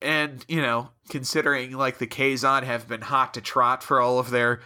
And, 0.00 0.44
you 0.48 0.60
know, 0.60 0.90
considering 1.08 1.72
like 1.72 1.98
the 1.98 2.08
Kazon 2.08 2.64
have 2.64 2.88
been 2.88 3.02
hot 3.02 3.34
to 3.34 3.40
trot 3.40 3.82
for 3.82 4.00
all 4.00 4.18
of 4.18 4.30
their 4.30 4.60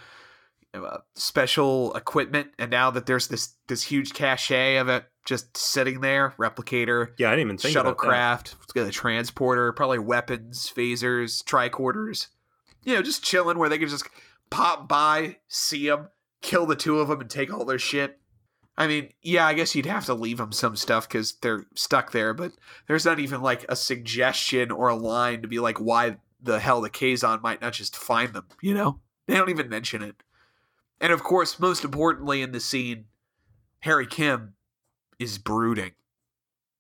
uh, 0.84 0.98
special 1.14 1.94
equipment, 1.94 2.48
and 2.58 2.70
now 2.70 2.90
that 2.90 3.06
there's 3.06 3.28
this 3.28 3.54
this 3.68 3.82
huge 3.82 4.12
cachet 4.12 4.76
of 4.76 4.88
it 4.88 5.04
just 5.24 5.56
sitting 5.56 6.00
there, 6.00 6.34
replicator, 6.38 7.08
Yeah, 7.18 7.28
I 7.28 7.32
didn't 7.32 7.48
even 7.48 7.58
think 7.58 7.76
about 7.76 7.98
shuttlecraft, 7.98 8.54
it's 8.62 8.72
got 8.72 8.86
a 8.86 8.90
transporter, 8.90 9.72
probably 9.72 9.98
weapons, 9.98 10.72
phasers, 10.74 11.42
tricorders. 11.42 12.28
You 12.84 12.94
know, 12.94 13.02
just 13.02 13.24
chilling 13.24 13.58
where 13.58 13.68
they 13.68 13.78
can 13.78 13.88
just 13.88 14.08
pop 14.50 14.88
by, 14.88 15.38
see 15.48 15.88
them, 15.88 16.08
kill 16.40 16.66
the 16.66 16.76
two 16.76 17.00
of 17.00 17.08
them, 17.08 17.20
and 17.20 17.28
take 17.28 17.52
all 17.52 17.64
their 17.64 17.78
shit. 17.78 18.20
I 18.78 18.86
mean, 18.86 19.10
yeah, 19.22 19.46
I 19.46 19.54
guess 19.54 19.74
you'd 19.74 19.86
have 19.86 20.04
to 20.06 20.14
leave 20.14 20.36
them 20.36 20.52
some 20.52 20.76
stuff 20.76 21.08
because 21.08 21.34
they're 21.40 21.64
stuck 21.74 22.12
there, 22.12 22.34
but 22.34 22.52
there's 22.86 23.06
not 23.06 23.18
even 23.18 23.40
like 23.40 23.64
a 23.68 23.76
suggestion 23.76 24.70
or 24.70 24.88
a 24.88 24.96
line 24.96 25.42
to 25.42 25.48
be 25.48 25.58
like 25.58 25.78
why 25.78 26.18
the 26.40 26.60
hell 26.60 26.80
the 26.80 26.90
Kazon 26.90 27.42
might 27.42 27.62
not 27.62 27.72
just 27.72 27.96
find 27.96 28.34
them, 28.34 28.46
you 28.60 28.74
know? 28.74 29.00
They 29.26 29.34
don't 29.34 29.50
even 29.50 29.68
mention 29.68 30.02
it. 30.02 30.22
And 31.00 31.12
of 31.12 31.22
course, 31.22 31.58
most 31.58 31.84
importantly 31.84 32.42
in 32.42 32.52
the 32.52 32.60
scene, 32.60 33.06
Harry 33.80 34.06
Kim 34.06 34.54
is 35.18 35.38
brooding. 35.38 35.92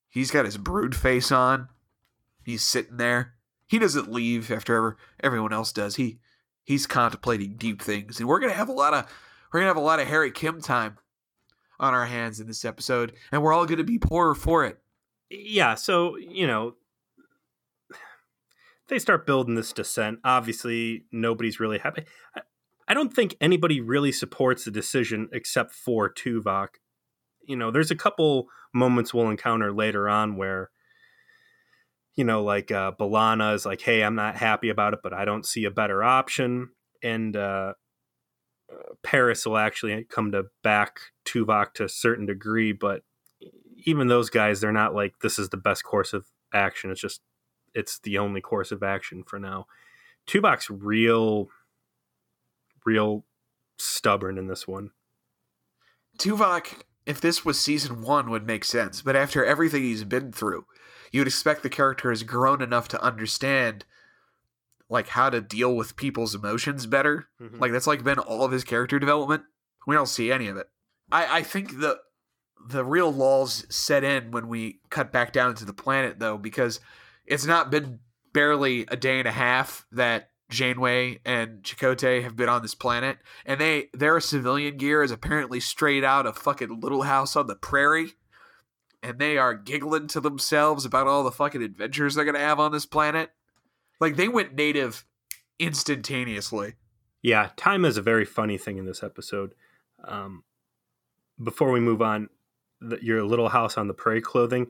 He's 0.08 0.30
got 0.30 0.44
his 0.44 0.56
brood 0.56 0.96
face 0.96 1.30
on. 1.30 1.68
He's 2.44 2.62
sitting 2.62 2.96
there. 2.96 3.34
He 3.66 3.78
doesn't 3.78 4.10
leave 4.10 4.50
after 4.50 4.76
ever, 4.76 4.96
everyone 5.22 5.52
else 5.52 5.72
does. 5.72 5.96
He 5.96 6.20
he's 6.64 6.86
contemplating 6.86 7.56
deep 7.56 7.82
things. 7.82 8.18
And 8.20 8.28
we're 8.28 8.40
gonna 8.40 8.52
have 8.52 8.68
a 8.68 8.72
lot 8.72 8.94
of 8.94 9.06
we're 9.52 9.60
gonna 9.60 9.68
have 9.68 9.76
a 9.76 9.80
lot 9.80 10.00
of 10.00 10.06
Harry 10.08 10.30
Kim 10.30 10.60
time 10.60 10.98
on 11.78 11.92
our 11.92 12.06
hands 12.06 12.40
in 12.40 12.46
this 12.46 12.64
episode, 12.64 13.12
and 13.30 13.42
we're 13.42 13.52
all 13.52 13.66
gonna 13.66 13.84
be 13.84 13.98
poorer 13.98 14.34
for 14.34 14.64
it. 14.64 14.78
yeah 15.28 15.74
so 15.74 16.16
you 16.16 16.46
know 16.46 16.74
they 18.88 18.98
start 18.98 19.26
building 19.26 19.56
this 19.56 19.72
dissent 19.72 20.20
obviously 20.24 21.04
nobody's 21.10 21.58
really 21.58 21.78
happy 21.78 22.04
I, 22.88 22.94
don't 22.94 23.14
think 23.14 23.36
anybody 23.40 23.80
really 23.80 24.12
supports 24.12 24.64
the 24.64 24.70
decision 24.70 25.28
except 25.32 25.74
for 25.74 26.12
tuvok 26.12 26.68
you 27.44 27.56
know 27.56 27.70
there's 27.70 27.90
a 27.90 27.96
couple 27.96 28.46
moments 28.74 29.12
we'll 29.12 29.30
encounter 29.30 29.72
later 29.72 30.08
on 30.08 30.36
where 30.36 30.70
you 32.14 32.24
know 32.24 32.42
like 32.42 32.70
uh 32.70 32.92
B'Elanna 32.92 33.54
is 33.54 33.66
like 33.66 33.80
hey 33.80 34.02
i'm 34.02 34.14
not 34.14 34.36
happy 34.36 34.68
about 34.68 34.94
it 34.94 35.00
but 35.02 35.12
i 35.12 35.24
don't 35.24 35.46
see 35.46 35.64
a 35.64 35.70
better 35.70 36.02
option 36.02 36.70
and 37.02 37.36
uh 37.36 37.74
uh, 38.72 38.94
Paris 39.02 39.46
will 39.46 39.58
actually 39.58 40.04
come 40.04 40.32
to 40.32 40.44
back 40.62 40.98
Tuvok 41.24 41.74
to 41.74 41.84
a 41.84 41.88
certain 41.88 42.26
degree, 42.26 42.72
but 42.72 43.02
even 43.84 44.08
those 44.08 44.30
guys, 44.30 44.60
they're 44.60 44.72
not 44.72 44.94
like 44.94 45.20
this 45.22 45.38
is 45.38 45.50
the 45.50 45.56
best 45.56 45.84
course 45.84 46.12
of 46.12 46.26
action. 46.52 46.90
It's 46.90 47.00
just 47.00 47.20
it's 47.74 48.00
the 48.00 48.18
only 48.18 48.40
course 48.40 48.72
of 48.72 48.82
action 48.82 49.22
for 49.22 49.38
now. 49.38 49.66
Tuvok's 50.26 50.70
real, 50.70 51.48
real 52.86 53.26
stubborn 53.76 54.38
in 54.38 54.46
this 54.46 54.66
one. 54.66 54.90
Tuvok, 56.18 56.82
if 57.04 57.20
this 57.20 57.44
was 57.44 57.60
season 57.60 58.00
one, 58.00 58.30
would 58.30 58.46
make 58.46 58.64
sense. 58.64 59.02
But 59.02 59.16
after 59.16 59.44
everything 59.44 59.82
he's 59.82 60.04
been 60.04 60.32
through, 60.32 60.64
you'd 61.12 61.26
expect 61.26 61.62
the 61.62 61.68
character 61.68 62.08
has 62.10 62.22
grown 62.22 62.62
enough 62.62 62.88
to 62.88 63.02
understand 63.02 63.84
like 64.88 65.08
how 65.08 65.28
to 65.28 65.40
deal 65.40 65.74
with 65.74 65.96
people's 65.96 66.34
emotions 66.34 66.86
better. 66.86 67.28
Mhm. 67.40 67.60
Like 67.60 67.72
that's 67.72 67.88
like 67.88 68.04
been 68.04 68.20
all 68.20 68.44
of 68.44 68.52
his 68.52 68.64
character 68.64 68.98
development. 68.98 69.42
We 69.86 69.94
don't 69.96 70.08
see 70.08 70.30
any 70.32 70.46
of 70.46 70.56
it. 70.56 70.68
I, 71.10 71.38
I 71.38 71.42
think 71.42 71.80
the 71.80 72.00
the 72.68 72.84
real 72.84 73.12
laws 73.12 73.66
set 73.68 74.02
in 74.02 74.30
when 74.30 74.48
we 74.48 74.80
cut 74.90 75.12
back 75.12 75.32
down 75.32 75.54
to 75.56 75.64
the 75.64 75.72
planet 75.72 76.18
though, 76.18 76.38
because 76.38 76.80
it's 77.26 77.44
not 77.44 77.70
been 77.70 77.98
barely 78.32 78.86
a 78.88 78.96
day 78.96 79.18
and 79.18 79.28
a 79.28 79.32
half 79.32 79.86
that 79.92 80.30
Janeway 80.48 81.18
and 81.24 81.62
Chakotay 81.62 82.22
have 82.22 82.36
been 82.36 82.48
on 82.48 82.62
this 82.62 82.74
planet, 82.74 83.18
and 83.44 83.60
they 83.60 83.88
their 83.92 84.20
civilian 84.20 84.76
gear 84.76 85.02
is 85.02 85.10
apparently 85.10 85.60
straight 85.60 86.04
out 86.04 86.26
of 86.26 86.38
fucking 86.38 86.80
Little 86.80 87.02
House 87.02 87.34
on 87.34 87.48
the 87.48 87.56
Prairie, 87.56 88.12
and 89.02 89.18
they 89.18 89.38
are 89.38 89.54
giggling 89.54 90.06
to 90.08 90.20
themselves 90.20 90.84
about 90.84 91.08
all 91.08 91.24
the 91.24 91.32
fucking 91.32 91.62
adventures 91.62 92.14
they're 92.14 92.24
gonna 92.24 92.38
have 92.38 92.60
on 92.60 92.72
this 92.72 92.86
planet. 92.86 93.30
Like 94.00 94.16
they 94.16 94.28
went 94.28 94.54
native 94.54 95.04
instantaneously. 95.58 96.74
Yeah, 97.22 97.50
time 97.56 97.84
is 97.84 97.96
a 97.96 98.02
very 98.02 98.24
funny 98.24 98.58
thing 98.58 98.78
in 98.78 98.86
this 98.86 99.02
episode. 99.02 99.52
Um, 100.04 100.44
before 101.42 101.72
we 101.72 101.80
move 101.80 102.00
on, 102.00 102.28
the, 102.80 103.02
your 103.02 103.24
little 103.24 103.48
house 103.48 103.76
on 103.76 103.88
the 103.88 103.94
prairie 103.94 104.20
clothing, 104.20 104.68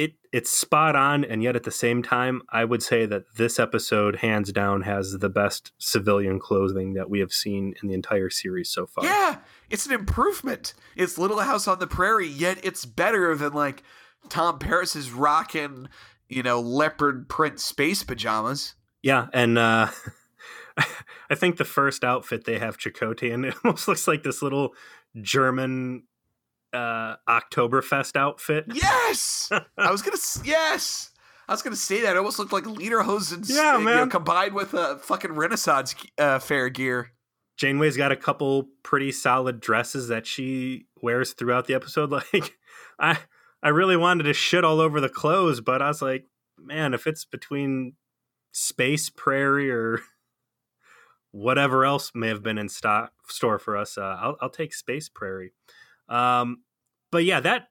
it 0.00 0.14
it's 0.32 0.50
spot 0.50 0.96
on, 0.96 1.24
and 1.24 1.42
yet 1.42 1.56
at 1.56 1.64
the 1.64 1.70
same 1.70 2.02
time, 2.02 2.40
I 2.50 2.64
would 2.64 2.82
say 2.82 3.04
that 3.04 3.24
this 3.36 3.58
episode, 3.58 4.16
hands 4.16 4.50
down, 4.50 4.82
has 4.82 5.18
the 5.18 5.28
best 5.28 5.72
civilian 5.76 6.38
clothing 6.38 6.94
that 6.94 7.10
we 7.10 7.20
have 7.20 7.32
seen 7.32 7.74
in 7.82 7.88
the 7.88 7.94
entire 7.94 8.30
series 8.30 8.70
so 8.70 8.86
far. 8.86 9.04
Yeah, 9.04 9.38
it's 9.68 9.84
an 9.84 9.92
improvement. 9.92 10.72
It's 10.96 11.18
Little 11.18 11.40
House 11.40 11.68
on 11.68 11.80
the 11.80 11.86
Prairie, 11.86 12.28
yet 12.28 12.58
it's 12.64 12.86
better 12.86 13.36
than 13.36 13.52
like 13.52 13.82
Tom 14.30 14.58
Paris's 14.58 15.12
rocking, 15.12 15.88
you 16.30 16.42
know, 16.42 16.60
leopard 16.60 17.28
print 17.28 17.60
space 17.60 18.02
pajamas. 18.02 18.76
Yeah, 19.02 19.26
and 19.34 19.58
uh, 19.58 19.88
I 21.28 21.34
think 21.34 21.58
the 21.58 21.66
first 21.66 22.04
outfit 22.04 22.44
they 22.46 22.58
have 22.58 22.78
Chakotay 22.78 23.32
in, 23.32 23.44
it 23.44 23.54
almost 23.62 23.86
looks 23.86 24.08
like 24.08 24.22
this 24.22 24.40
little 24.40 24.72
German 25.20 26.04
uh, 26.72 27.16
Oktoberfest 27.28 28.16
outfit. 28.16 28.66
Yes, 28.72 29.50
I 29.78 29.90
was 29.90 30.02
gonna. 30.02 30.16
Yes, 30.44 31.10
I 31.48 31.52
was 31.52 31.62
gonna 31.62 31.76
say 31.76 32.02
that. 32.02 32.14
It 32.14 32.18
almost 32.18 32.38
looked 32.38 32.52
like 32.52 32.64
Lederhosen's, 32.64 33.50
Yeah, 33.50 33.74
uh, 33.74 33.78
you 33.78 33.84
know, 33.84 33.96
man. 33.96 34.10
combined 34.10 34.54
with 34.54 34.74
a 34.74 34.98
fucking 34.98 35.32
Renaissance 35.32 35.94
uh, 36.18 36.38
fair 36.38 36.68
gear. 36.68 37.12
Janeway's 37.56 37.96
got 37.96 38.10
a 38.12 38.16
couple 38.16 38.68
pretty 38.82 39.12
solid 39.12 39.60
dresses 39.60 40.08
that 40.08 40.26
she 40.26 40.86
wears 41.02 41.32
throughout 41.34 41.66
the 41.66 41.74
episode. 41.74 42.10
Like, 42.32 42.56
I 42.98 43.18
I 43.62 43.68
really 43.68 43.96
wanted 43.96 44.22
to 44.24 44.32
shit 44.32 44.64
all 44.64 44.80
over 44.80 45.00
the 45.00 45.08
clothes, 45.10 45.60
but 45.60 45.82
I 45.82 45.88
was 45.88 46.00
like, 46.00 46.24
man, 46.58 46.94
if 46.94 47.06
it's 47.06 47.24
between 47.26 47.94
Space 48.52 49.10
Prairie 49.10 49.70
or 49.70 50.00
whatever 51.32 51.84
else 51.84 52.12
may 52.14 52.28
have 52.28 52.42
been 52.42 52.58
in 52.58 52.68
stock 52.68 53.12
store 53.28 53.58
for 53.58 53.76
us, 53.76 53.96
uh, 53.98 54.16
I'll 54.20 54.36
I'll 54.40 54.50
take 54.50 54.74
Space 54.74 55.08
Prairie. 55.08 55.52
Um, 56.10 56.62
but 57.10 57.24
yeah, 57.24 57.40
that 57.40 57.68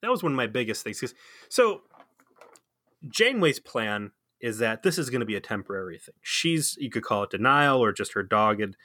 that 0.00 0.10
was 0.10 0.22
one 0.22 0.32
of 0.32 0.36
my 0.36 0.48
biggest 0.48 0.82
things. 0.82 1.14
so 1.48 1.82
Janeway's 3.08 3.60
plan 3.60 4.10
is 4.40 4.58
that 4.58 4.82
this 4.82 4.98
is 4.98 5.10
going 5.10 5.20
to 5.20 5.26
be 5.26 5.36
a 5.36 5.40
temporary 5.40 5.98
thing. 5.98 6.14
She's 6.22 6.76
you 6.78 6.90
could 6.90 7.04
call 7.04 7.22
it 7.22 7.30
denial 7.30 7.82
or 7.82 7.92
just 7.92 8.14
her 8.14 8.22
dogged, 8.22 8.76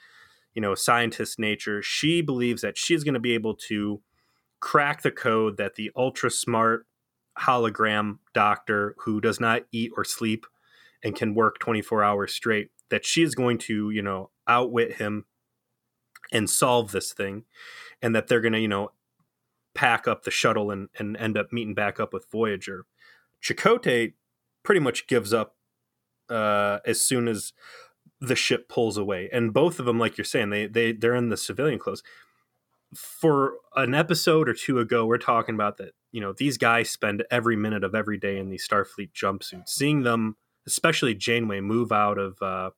you 0.54 0.62
know, 0.62 0.74
scientist 0.74 1.38
nature. 1.38 1.82
She 1.82 2.20
believes 2.20 2.62
that 2.62 2.78
she's 2.78 3.02
going 3.02 3.14
to 3.14 3.20
be 3.20 3.34
able 3.34 3.54
to 3.68 4.00
crack 4.60 5.02
the 5.02 5.10
code 5.10 5.56
that 5.56 5.74
the 5.74 5.90
ultra 5.96 6.30
smart 6.30 6.86
hologram 7.40 8.18
doctor 8.34 8.94
who 8.98 9.20
does 9.20 9.38
not 9.38 9.62
eat 9.72 9.92
or 9.96 10.04
sleep 10.04 10.46
and 11.04 11.14
can 11.14 11.34
work 11.34 11.58
24 11.60 12.02
hours 12.02 12.32
straight 12.32 12.70
that 12.90 13.04
she 13.04 13.22
is 13.22 13.34
going 13.34 13.58
to, 13.58 13.90
you 13.90 14.02
know, 14.02 14.30
outwit 14.48 14.94
him 14.94 15.24
and 16.32 16.48
solve 16.48 16.92
this 16.92 17.12
thing 17.12 17.44
and 18.02 18.14
that 18.14 18.28
they're 18.28 18.40
going 18.40 18.52
to, 18.52 18.60
you 18.60 18.68
know, 18.68 18.90
pack 19.74 20.08
up 20.08 20.24
the 20.24 20.30
shuttle 20.30 20.70
and, 20.70 20.88
and 20.98 21.16
end 21.16 21.38
up 21.38 21.52
meeting 21.52 21.74
back 21.74 22.00
up 22.00 22.12
with 22.12 22.26
Voyager. 22.30 22.84
Chakotay 23.42 24.14
pretty 24.62 24.80
much 24.80 25.06
gives 25.06 25.32
up 25.32 25.56
uh, 26.28 26.78
as 26.84 27.02
soon 27.02 27.28
as 27.28 27.52
the 28.20 28.36
ship 28.36 28.68
pulls 28.68 28.96
away. 28.96 29.28
And 29.32 29.52
both 29.52 29.78
of 29.78 29.86
them, 29.86 29.98
like 29.98 30.18
you're 30.18 30.24
saying, 30.24 30.50
they 30.50 30.66
they 30.66 30.92
they're 30.92 31.14
in 31.14 31.28
the 31.28 31.36
civilian 31.36 31.78
clothes. 31.78 32.02
For 32.94 33.54
an 33.76 33.94
episode 33.94 34.48
or 34.48 34.54
two 34.54 34.78
ago, 34.78 35.06
we're 35.06 35.18
talking 35.18 35.54
about 35.54 35.76
that. 35.76 35.92
You 36.10 36.20
know, 36.20 36.32
these 36.32 36.56
guys 36.56 36.88
spend 36.90 37.24
every 37.30 37.54
minute 37.54 37.84
of 37.84 37.94
every 37.94 38.18
day 38.18 38.38
in 38.38 38.48
these 38.48 38.66
Starfleet 38.66 39.12
jumpsuits. 39.12 39.68
Seeing 39.68 40.02
them, 40.02 40.36
especially 40.66 41.14
Janeway, 41.14 41.60
move 41.60 41.92
out 41.92 42.18
of 42.18 42.40
uh, 42.40 42.70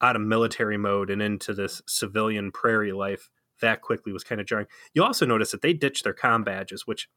out 0.00 0.16
of 0.16 0.22
military 0.22 0.76
mode 0.76 1.10
and 1.10 1.22
into 1.22 1.54
this 1.54 1.82
civilian 1.86 2.52
prairie 2.52 2.92
life 2.92 3.30
that 3.60 3.80
quickly 3.80 4.12
was 4.12 4.24
kind 4.24 4.40
of 4.40 4.46
jarring. 4.46 4.66
You 4.94 5.02
also 5.02 5.26
notice 5.26 5.50
that 5.50 5.62
they 5.62 5.72
ditched 5.72 6.04
their 6.04 6.12
com 6.12 6.44
badges, 6.44 6.86
which 6.86 7.08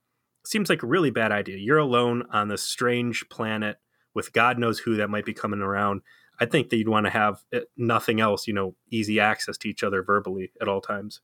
seems 0.46 0.70
like 0.70 0.84
a 0.84 0.88
really 0.88 1.10
bad 1.10 1.32
idea. 1.32 1.58
You're 1.58 1.78
alone 1.78 2.24
on 2.32 2.48
this 2.48 2.63
strange 2.63 3.28
planet 3.30 3.78
with 4.13 4.34
God 4.34 4.58
knows 4.58 4.80
who 4.80 4.96
that 4.98 5.10
might 5.10 5.26
be 5.26 5.34
coming 5.34 5.62
around. 5.62 6.02
I 6.39 6.46
think 6.46 6.70
that 6.70 6.78
you'd 6.78 6.88
want 6.88 7.06
to 7.06 7.12
have 7.12 7.44
eh, 7.52 7.62
nothing 7.78 8.22
else, 8.22 8.48
you 8.48 8.54
know, 8.54 8.76
easy 8.89 9.20
access 9.20 9.58
to 9.60 9.70
each 9.70 9.84
other 9.84 10.02
verbally 10.02 10.52
at 10.62 10.68
all 10.68 10.82
times. 10.82 11.22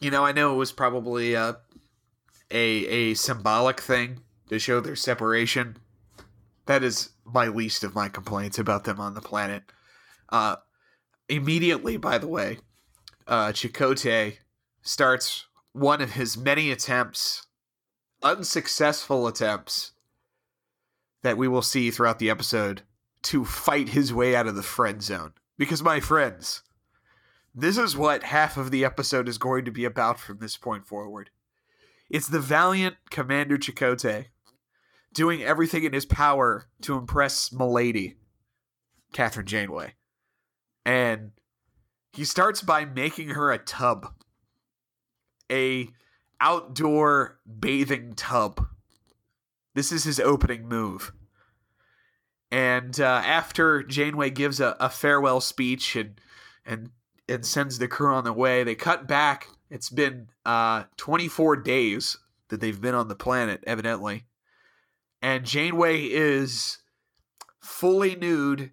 You 0.00 0.10
know, 0.10 0.24
I 0.24 0.32
know 0.32 0.54
it 0.54 0.56
was 0.56 0.72
probably 0.72 1.36
uh, 1.36 1.54
a 2.50 2.86
a 2.86 3.14
symbolic 3.14 3.80
thing 3.80 4.20
to 4.48 4.58
show 4.58 4.80
their 4.80 4.96
separation. 4.96 5.76
That 6.66 6.82
is 6.82 7.10
my 7.24 7.48
least 7.48 7.84
of 7.84 7.94
my 7.94 8.08
complaints 8.08 8.58
about 8.58 8.84
them 8.84 9.00
on 9.00 9.14
the 9.14 9.20
planet. 9.20 9.62
Uh, 10.28 10.56
immediately, 11.28 11.96
by 11.96 12.18
the 12.18 12.28
way, 12.28 12.58
uh, 13.26 13.48
Chakotay 13.48 14.38
starts 14.82 15.46
one 15.72 16.00
of 16.00 16.12
his 16.12 16.36
many 16.36 16.70
attempts, 16.70 17.46
unsuccessful 18.22 19.26
attempts, 19.26 19.92
that 21.22 21.36
we 21.36 21.48
will 21.48 21.62
see 21.62 21.90
throughout 21.90 22.18
the 22.18 22.30
episode 22.30 22.82
to 23.22 23.44
fight 23.44 23.90
his 23.90 24.12
way 24.14 24.36
out 24.36 24.46
of 24.46 24.54
the 24.54 24.62
friend 24.62 25.02
zone. 25.02 25.32
Because, 25.58 25.82
my 25.82 26.00
friends, 26.00 26.62
this 27.54 27.78
is 27.78 27.96
what 27.96 28.22
half 28.22 28.56
of 28.56 28.70
the 28.70 28.84
episode 28.84 29.28
is 29.28 29.38
going 29.38 29.64
to 29.64 29.70
be 29.70 29.84
about 29.84 30.20
from 30.20 30.38
this 30.38 30.56
point 30.56 30.86
forward. 30.86 31.30
It's 32.08 32.28
the 32.28 32.40
valiant 32.40 32.96
Commander 33.10 33.58
Chakotay 33.58 34.26
doing 35.12 35.42
everything 35.42 35.82
in 35.84 35.94
his 35.94 36.04
power 36.04 36.68
to 36.82 36.96
impress 36.96 37.50
Milady, 37.50 38.16
Kathryn 39.12 39.46
Janeway. 39.46 39.94
And 40.86 41.32
he 42.12 42.24
starts 42.24 42.62
by 42.62 42.86
making 42.86 43.30
her 43.30 43.52
a 43.52 43.58
tub. 43.58 44.14
A 45.52 45.88
outdoor 46.40 47.38
bathing 47.60 48.14
tub. 48.14 48.66
This 49.74 49.92
is 49.92 50.04
his 50.04 50.18
opening 50.18 50.66
move. 50.66 51.12
And 52.50 52.98
uh, 52.98 53.22
after 53.24 53.82
Janeway 53.82 54.30
gives 54.30 54.60
a, 54.60 54.76
a 54.80 54.88
farewell 54.88 55.40
speech 55.40 55.96
and 55.96 56.20
and 56.64 56.90
and 57.28 57.44
sends 57.44 57.78
the 57.78 57.88
crew 57.88 58.14
on 58.14 58.24
their 58.24 58.32
way. 58.32 58.64
They 58.64 58.74
cut 58.74 59.08
back. 59.08 59.48
It's 59.70 59.90
been 59.90 60.28
uh, 60.44 60.84
24 60.96 61.56
days 61.56 62.16
that 62.48 62.60
they've 62.60 62.80
been 62.80 62.94
on 62.94 63.08
the 63.08 63.16
planet, 63.16 63.64
evidently. 63.66 64.26
And 65.20 65.44
Janeway 65.44 66.04
is 66.04 66.78
fully 67.60 68.14
nude 68.14 68.70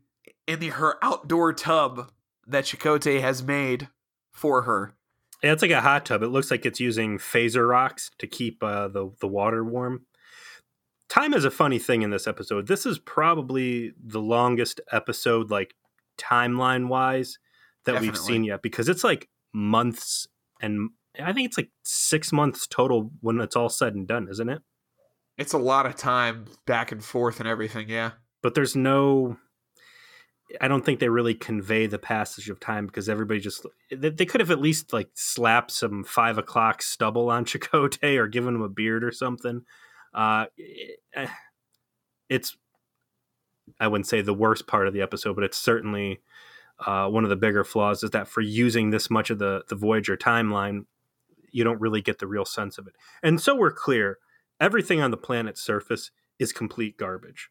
in 0.47 0.59
the, 0.59 0.69
her 0.69 0.97
outdoor 1.03 1.53
tub 1.53 2.11
that 2.47 2.65
Chakotay 2.65 3.21
has 3.21 3.43
made 3.43 3.89
for 4.31 4.63
her. 4.63 4.95
Yeah, 5.41 5.51
it's 5.51 5.61
like 5.61 5.71
a 5.71 5.81
hot 5.81 6.05
tub. 6.05 6.23
It 6.23 6.29
looks 6.29 6.51
like 6.51 6.65
it's 6.65 6.79
using 6.79 7.17
phaser 7.17 7.67
rocks 7.67 8.11
to 8.19 8.27
keep 8.27 8.63
uh, 8.63 8.87
the 8.87 9.11
the 9.19 9.27
water 9.27 9.63
warm. 9.63 10.05
Time 11.09 11.33
is 11.33 11.45
a 11.45 11.51
funny 11.51 11.79
thing 11.79 12.01
in 12.01 12.11
this 12.11 12.27
episode. 12.27 12.67
This 12.67 12.85
is 12.85 12.97
probably 12.97 13.93
the 14.01 14.21
longest 14.21 14.79
episode, 14.91 15.51
like 15.51 15.75
timeline 16.17 16.87
wise, 16.87 17.39
that 17.85 17.99
we've 17.99 18.17
seen 18.17 18.45
yet 18.45 18.61
because 18.61 18.87
it's 18.87 19.03
like 19.03 19.29
months 19.53 20.27
and 20.61 20.91
I 21.19 21.33
think 21.33 21.47
it's 21.47 21.57
like 21.57 21.69
six 21.83 22.31
months 22.31 22.65
total 22.65 23.11
when 23.21 23.39
it's 23.39 23.55
all 23.55 23.69
said 23.69 23.93
and 23.93 24.07
done, 24.07 24.27
isn't 24.31 24.49
it? 24.49 24.61
It's 25.37 25.53
a 25.53 25.57
lot 25.57 25.85
of 25.85 25.95
time 25.95 26.45
back 26.65 26.91
and 26.91 27.03
forth 27.03 27.39
and 27.39 27.47
everything, 27.47 27.89
yeah. 27.89 28.11
But 28.41 28.55
there's 28.55 28.75
no. 28.75 29.37
I 30.61 30.67
don't 30.67 30.85
think 30.85 30.99
they 30.99 31.09
really 31.09 31.33
convey 31.33 31.87
the 31.87 31.99
passage 31.99 32.49
of 32.49 32.59
time 32.59 32.85
because 32.85 33.09
everybody 33.09 33.39
just 33.39 33.65
they, 33.89 34.09
they 34.09 34.25
could 34.25 34.41
have 34.41 34.51
at 34.51 34.61
least 34.61 34.93
like 34.93 35.09
slapped 35.13 35.71
some 35.71 36.03
five 36.03 36.37
o'clock 36.37 36.81
stubble 36.81 37.29
on 37.29 37.45
Chakotay 37.45 38.17
or 38.17 38.27
given 38.27 38.55
him 38.55 38.61
a 38.61 38.69
beard 38.69 39.03
or 39.03 39.11
something. 39.11 39.63
Uh, 40.13 40.45
eh, 41.15 41.27
it's 42.29 42.55
I 43.79 43.87
wouldn't 43.87 44.07
say 44.07 44.21
the 44.21 44.33
worst 44.33 44.67
part 44.67 44.87
of 44.87 44.93
the 44.93 45.01
episode, 45.01 45.35
but 45.35 45.43
it's 45.43 45.57
certainly 45.57 46.21
uh, 46.85 47.07
one 47.07 47.23
of 47.23 47.29
the 47.29 47.35
bigger 47.35 47.63
flaws 47.63 48.03
is 48.03 48.11
that 48.11 48.27
for 48.27 48.41
using 48.41 48.89
this 48.89 49.09
much 49.09 49.29
of 49.29 49.39
the 49.39 49.63
the 49.69 49.75
Voyager 49.75 50.17
timeline, 50.17 50.85
you 51.51 51.63
don't 51.63 51.81
really 51.81 52.01
get 52.01 52.19
the 52.19 52.27
real 52.27 52.45
sense 52.45 52.77
of 52.77 52.87
it. 52.87 52.93
And 53.21 53.41
so 53.41 53.55
we're 53.55 53.71
clear, 53.71 54.19
everything 54.59 55.01
on 55.01 55.11
the 55.11 55.17
planet's 55.17 55.61
surface 55.61 56.11
is 56.39 56.51
complete 56.51 56.97
garbage. 56.97 57.49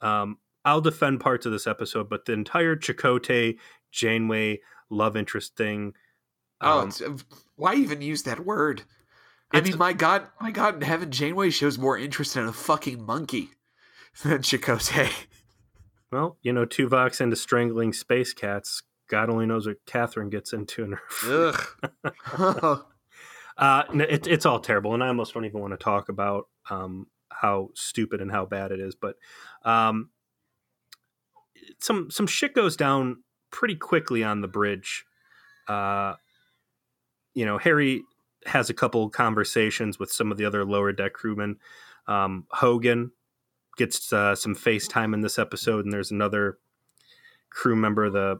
Um, 0.00 0.38
I'll 0.64 0.80
defend 0.80 1.20
parts 1.20 1.46
of 1.46 1.52
this 1.52 1.66
episode, 1.66 2.08
but 2.08 2.24
the 2.24 2.32
entire 2.32 2.76
Chakotay 2.76 3.56
Janeway 3.90 4.60
love 4.90 5.16
interest 5.16 5.56
thing. 5.56 5.94
Oh, 6.60 6.80
um, 6.80 6.92
oh, 7.02 7.16
why 7.56 7.74
even 7.74 8.02
use 8.02 8.22
that 8.22 8.40
word? 8.40 8.82
I 9.52 9.60
mean, 9.60 9.76
my 9.76 9.92
God, 9.92 10.26
my 10.40 10.50
God 10.50 10.76
in 10.76 10.82
heaven, 10.82 11.10
Janeway 11.10 11.50
shows 11.50 11.78
more 11.78 11.98
interest 11.98 12.36
in 12.36 12.44
a 12.44 12.52
fucking 12.52 13.04
monkey 13.04 13.50
than 14.22 14.38
Chakotay. 14.38 15.12
Well, 16.10 16.38
you 16.42 16.52
know, 16.52 16.66
Tuvok's 16.66 17.20
into 17.20 17.36
strangling 17.36 17.92
space 17.92 18.32
cats. 18.32 18.82
God 19.08 19.28
only 19.28 19.46
knows 19.46 19.66
what 19.66 19.84
Kathryn 19.86 20.30
gets 20.30 20.52
into 20.52 20.84
in 20.84 20.92
her. 20.92 21.54
Ugh. 22.38 22.84
uh, 23.58 23.82
it, 23.94 24.26
it's 24.26 24.46
all 24.46 24.60
terrible, 24.60 24.94
and 24.94 25.02
I 25.02 25.08
almost 25.08 25.34
don't 25.34 25.44
even 25.44 25.60
want 25.60 25.72
to 25.72 25.82
talk 25.82 26.08
about 26.08 26.48
um, 26.70 27.06
how 27.30 27.70
stupid 27.74 28.20
and 28.20 28.30
how 28.30 28.46
bad 28.46 28.72
it 28.72 28.80
is. 28.80 28.94
But 28.94 29.16
um, 29.64 30.10
some 31.78 32.10
some 32.10 32.26
shit 32.26 32.54
goes 32.54 32.76
down 32.76 33.22
pretty 33.50 33.74
quickly 33.74 34.22
on 34.24 34.40
the 34.40 34.48
bridge. 34.48 35.04
Uh, 35.68 36.14
you 37.34 37.46
know, 37.46 37.58
Harry 37.58 38.02
has 38.46 38.70
a 38.70 38.74
couple 38.74 39.08
conversations 39.08 39.98
with 39.98 40.10
some 40.10 40.32
of 40.32 40.38
the 40.38 40.44
other 40.44 40.64
lower 40.64 40.92
deck 40.92 41.12
crewmen. 41.12 41.56
Um, 42.06 42.46
Hogan 42.50 43.12
gets 43.76 44.12
uh, 44.12 44.34
some 44.34 44.54
FaceTime 44.54 45.14
in 45.14 45.20
this 45.20 45.38
episode, 45.38 45.84
and 45.84 45.92
there's 45.92 46.10
another 46.10 46.58
crew 47.50 47.76
member, 47.76 48.10
the 48.10 48.38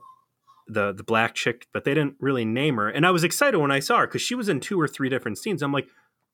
the 0.69 0.93
the 0.93 1.05
black 1.05 1.35
chick, 1.35 1.67
but 1.73 1.85
they 1.85 1.95
didn't 1.95 2.17
really 2.21 2.45
name 2.45 2.77
her. 2.77 2.89
And 2.89 3.07
I 3.07 3.11
was 3.11 3.25
excited 3.25 3.59
when 3.59 3.71
I 3.71 3.81
saw 3.81 3.99
her 3.99 4.07
because 4.07 4.23
she 4.23 4.35
was 4.35 4.49
in 4.49 4.61
two 4.61 4.81
or 4.81 4.89
three 4.89 5.09
different 5.09 5.39
scenes. 5.39 5.63
I'm 5.63 5.73
like, 5.73 5.89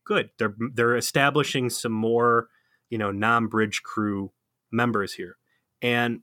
good, 0.05 0.31
they're 0.39 0.55
they're 0.75 0.97
establishing 0.97 1.71
some 1.71 1.93
more, 1.93 2.49
you 2.91 2.99
know, 2.99 3.11
non-bridge 3.11 3.83
crew 3.83 4.33
members 4.71 5.15
here. 5.15 5.37
And 5.81 6.21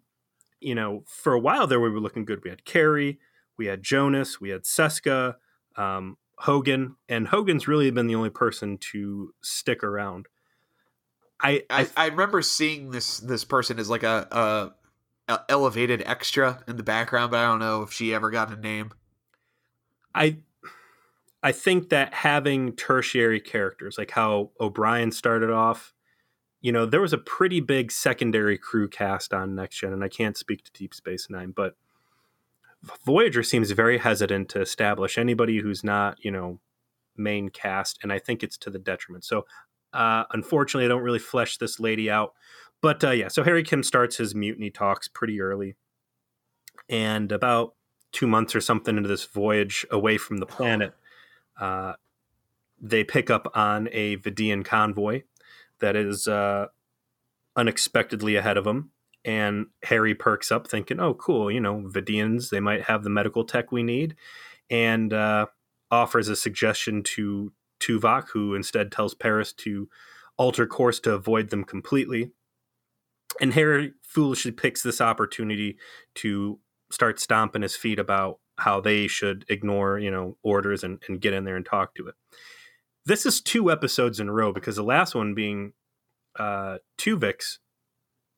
you 0.65 0.73
know, 0.73 1.03
for 1.05 1.33
a 1.33 1.39
while 1.39 1.67
there, 1.67 1.79
we 1.79 1.89
were 1.89 1.99
looking 1.99 2.25
good. 2.25 2.43
We 2.43 2.49
had 2.49 2.65
Carey, 2.65 3.19
we 3.57 3.67
had 3.67 3.83
Jonas, 3.83 4.41
we 4.41 4.49
had 4.49 4.63
Seska, 4.63 5.35
um, 5.75 6.17
Hogan, 6.39 6.95
and 7.07 7.27
Hogan's 7.27 7.67
really 7.67 7.89
been 7.91 8.07
the 8.07 8.15
only 8.15 8.31
person 8.31 8.77
to 8.91 9.33
stick 9.41 9.83
around. 9.83 10.27
I, 11.41 11.63
I 11.69 11.87
I, 11.95 12.07
remember 12.07 12.41
seeing 12.41 12.91
this 12.91 13.19
this 13.19 13.43
person 13.43 13.77
as 13.77 13.89
like 13.89 14.03
a, 14.03 14.73
a, 15.27 15.33
a 15.33 15.39
elevated 15.49 16.01
extra 16.05 16.63
in 16.67 16.77
the 16.77 16.83
background, 16.83 17.31
but 17.31 17.41
I 17.41 17.45
don't 17.45 17.59
know 17.59 17.83
if 17.83 17.91
she 17.91 18.13
ever 18.13 18.31
got 18.31 18.51
a 18.51 18.55
name. 18.55 18.91
I 20.15 20.37
I 21.43 21.51
think 21.51 21.89
that 21.89 22.13
having 22.13 22.75
tertiary 22.75 23.39
characters 23.39 23.97
like 23.97 24.11
how 24.11 24.51
O'Brien 24.59 25.11
started 25.11 25.51
off, 25.51 25.93
you 26.65 26.71
know, 26.71 26.87
there 26.87 26.99
was 26.99 27.13
a 27.13 27.19
pretty 27.19 27.59
big 27.59 27.91
secondary 27.91 28.57
crew 28.57 28.87
cast 28.87 29.35
on 29.35 29.53
Next 29.53 29.77
Gen, 29.77 29.93
and 29.93 30.03
I 30.03 30.07
can't 30.09 30.35
speak 30.35 30.63
to 30.63 30.71
Deep 30.71 30.95
Space 30.95 31.29
Nine, 31.29 31.51
but 31.51 31.75
Voyager 33.05 33.43
seems 33.43 33.69
very 33.69 33.99
hesitant 33.99 34.49
to 34.49 34.61
establish 34.61 35.19
anybody 35.19 35.59
who's 35.59 35.83
not, 35.83 36.17
you 36.25 36.31
know, 36.31 36.59
main 37.15 37.49
cast, 37.49 37.99
and 38.01 38.11
I 38.11 38.17
think 38.17 38.41
it's 38.41 38.57
to 38.57 38.71
the 38.71 38.79
detriment. 38.79 39.25
So 39.25 39.45
uh, 39.93 40.23
unfortunately, 40.31 40.85
I 40.85 40.87
don't 40.87 41.03
really 41.03 41.19
flesh 41.19 41.59
this 41.59 41.79
lady 41.79 42.09
out. 42.09 42.33
But 42.81 43.03
uh, 43.03 43.11
yeah, 43.11 43.27
so 43.27 43.43
Harry 43.43 43.61
Kim 43.61 43.83
starts 43.83 44.17
his 44.17 44.33
mutiny 44.33 44.71
talks 44.71 45.07
pretty 45.07 45.39
early. 45.41 45.75
And 46.89 47.31
about 47.31 47.75
two 48.11 48.25
months 48.25 48.55
or 48.55 48.61
something 48.61 48.97
into 48.97 49.07
this 49.07 49.25
voyage 49.25 49.85
away 49.91 50.17
from 50.17 50.37
the 50.37 50.47
planet, 50.47 50.95
uh, 51.61 51.93
they 52.81 53.03
pick 53.03 53.29
up 53.29 53.51
on 53.53 53.87
a 53.91 54.17
Vidian 54.17 54.65
convoy 54.65 55.21
that 55.79 55.95
is 55.95 56.27
uh, 56.27 56.67
unexpectedly 57.55 58.35
ahead 58.35 58.57
of 58.57 58.63
them. 58.63 58.91
And 59.23 59.67
Harry 59.83 60.13
perks 60.13 60.51
up 60.51 60.67
thinking, 60.67 60.99
oh, 60.99 61.15
cool, 61.15 61.49
you 61.49 61.59
know, 61.59 61.83
Vidians, 61.87 62.49
they 62.49 62.59
might 62.59 62.83
have 62.83 63.03
the 63.03 63.09
medical 63.09 63.43
tech 63.43 63.71
we 63.71 63.81
need. 63.81 64.15
And 64.69 65.11
uh, 65.13 65.47
offers 65.89 66.27
a 66.27 66.35
suggestion 66.35 67.01
to 67.03 67.51
Tuvok, 67.79 68.29
who 68.29 68.53
instead 68.53 68.91
tells 68.91 69.13
Paris 69.13 69.51
to 69.53 69.89
alter 70.37 70.67
course 70.67 70.99
to 71.01 71.13
avoid 71.13 71.49
them 71.49 71.63
completely. 71.63 72.31
And 73.41 73.53
Harry 73.53 73.93
foolishly 74.01 74.51
picks 74.51 74.81
this 74.81 75.01
opportunity 75.01 75.77
to 76.15 76.59
start 76.91 77.19
stomping 77.19 77.63
his 77.63 77.75
feet 77.75 77.99
about 77.99 78.39
how 78.57 78.79
they 78.79 79.07
should 79.07 79.45
ignore, 79.49 79.99
you 79.99 80.11
know, 80.11 80.37
orders 80.43 80.83
and, 80.83 81.01
and 81.07 81.19
get 81.19 81.33
in 81.33 81.43
there 81.43 81.57
and 81.57 81.65
talk 81.65 81.95
to 81.95 82.07
it. 82.07 82.15
This 83.05 83.25
is 83.25 83.41
two 83.41 83.71
episodes 83.71 84.19
in 84.19 84.29
a 84.29 84.33
row 84.33 84.51
because 84.51 84.77
the 84.77 84.83
last 84.83 85.13
one 85.13 85.33
being 85.33 85.73
uh, 86.39 86.77
Tuvix, 86.97 87.59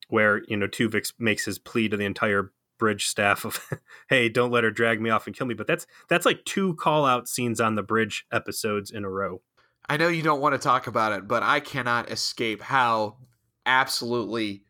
where 0.08 0.42
you 0.46 0.56
know 0.56 0.68
Tuvix 0.68 1.12
makes 1.18 1.44
his 1.44 1.58
plea 1.58 1.88
to 1.88 1.96
the 1.96 2.04
entire 2.04 2.52
bridge 2.78 3.06
staff 3.06 3.44
of 3.44 3.68
hey 4.08 4.28
don't 4.28 4.52
let 4.52 4.64
her 4.64 4.70
drag 4.70 5.00
me 5.00 5.10
off 5.10 5.26
and 5.26 5.36
kill 5.36 5.46
me. 5.46 5.54
But 5.54 5.66
that's 5.66 5.86
that's 6.08 6.26
like 6.26 6.44
two 6.44 6.74
call 6.74 7.04
out 7.04 7.28
scenes 7.28 7.60
on 7.60 7.74
the 7.74 7.82
bridge 7.82 8.26
episodes 8.32 8.90
in 8.90 9.04
a 9.04 9.10
row. 9.10 9.42
I 9.88 9.96
know 9.96 10.08
you 10.08 10.22
don't 10.22 10.40
want 10.40 10.54
to 10.54 10.58
talk 10.58 10.86
about 10.86 11.12
it 11.12 11.26
but 11.26 11.42
i 11.42 11.60
cannot 11.60 12.10
escape 12.10 12.60
how 12.60 13.16
absolutely 13.64 14.64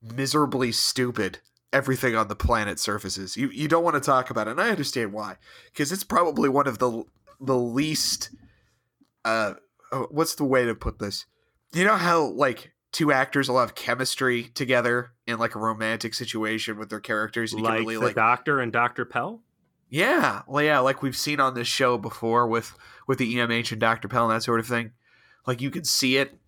miserably 0.00 0.72
stupid 0.72 1.38
everything 1.72 2.16
on 2.16 2.28
the 2.28 2.36
planet 2.36 2.80
surfaces. 2.80 3.36
You 3.36 3.50
you 3.50 3.68
don't 3.68 3.84
want 3.84 3.94
to 3.94 4.00
talk 4.00 4.30
about 4.30 4.48
it 4.48 4.52
and 4.52 4.60
i 4.60 4.70
understand 4.70 5.12
why 5.12 5.36
because 5.72 5.92
it's 5.92 6.04
probably 6.04 6.48
one 6.48 6.66
of 6.66 6.78
the 6.78 7.04
the 7.40 7.58
least 7.58 8.30
uh 9.28 9.54
oh, 9.92 10.06
what's 10.10 10.34
the 10.34 10.44
way 10.44 10.64
to 10.64 10.74
put 10.74 10.98
this 10.98 11.26
you 11.72 11.84
know 11.84 11.96
how 11.96 12.22
like 12.22 12.72
two 12.92 13.12
actors 13.12 13.48
will 13.48 13.60
have 13.60 13.74
chemistry 13.74 14.44
together 14.44 15.12
in 15.26 15.38
like 15.38 15.54
a 15.54 15.58
romantic 15.58 16.14
situation 16.14 16.78
with 16.78 16.90
their 16.90 17.00
characters. 17.00 17.52
And 17.52 17.62
like 17.62 17.80
really, 17.80 17.96
the 17.96 18.00
like, 18.06 18.14
Doctor 18.14 18.60
and 18.60 18.72
Doctor 18.72 19.04
Pel. 19.04 19.42
Yeah, 19.90 20.42
well, 20.46 20.62
yeah, 20.62 20.80
like 20.80 21.02
we've 21.02 21.16
seen 21.16 21.40
on 21.40 21.54
this 21.54 21.68
show 21.68 21.96
before 21.98 22.46
with 22.46 22.74
with 23.06 23.18
the 23.18 23.36
EMH 23.36 23.72
and 23.72 23.80
Doctor 23.80 24.08
Pel 24.08 24.24
and 24.24 24.36
that 24.36 24.42
sort 24.42 24.60
of 24.60 24.66
thing. 24.66 24.92
Like 25.46 25.60
you 25.60 25.70
can 25.70 25.84
see 25.84 26.16
it. 26.16 26.38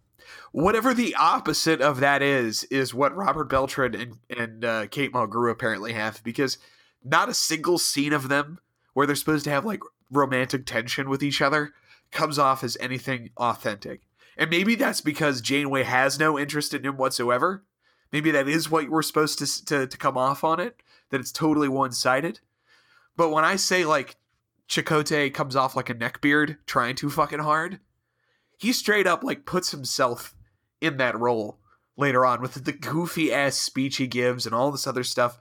Whatever 0.53 0.95
the 0.95 1.15
opposite 1.15 1.81
of 1.81 2.01
that 2.01 2.23
is, 2.23 2.65
is 2.65 2.93
what 2.93 3.17
Robert 3.17 3.49
Beltran 3.49 3.95
and 3.95 4.19
and 4.37 4.65
uh, 4.65 4.87
Kate 4.89 5.13
Mulgrew 5.13 5.51
apparently 5.51 5.93
have 5.93 6.23
because 6.23 6.59
not 7.03 7.29
a 7.29 7.35
single 7.35 7.79
scene 7.79 8.13
of 8.13 8.29
them 8.29 8.59
where 8.93 9.07
they're 9.07 9.17
supposed 9.17 9.45
to 9.45 9.51
have 9.51 9.65
like 9.65 9.81
romantic 10.11 10.67
tension 10.67 11.09
with 11.09 11.23
each 11.23 11.41
other 11.41 11.73
comes 12.13 12.39
off 12.39 12.65
as 12.65 12.77
anything 12.81 13.31
authentic. 13.37 14.03
And 14.37 14.51
maybe 14.51 14.75
that's 14.75 15.01
because 15.01 15.41
Janeway 15.41 15.83
has 15.83 16.19
no 16.19 16.39
interest 16.39 16.73
in 16.75 16.85
him 16.85 16.97
whatsoever. 16.97 17.65
Maybe 18.13 18.31
that 18.31 18.49
is 18.49 18.71
what 18.71 18.89
we're 18.89 19.03
supposed 19.03 19.39
to, 19.39 19.65
to, 19.67 19.87
to 19.87 19.97
come 19.97 20.17
off 20.17 20.43
on 20.43 20.61
it, 20.61 20.83
that 21.11 21.21
it's 21.21 21.33
totally 21.33 21.69
one 21.69 21.93
sided. 21.93 22.41
But 23.17 23.31
when 23.31 23.45
I 23.45 23.57
say 23.57 23.85
like 23.85 24.17
Chakotay 24.69 25.33
comes 25.35 25.57
off 25.57 25.77
like 25.77 25.91
a 25.91 25.95
neckbeard 25.95 26.57
trying 26.67 26.97
too 26.97 27.11
fucking 27.11 27.41
hard, 27.41 27.81
he 28.59 28.73
straight 28.73 29.07
up 29.07 29.23
like 29.23 29.45
puts 29.45 29.71
himself 29.71 30.35
in 30.81 30.97
that 30.97 31.19
role 31.19 31.59
later 31.97 32.25
on 32.25 32.41
with 32.41 32.65
the 32.65 32.73
goofy 32.73 33.33
ass 33.33 33.57
speech 33.57 33.99
he 33.99 34.07
gives 34.07 34.47
and 34.47 34.55
all 34.55 34.71
this 34.71 34.87
other 34.87 35.05
stuff. 35.05 35.39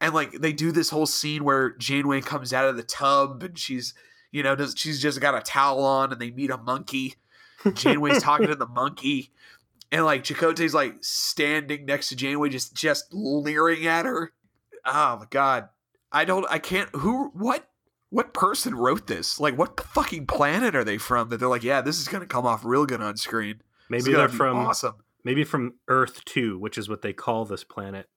And 0.00 0.14
like 0.14 0.32
they 0.32 0.52
do 0.52 0.72
this 0.72 0.90
whole 0.90 1.06
scene 1.06 1.44
where 1.44 1.70
Janeway 1.76 2.22
comes 2.22 2.52
out 2.52 2.68
of 2.68 2.76
the 2.76 2.82
tub 2.82 3.42
and 3.42 3.58
she's, 3.58 3.94
you 4.32 4.42
know, 4.42 4.56
does 4.56 4.74
she's 4.76 5.00
just 5.00 5.20
got 5.20 5.36
a 5.36 5.40
towel 5.40 5.84
on 5.84 6.10
and 6.10 6.20
they 6.20 6.32
meet 6.32 6.50
a 6.50 6.58
monkey 6.58 7.14
Janeway's 7.74 8.22
talking 8.22 8.48
to 8.48 8.54
the 8.54 8.66
monkey, 8.66 9.30
and 9.90 10.04
like 10.04 10.24
Chakotay's 10.24 10.74
like 10.74 10.96
standing 11.00 11.86
next 11.86 12.08
to 12.08 12.16
Janeway, 12.16 12.48
just 12.48 12.74
just 12.74 13.12
leering 13.12 13.86
at 13.86 14.04
her. 14.04 14.32
Oh 14.84 15.18
my 15.20 15.26
god, 15.30 15.68
I 16.10 16.24
don't, 16.24 16.46
I 16.50 16.58
can't. 16.58 16.88
Who, 16.94 17.28
what, 17.34 17.68
what 18.10 18.34
person 18.34 18.74
wrote 18.74 19.06
this? 19.06 19.38
Like, 19.38 19.56
what 19.56 19.80
fucking 19.80 20.26
planet 20.26 20.74
are 20.74 20.84
they 20.84 20.98
from? 20.98 21.28
That 21.28 21.38
they're 21.38 21.48
like, 21.48 21.62
yeah, 21.62 21.80
this 21.80 22.00
is 22.00 22.08
gonna 22.08 22.26
come 22.26 22.46
off 22.46 22.64
real 22.64 22.86
good 22.86 23.00
on 23.00 23.16
screen. 23.16 23.62
Maybe 23.88 24.12
they're 24.12 24.28
from 24.28 24.56
awesome. 24.56 24.94
Maybe 25.24 25.44
from 25.44 25.74
Earth 25.88 26.24
Two, 26.24 26.58
which 26.58 26.76
is 26.76 26.88
what 26.88 27.02
they 27.02 27.12
call 27.12 27.44
this 27.44 27.64
planet. 27.64 28.08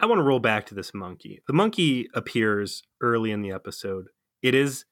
I 0.00 0.06
want 0.06 0.18
to 0.18 0.24
roll 0.24 0.40
back 0.40 0.64
to 0.66 0.74
this 0.74 0.94
monkey. 0.94 1.42
The 1.46 1.52
monkey 1.52 2.08
appears 2.14 2.82
early 3.02 3.30
in 3.30 3.42
the 3.42 3.52
episode. 3.52 4.06
It 4.40 4.54
is 4.54 4.86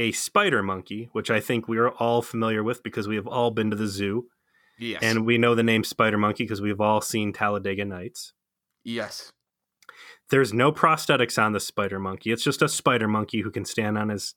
a 0.00 0.12
spider 0.12 0.62
monkey, 0.62 1.08
which 1.12 1.30
I 1.30 1.40
think 1.40 1.68
we 1.68 1.76
are 1.78 1.90
all 1.90 2.22
familiar 2.22 2.62
with 2.64 2.82
because 2.82 3.06
we 3.06 3.16
have 3.16 3.26
all 3.26 3.50
been 3.50 3.70
to 3.70 3.76
the 3.76 3.86
zoo. 3.86 4.28
Yes. 4.78 5.00
And 5.02 5.26
we 5.26 5.36
know 5.36 5.54
the 5.54 5.62
name 5.62 5.84
spider 5.84 6.16
monkey 6.16 6.44
because 6.44 6.62
we've 6.62 6.80
all 6.80 7.02
seen 7.02 7.32
Talladega 7.34 7.84
Nights. 7.84 8.32
Yes. 8.82 9.30
there's 10.30 10.54
no 10.54 10.72
prosthetics 10.72 11.42
on 11.42 11.52
the 11.52 11.60
spider 11.60 11.98
monkey. 11.98 12.32
It's 12.32 12.44
just 12.44 12.62
a 12.62 12.68
spider 12.68 13.06
monkey 13.08 13.42
who 13.42 13.50
can 13.50 13.64
stand 13.66 13.98
on 13.98 14.08
his 14.08 14.34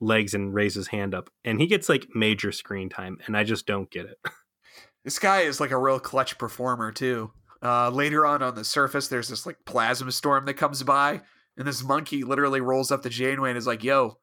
legs 0.00 0.34
and 0.34 0.52
raise 0.52 0.74
his 0.74 0.88
hand 0.88 1.14
up. 1.14 1.30
And 1.44 1.58
he 1.60 1.66
gets 1.66 1.88
like 1.88 2.08
major 2.14 2.52
screen 2.52 2.88
time, 2.90 3.16
and 3.26 3.34
I 3.36 3.44
just 3.44 3.66
don't 3.66 3.90
get 3.90 4.06
it. 4.06 4.18
This 5.04 5.18
guy 5.20 5.42
is 5.42 5.58
like 5.58 5.70
a 5.70 5.78
real 5.78 5.98
clutch 6.00 6.36
performer 6.36 6.92
too. 6.92 7.30
Uh, 7.62 7.88
later 7.88 8.26
on 8.26 8.42
on 8.42 8.54
the 8.56 8.64
surface, 8.64 9.08
there's 9.08 9.28
this 9.28 9.46
like 9.46 9.56
plasma 9.64 10.12
storm 10.12 10.44
that 10.44 10.54
comes 10.54 10.82
by, 10.82 11.22
and 11.56 11.66
this 11.66 11.82
monkey 11.82 12.24
literally 12.24 12.60
rolls 12.60 12.90
up 12.90 13.02
the 13.02 13.08
Janeway 13.08 13.50
and 13.50 13.56
is 13.56 13.66
like, 13.66 13.82
"Yo, 13.82 14.18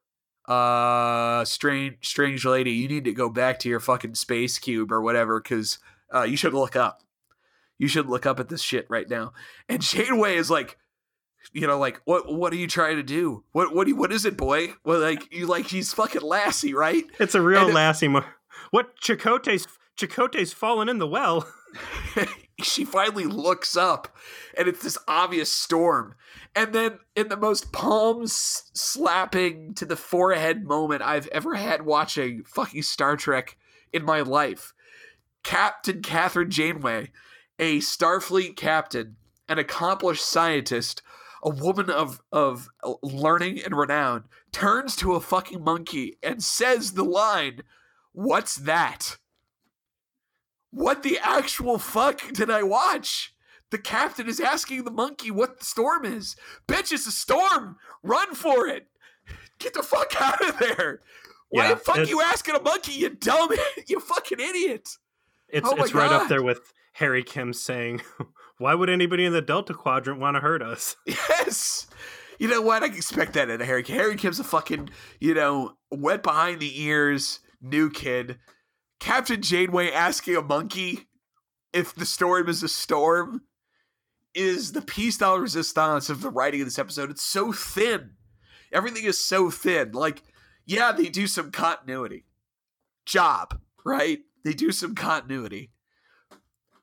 uh, 0.48 1.44
strange, 1.44 1.96
strange 2.02 2.44
lady, 2.44 2.72
you 2.72 2.88
need 2.88 3.04
to 3.04 3.12
go 3.12 3.28
back 3.28 3.58
to 3.60 3.68
your 3.68 3.80
fucking 3.80 4.14
space 4.14 4.58
cube 4.58 4.92
or 4.92 5.00
whatever, 5.02 5.40
because 5.40 5.78
uh, 6.14 6.22
you 6.22 6.36
should 6.36 6.54
look 6.54 6.76
up. 6.76 7.02
You 7.78 7.88
should 7.88 8.06
look 8.08 8.24
up 8.26 8.40
at 8.40 8.48
this 8.48 8.62
shit 8.62 8.86
right 8.88 9.08
now." 9.08 9.32
And 9.68 9.80
Janeway 9.82 10.36
is 10.36 10.50
like, 10.50 10.78
you 11.52 11.66
know, 11.66 11.78
like, 11.78 12.00
what, 12.04 12.32
what 12.32 12.52
are 12.52 12.56
you 12.56 12.66
trying 12.66 12.96
to 12.96 13.02
do? 13.02 13.44
What, 13.52 13.74
what, 13.74 13.84
do 13.84 13.90
you, 13.90 13.96
what 13.96 14.12
is 14.12 14.24
it, 14.24 14.36
boy? 14.36 14.74
Well, 14.84 15.00
like, 15.00 15.32
you 15.32 15.46
like, 15.46 15.66
he's 15.66 15.92
fucking 15.92 16.22
Lassie, 16.22 16.74
right? 16.74 17.04
It's 17.20 17.34
a 17.34 17.40
real 17.42 17.60
And 17.62 17.70
it- 17.70 17.74
Lassie. 17.74 18.08
Mo- 18.08 18.24
what 18.70 18.98
Chakotay's 19.00 19.66
Chakotay's 19.98 20.52
fallen 20.52 20.88
in 20.88 20.98
the 20.98 21.06
well. 21.06 21.48
she 22.62 22.84
finally 22.84 23.24
looks 23.24 23.76
up 23.76 24.16
and 24.56 24.68
it's 24.68 24.82
this 24.82 24.98
obvious 25.06 25.52
storm. 25.52 26.14
And 26.54 26.72
then 26.72 27.00
in 27.14 27.28
the 27.28 27.36
most 27.36 27.72
palm 27.72 28.26
slapping 28.26 29.74
to 29.74 29.84
the 29.84 29.96
forehead 29.96 30.64
moment 30.64 31.02
i've 31.02 31.26
ever 31.28 31.54
had 31.54 31.82
watching 31.82 32.44
fucking 32.44 32.82
star 32.82 33.16
trek 33.16 33.56
in 33.92 34.04
my 34.04 34.20
life 34.20 34.72
captain 35.42 36.02
Kathryn 36.02 36.48
janeway 36.48 37.10
a 37.58 37.78
starfleet 37.78 38.56
captain 38.56 39.16
an 39.48 39.58
accomplished 39.58 40.24
scientist 40.24 41.02
a 41.42 41.50
woman 41.50 41.90
of 41.90 42.20
of 42.32 42.68
learning 43.02 43.60
and 43.62 43.76
renown 43.76 44.24
turns 44.52 44.96
to 44.96 45.14
a 45.14 45.20
fucking 45.20 45.62
monkey 45.62 46.16
and 46.22 46.42
says 46.42 46.92
the 46.92 47.04
line 47.04 47.60
what's 48.12 48.56
that 48.56 49.16
what 50.76 51.02
the 51.02 51.18
actual 51.22 51.78
fuck 51.78 52.20
did 52.34 52.50
I 52.50 52.62
watch? 52.62 53.34
The 53.70 53.78
captain 53.78 54.28
is 54.28 54.40
asking 54.40 54.84
the 54.84 54.90
monkey 54.90 55.30
what 55.30 55.58
the 55.58 55.64
storm 55.64 56.04
is. 56.04 56.36
Bitch, 56.68 56.92
it's 56.92 57.06
a 57.06 57.12
storm. 57.12 57.78
Run 58.02 58.34
for 58.34 58.68
it. 58.68 58.86
Get 59.58 59.72
the 59.72 59.82
fuck 59.82 60.12
out 60.20 60.46
of 60.46 60.58
there. 60.58 61.00
Why 61.48 61.68
Yeah, 61.68 61.74
the 61.74 61.80
fuck 61.80 62.08
you 62.10 62.20
asking 62.20 62.56
a 62.56 62.60
monkey, 62.60 62.92
you 62.92 63.08
dumb, 63.08 63.48
you 63.88 64.00
fucking 64.00 64.38
idiot? 64.38 64.90
It's 65.48 65.66
Oh 65.66 65.76
it's 65.76 65.94
right 65.94 66.12
up 66.12 66.28
there 66.28 66.42
with 66.42 66.74
Harry 66.92 67.22
Kim 67.22 67.54
saying, 67.54 68.02
"Why 68.58 68.74
would 68.74 68.90
anybody 68.90 69.24
in 69.24 69.32
the 69.32 69.40
Delta 69.40 69.72
Quadrant 69.72 70.20
want 70.20 70.34
to 70.34 70.40
hurt 70.40 70.60
us?" 70.60 70.96
Yes. 71.06 71.86
You 72.38 72.48
know 72.48 72.60
what? 72.60 72.82
I 72.82 72.86
expect 72.86 73.32
that 73.32 73.48
in 73.48 73.62
a 73.62 73.64
Harry 73.64 73.82
Kim. 73.82 73.96
Harry 73.96 74.16
Kim's 74.16 74.38
a 74.38 74.44
fucking, 74.44 74.90
you 75.20 75.32
know, 75.32 75.78
wet 75.90 76.22
behind 76.22 76.60
the 76.60 76.82
ears, 76.82 77.40
new 77.62 77.88
kid. 77.88 78.36
Captain 79.00 79.42
Janeway 79.42 79.90
asking 79.90 80.36
a 80.36 80.42
monkey 80.42 81.08
if 81.72 81.94
the 81.94 82.06
storm 82.06 82.48
is 82.48 82.62
a 82.62 82.68
storm 82.68 83.42
is 84.34 84.72
the 84.72 84.82
piece 84.82 85.18
de 85.18 85.38
resistance 85.38 86.10
of 86.10 86.20
the 86.20 86.30
writing 86.30 86.60
of 86.60 86.66
this 86.66 86.78
episode. 86.78 87.10
It's 87.10 87.22
so 87.22 87.52
thin. 87.52 88.12
Everything 88.72 89.04
is 89.04 89.18
so 89.18 89.50
thin. 89.50 89.92
Like, 89.92 90.22
yeah, 90.66 90.92
they 90.92 91.08
do 91.08 91.26
some 91.26 91.50
continuity. 91.50 92.24
Job, 93.06 93.60
right? 93.84 94.18
They 94.44 94.52
do 94.52 94.72
some 94.72 94.94
continuity. 94.94 95.70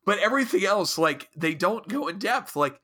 But 0.06 0.20
everything 0.20 0.66
else, 0.66 0.98
like, 0.98 1.30
they 1.36 1.54
don't 1.54 1.88
go 1.88 2.08
in 2.08 2.18
depth. 2.20 2.56
Like, 2.56 2.82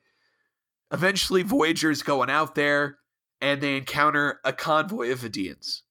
eventually 0.92 1.42
Voyager's 1.42 2.02
going 2.02 2.30
out 2.30 2.54
there 2.54 2.98
and 3.40 3.60
they 3.60 3.76
encounter 3.76 4.40
a 4.44 4.52
convoy 4.52 5.10
of 5.10 5.20
Vidians. 5.20 5.82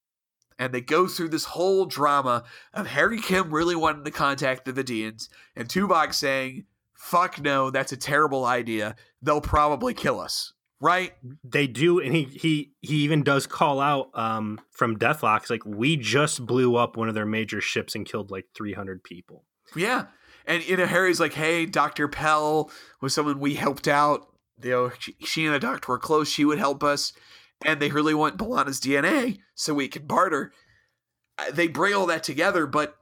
And 0.60 0.74
they 0.74 0.82
go 0.82 1.08
through 1.08 1.30
this 1.30 1.46
whole 1.46 1.86
drama 1.86 2.44
of 2.74 2.88
Harry 2.88 3.20
Kim 3.20 3.50
really 3.50 3.76
wanting 3.76 4.04
to 4.04 4.12
contact 4.12 4.66
the 4.66 4.74
Vidians 4.74 5.30
and 5.56 5.68
Tuvok 5.68 6.14
saying, 6.14 6.66
fuck 7.00 7.42
no, 7.42 7.72
that's 7.72 7.94
a 7.94 7.98
terrible 7.98 8.46
idea. 8.46 8.96
They'll 9.22 9.42
probably 9.42 9.94
kill 9.94 10.20
us. 10.20 10.54
Right? 10.82 11.14
They 11.44 11.68
do, 11.68 12.00
and 12.00 12.16
he 12.16 12.24
he 12.24 12.72
he 12.80 12.98
even 13.04 13.22
does 13.22 13.46
call 13.46 13.82
out 13.82 14.12
um, 14.14 14.62
from 14.72 14.98
Deadlock. 14.98 15.42
It's 15.42 15.50
like 15.50 15.66
we 15.66 15.98
just 15.98 16.46
blew 16.46 16.78
up 16.78 16.96
one 16.96 17.10
of 17.10 17.16
their 17.16 17.26
major 17.26 17.60
ships 17.60 17.96
and 17.96 18.06
killed 18.06 18.32
like 18.32 18.46
300 18.56 19.04
people. 19.04 19.44
Yeah. 19.76 20.06
And 20.46 20.66
you 20.66 20.78
know, 20.78 20.86
Harry's 20.86 21.20
like, 21.20 21.34
"Hey, 21.34 21.66
Doctor 21.66 22.08
Pel 22.08 22.72
was 23.02 23.14
someone 23.14 23.42
we 23.42 23.56
helped 23.56 23.90
out. 23.90 24.28
You 24.64 24.72
know, 24.72 24.92
she, 24.98 25.16
she 25.20 25.46
and 25.46 25.54
the 25.54 25.60
doctor 25.60 25.92
were 25.92 26.00
close. 26.00 26.30
She 26.30 26.46
would 26.46 26.60
help 26.60 26.82
us, 26.82 27.12
and 27.66 27.80
they 27.82 27.90
really 27.92 28.14
want 28.14 28.38
B'Elanna's 28.38 28.80
DNA 28.80 29.40
so 29.56 29.74
we 29.74 29.88
can 29.88 30.06
barter." 30.06 30.52
Uh, 31.38 31.52
They 31.52 31.68
bring 31.68 31.94
all 31.94 32.06
that 32.08 32.24
together, 32.24 32.66
but 32.68 32.96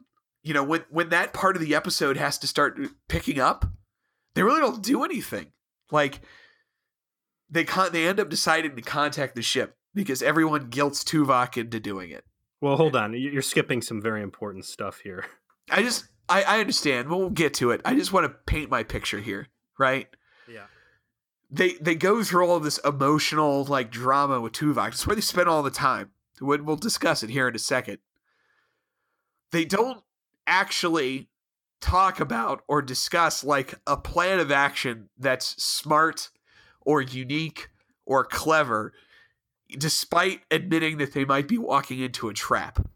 you 0.43 0.53
know, 0.53 0.63
when 0.63 0.85
when 0.89 1.09
that 1.09 1.33
part 1.33 1.55
of 1.55 1.61
the 1.61 1.75
episode 1.75 2.17
has 2.17 2.37
to 2.39 2.47
start 2.47 2.79
picking 3.09 3.39
up, 3.39 3.65
they 4.33 4.43
really 4.43 4.61
don't 4.61 4.83
do 4.83 5.03
anything. 5.03 5.51
Like 5.91 6.21
they 7.49 7.63
con- 7.63 7.91
they 7.91 8.07
end 8.07 8.19
up 8.19 8.29
deciding 8.29 8.75
to 8.75 8.81
contact 8.81 9.35
the 9.35 9.41
ship 9.41 9.75
because 9.93 10.21
everyone 10.21 10.69
guilts 10.69 11.03
Tuvok 11.03 11.57
into 11.57 11.79
doing 11.79 12.11
it. 12.11 12.23
Well, 12.61 12.75
hold 12.77 12.95
on, 12.95 13.13
You- 13.13 13.31
you're 13.31 13.41
skipping 13.41 13.81
some 13.81 14.01
very 14.01 14.21
important 14.21 14.65
stuff 14.65 14.99
here. 15.03 15.25
I 15.69 15.81
just 15.83 16.05
I, 16.29 16.43
I 16.43 16.59
understand. 16.59 17.09
We'll 17.09 17.29
get 17.29 17.53
to 17.55 17.71
it. 17.71 17.81
I 17.85 17.95
just 17.95 18.11
want 18.13 18.25
to 18.25 18.35
paint 18.45 18.69
my 18.69 18.83
picture 18.83 19.19
here, 19.19 19.47
right? 19.79 20.07
They 21.49 21.73
they 21.73 21.95
go 21.95 22.23
through 22.23 22.47
all 22.47 22.59
this 22.59 22.79
emotional 22.79 23.63
like 23.65 23.89
drama 23.89 24.41
with 24.41 24.53
Tuvok. 24.53 24.89
It's 24.89 25.07
where 25.07 25.15
they 25.15 25.21
spend 25.21 25.47
all 25.47 25.63
the 25.63 25.71
time. 25.71 26.11
We'll 26.41 26.75
discuss 26.75 27.23
it 27.23 27.29
here 27.29 27.47
in 27.47 27.55
a 27.55 27.59
second. 27.59 27.99
They 29.51 29.65
don't 29.65 30.03
actually 30.45 31.29
talk 31.79 32.19
about 32.19 32.63
or 32.67 32.81
discuss 32.81 33.43
like 33.43 33.75
a 33.85 33.97
plan 33.97 34.39
of 34.39 34.51
action 34.51 35.09
that's 35.17 35.61
smart 35.63 36.29
or 36.81 37.01
unique 37.01 37.69
or 38.05 38.23
clever, 38.23 38.93
despite 39.77 40.41
admitting 40.51 40.97
that 40.97 41.13
they 41.13 41.25
might 41.25 41.47
be 41.47 41.57
walking 41.57 41.99
into 41.99 42.29
a 42.29 42.33
trap. 42.33 42.87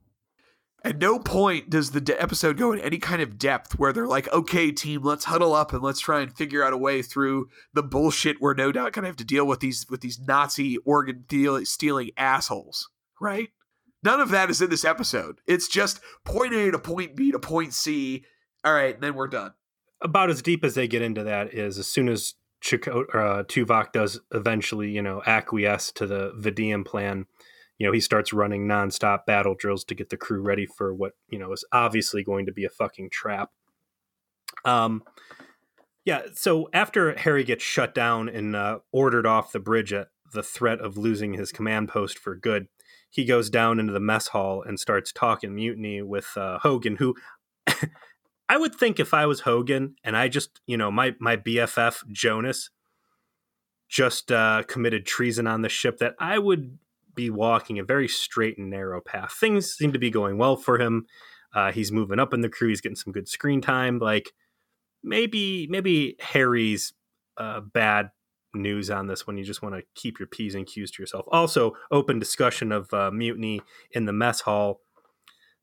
At 0.83 0.97
no 0.97 1.19
point 1.19 1.69
does 1.69 1.91
the 1.91 2.01
de- 2.01 2.19
episode 2.19 2.57
go 2.57 2.71
in 2.71 2.79
any 2.79 2.97
kind 2.97 3.21
of 3.21 3.37
depth 3.37 3.77
where 3.77 3.93
they're 3.93 4.07
like, 4.07 4.27
okay, 4.33 4.71
team, 4.71 5.03
let's 5.03 5.25
huddle 5.25 5.53
up 5.53 5.73
and 5.73 5.83
let's 5.83 5.99
try 5.99 6.21
and 6.21 6.35
figure 6.35 6.63
out 6.63 6.73
a 6.73 6.77
way 6.77 7.03
through 7.03 7.49
the 7.73 7.83
bullshit 7.83 8.41
we're 8.41 8.55
no 8.55 8.71
doubt 8.71 8.93
going 8.93 9.03
to 9.03 9.09
have 9.09 9.15
to 9.17 9.23
deal 9.23 9.45
with 9.45 9.59
these 9.59 9.85
with 9.89 10.01
these 10.01 10.19
Nazi 10.19 10.77
organ 10.79 11.25
deal- 11.27 11.63
stealing 11.65 12.09
assholes, 12.17 12.89
right? 13.19 13.49
None 14.03 14.19
of 14.19 14.29
that 14.31 14.49
is 14.49 14.59
in 14.59 14.71
this 14.71 14.83
episode. 14.83 15.39
It's 15.45 15.67
just 15.67 15.99
point 16.25 16.55
A 16.55 16.71
to 16.71 16.79
point 16.79 17.15
B 17.15 17.31
to 17.31 17.37
point 17.37 17.75
C. 17.75 18.25
All 18.63 18.73
right, 18.73 18.99
then 18.99 19.13
we're 19.13 19.27
done. 19.27 19.53
about 20.01 20.31
as 20.31 20.41
deep 20.41 20.63
as 20.63 20.73
they 20.73 20.87
get 20.87 21.03
into 21.03 21.23
that 21.23 21.53
is 21.53 21.77
as 21.77 21.85
soon 21.87 22.09
as 22.09 22.33
Chako- 22.59 23.05
uh, 23.13 23.43
Tuvok 23.43 23.91
does 23.91 24.19
eventually, 24.33 24.89
you 24.89 25.01
know, 25.03 25.21
acquiesce 25.27 25.91
to 25.93 26.07
the 26.07 26.31
Vidian 26.39 26.83
plan. 26.83 27.27
You 27.77 27.87
know, 27.87 27.93
he 27.93 27.99
starts 27.99 28.31
running 28.31 28.67
nonstop 28.67 29.25
battle 29.25 29.55
drills 29.57 29.83
to 29.85 29.95
get 29.95 30.09
the 30.09 30.17
crew 30.17 30.41
ready 30.41 30.65
for 30.65 30.93
what 30.93 31.13
you 31.29 31.39
know 31.39 31.51
is 31.51 31.65
obviously 31.71 32.23
going 32.23 32.45
to 32.45 32.51
be 32.51 32.65
a 32.65 32.69
fucking 32.69 33.09
trap. 33.09 33.49
Um, 34.65 35.03
yeah. 36.05 36.21
So 36.33 36.69
after 36.73 37.17
Harry 37.17 37.43
gets 37.43 37.63
shut 37.63 37.93
down 37.93 38.29
and 38.29 38.55
uh, 38.55 38.79
ordered 38.91 39.25
off 39.25 39.51
the 39.51 39.59
bridge 39.59 39.93
at 39.93 40.07
the 40.33 40.43
threat 40.43 40.79
of 40.79 40.97
losing 40.97 41.33
his 41.33 41.51
command 41.51 41.89
post 41.89 42.17
for 42.17 42.35
good, 42.35 42.67
he 43.09 43.25
goes 43.25 43.49
down 43.49 43.79
into 43.79 43.93
the 43.93 43.99
mess 43.99 44.27
hall 44.29 44.63
and 44.63 44.79
starts 44.79 45.11
talking 45.11 45.53
mutiny 45.53 46.01
with 46.01 46.35
uh, 46.37 46.59
Hogan, 46.59 46.95
who 46.95 47.15
I 48.49 48.57
would 48.57 48.73
think 48.73 48.99
if 48.99 49.13
I 49.13 49.25
was 49.25 49.41
Hogan 49.41 49.95
and 50.03 50.17
I 50.17 50.27
just, 50.27 50.61
you 50.65 50.77
know, 50.77 50.89
my 50.89 51.15
my 51.19 51.37
BFF 51.37 52.07
Jonas 52.11 52.69
just 53.87 54.31
uh, 54.31 54.63
committed 54.67 55.05
treason 55.05 55.45
on 55.45 55.61
the 55.61 55.69
ship, 55.69 55.97
that 55.97 56.15
I 56.17 56.39
would 56.39 56.79
be 57.15 57.29
walking 57.29 57.79
a 57.79 57.83
very 57.83 58.07
straight 58.07 58.57
and 58.57 58.69
narrow 58.69 59.01
path. 59.01 59.33
Things 59.33 59.71
seem 59.71 59.93
to 59.93 59.99
be 59.99 60.09
going 60.09 60.37
well 60.37 60.55
for 60.55 60.79
him. 60.79 61.05
Uh, 61.53 61.71
he's 61.71 61.91
moving 61.91 62.19
up 62.19 62.33
in 62.33 62.41
the 62.41 62.49
crew. 62.49 62.69
He's 62.69 62.81
getting 62.81 62.95
some 62.95 63.13
good 63.13 63.27
screen 63.27 63.61
time. 63.61 63.99
Like 63.99 64.31
maybe 65.03 65.67
maybe 65.69 66.15
Harry's 66.19 66.93
uh, 67.37 67.59
bad 67.59 68.09
news 68.53 68.89
on 68.89 69.07
this 69.07 69.27
one. 69.27 69.37
You 69.37 69.43
just 69.43 69.61
want 69.61 69.75
to 69.75 69.83
keep 69.95 70.19
your 70.19 70.27
p's 70.27 70.55
and 70.55 70.65
q's 70.65 70.91
to 70.91 71.01
yourself. 71.01 71.25
Also, 71.31 71.73
open 71.91 72.19
discussion 72.19 72.71
of 72.71 72.93
uh, 72.93 73.11
mutiny 73.11 73.61
in 73.91 74.05
the 74.05 74.13
mess 74.13 74.41
hall. 74.41 74.81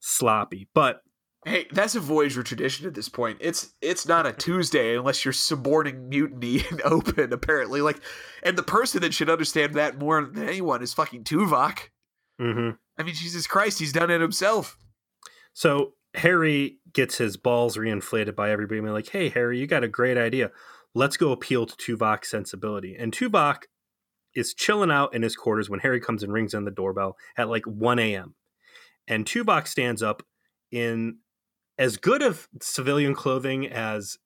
Sloppy, 0.00 0.68
but 0.74 1.02
Hey, 1.44 1.66
that's 1.70 1.94
a 1.94 2.00
Voyager 2.00 2.42
tradition 2.42 2.86
at 2.86 2.94
this 2.94 3.08
point. 3.08 3.38
It's 3.40 3.74
it's 3.80 4.06
not 4.06 4.26
a 4.26 4.32
Tuesday 4.32 4.96
unless 4.96 5.24
you're 5.24 5.32
suborning 5.32 6.08
mutiny 6.08 6.64
in 6.70 6.80
open, 6.84 7.32
apparently. 7.32 7.80
Like, 7.80 8.00
and 8.42 8.56
the 8.58 8.62
person 8.62 9.02
that 9.02 9.14
should 9.14 9.30
understand 9.30 9.74
that 9.74 9.98
more 9.98 10.22
than 10.24 10.48
anyone 10.48 10.82
is 10.82 10.94
fucking 10.94 11.24
Tuvok. 11.24 11.78
hmm 12.40 12.70
I 12.98 13.04
mean, 13.04 13.14
Jesus 13.14 13.46
Christ, 13.46 13.78
he's 13.78 13.92
done 13.92 14.10
it 14.10 14.20
himself. 14.20 14.76
So 15.52 15.94
Harry 16.14 16.78
gets 16.92 17.18
his 17.18 17.36
balls 17.36 17.76
reinflated 17.76 18.34
by 18.34 18.50
everybody. 18.50 18.80
being 18.80 18.92
like, 18.92 19.08
hey, 19.08 19.28
Harry, 19.28 19.58
you 19.60 19.68
got 19.68 19.84
a 19.84 19.88
great 19.88 20.18
idea. 20.18 20.50
Let's 20.94 21.16
go 21.16 21.30
appeal 21.30 21.66
to 21.66 21.76
Tuvok's 21.76 22.28
sensibility. 22.28 22.96
And 22.98 23.12
Tuvok 23.12 23.64
is 24.34 24.54
chilling 24.54 24.90
out 24.90 25.14
in 25.14 25.22
his 25.22 25.36
quarters 25.36 25.70
when 25.70 25.80
Harry 25.80 26.00
comes 26.00 26.24
and 26.24 26.32
rings 26.32 26.54
on 26.54 26.64
the 26.64 26.70
doorbell 26.72 27.16
at 27.36 27.48
like 27.48 27.64
1 27.66 27.98
a.m. 28.00 28.34
And 29.06 29.24
Tuvok 29.24 29.68
stands 29.68 30.02
up 30.02 30.24
in 30.72 31.18
as 31.78 31.96
good 31.96 32.22
of 32.22 32.48
civilian 32.60 33.14
clothing 33.14 33.68
as 33.68 34.18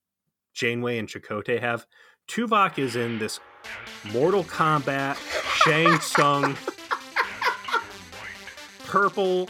Janeway 0.54 0.98
and 0.98 1.08
Chakotay 1.08 1.60
have. 1.60 1.86
Tuvok 2.28 2.78
is 2.78 2.96
in 2.96 3.18
this 3.18 3.40
Mortal 4.12 4.44
Kombat 4.44 5.16
Shang 5.64 5.98
Tsung 6.00 6.56
purple 8.84 9.48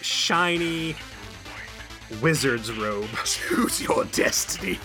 shiny 0.00 0.96
wizard's 2.20 2.72
robe. 2.72 3.08
Choose 3.24 3.80
your 3.80 4.04
destiny. 4.06 4.78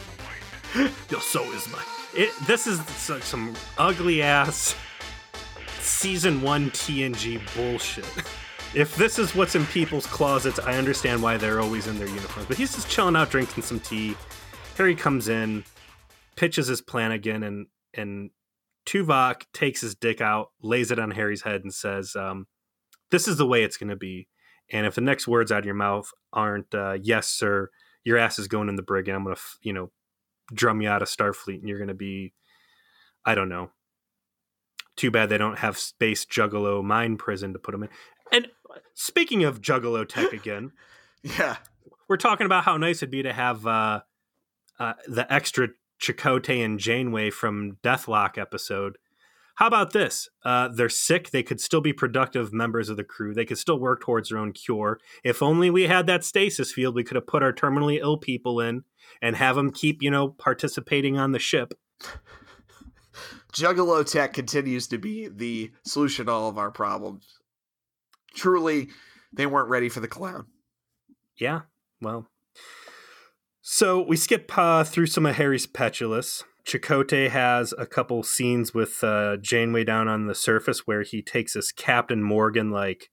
so 1.19 1.43
is 1.51 1.67
my. 1.71 1.83
It, 2.13 2.31
this 2.45 2.67
is 2.67 2.79
some, 2.87 3.21
some 3.21 3.55
ugly 3.77 4.21
ass 4.21 4.75
season 5.79 6.41
one 6.41 6.69
TNG 6.71 7.41
bullshit. 7.55 8.05
If 8.73 8.95
this 8.95 9.19
is 9.19 9.35
what's 9.35 9.55
in 9.55 9.65
people's 9.65 10.05
closets, 10.05 10.57
I 10.57 10.77
understand 10.77 11.21
why 11.21 11.35
they're 11.35 11.59
always 11.59 11.87
in 11.87 11.97
their 11.97 12.07
uniforms. 12.07 12.47
But 12.47 12.57
he's 12.57 12.73
just 12.73 12.89
chilling 12.89 13.17
out, 13.17 13.29
drinking 13.29 13.63
some 13.63 13.81
tea. 13.81 14.15
Harry 14.77 14.95
comes 14.95 15.27
in, 15.27 15.65
pitches 16.37 16.67
his 16.67 16.81
plan 16.81 17.11
again, 17.11 17.43
and 17.43 17.67
and 17.93 18.29
Tuvok 18.85 19.43
takes 19.53 19.81
his 19.81 19.93
dick 19.93 20.21
out, 20.21 20.51
lays 20.61 20.89
it 20.89 20.99
on 20.99 21.11
Harry's 21.11 21.41
head, 21.41 21.63
and 21.63 21.73
says, 21.73 22.15
um, 22.15 22.47
"This 23.09 23.27
is 23.27 23.35
the 23.35 23.45
way 23.45 23.63
it's 23.63 23.75
going 23.75 23.89
to 23.89 23.97
be. 23.97 24.29
And 24.71 24.85
if 24.85 24.95
the 24.95 25.01
next 25.01 25.27
words 25.27 25.51
out 25.51 25.59
of 25.59 25.65
your 25.65 25.75
mouth 25.75 26.09
aren't 26.31 26.73
uh, 26.73 26.97
yes, 27.01 27.27
sir, 27.27 27.69
your 28.05 28.17
ass 28.17 28.39
is 28.39 28.47
going 28.47 28.69
in 28.69 28.75
the 28.75 28.81
brig, 28.81 29.09
and 29.09 29.17
I'm 29.17 29.25
going 29.25 29.35
to, 29.35 29.41
you 29.61 29.73
know, 29.73 29.91
drum 30.53 30.81
you 30.81 30.87
out 30.87 31.01
of 31.01 31.09
Starfleet, 31.09 31.59
and 31.59 31.67
you're 31.67 31.77
going 31.77 31.89
to 31.89 31.93
be, 31.93 32.33
I 33.25 33.35
don't 33.35 33.49
know. 33.49 33.71
Too 34.95 35.11
bad 35.11 35.27
they 35.27 35.37
don't 35.37 35.59
have 35.59 35.77
space 35.77 36.25
juggalo 36.25 36.81
mine 36.83 37.17
prison 37.17 37.51
to 37.53 37.59
put 37.59 37.73
them 37.73 37.83
in. 37.83 37.89
And 38.31 38.47
speaking 38.93 39.43
of 39.43 39.61
juggalo 39.61 40.07
tech 40.07 40.33
again, 40.33 40.71
Yeah. 41.23 41.57
we're 42.09 42.17
talking 42.17 42.45
about 42.45 42.63
how 42.63 42.77
nice 42.77 42.97
it'd 42.97 43.11
be 43.11 43.23
to 43.23 43.33
have 43.33 43.65
uh, 43.67 44.01
uh, 44.79 44.93
the 45.07 45.31
extra 45.31 45.69
Chakotay 46.01 46.65
and 46.65 46.79
Janeway 46.79 47.29
from 47.29 47.77
Deadlock 47.83 48.37
episode. 48.37 48.97
How 49.55 49.67
about 49.67 49.93
this? 49.93 50.27
Uh, 50.43 50.69
they're 50.69 50.89
sick. 50.89 51.29
They 51.29 51.43
could 51.43 51.61
still 51.61 51.81
be 51.81 51.93
productive 51.93 52.51
members 52.51 52.89
of 52.89 52.97
the 52.97 53.03
crew. 53.03 53.33
They 53.35 53.45
could 53.45 53.59
still 53.59 53.79
work 53.79 54.01
towards 54.01 54.29
their 54.29 54.39
own 54.39 54.53
cure. 54.53 54.97
If 55.23 55.43
only 55.43 55.69
we 55.69 55.83
had 55.83 56.07
that 56.07 56.23
stasis 56.23 56.71
field, 56.71 56.95
we 56.95 57.03
could 57.03 57.15
have 57.15 57.27
put 57.27 57.43
our 57.43 57.53
terminally 57.53 57.99
ill 57.99 58.17
people 58.17 58.59
in 58.59 58.83
and 59.21 59.35
have 59.35 59.55
them 59.55 59.71
keep, 59.71 60.01
you 60.01 60.09
know, 60.09 60.29
participating 60.29 61.19
on 61.19 61.31
the 61.33 61.39
ship. 61.39 61.75
Juggalo 63.53 64.09
tech 64.09 64.33
continues 64.33 64.87
to 64.87 64.97
be 64.97 65.27
the 65.27 65.71
solution 65.85 66.27
to 66.27 66.31
all 66.31 66.47
of 66.49 66.57
our 66.57 66.71
problems. 66.71 67.40
Truly, 68.33 68.89
they 69.33 69.45
weren't 69.45 69.69
ready 69.69 69.89
for 69.89 69.99
the 69.99 70.07
clown. 70.07 70.47
Yeah, 71.39 71.61
well. 72.01 72.27
So 73.61 74.01
we 74.01 74.17
skip 74.17 74.51
uh, 74.57 74.83
through 74.83 75.07
some 75.07 75.25
of 75.25 75.35
Harry's 75.35 75.67
petulous. 75.67 76.43
Chakotay 76.65 77.29
has 77.29 77.73
a 77.77 77.85
couple 77.85 78.21
scenes 78.23 78.73
with 78.73 79.03
uh, 79.03 79.37
Janeway 79.37 79.83
down 79.83 80.07
on 80.07 80.27
the 80.27 80.35
surface 80.35 80.85
where 80.85 81.01
he 81.03 81.21
takes 81.21 81.53
his 81.53 81.71
Captain 81.71 82.21
Morgan 82.21 82.69
like 82.69 83.09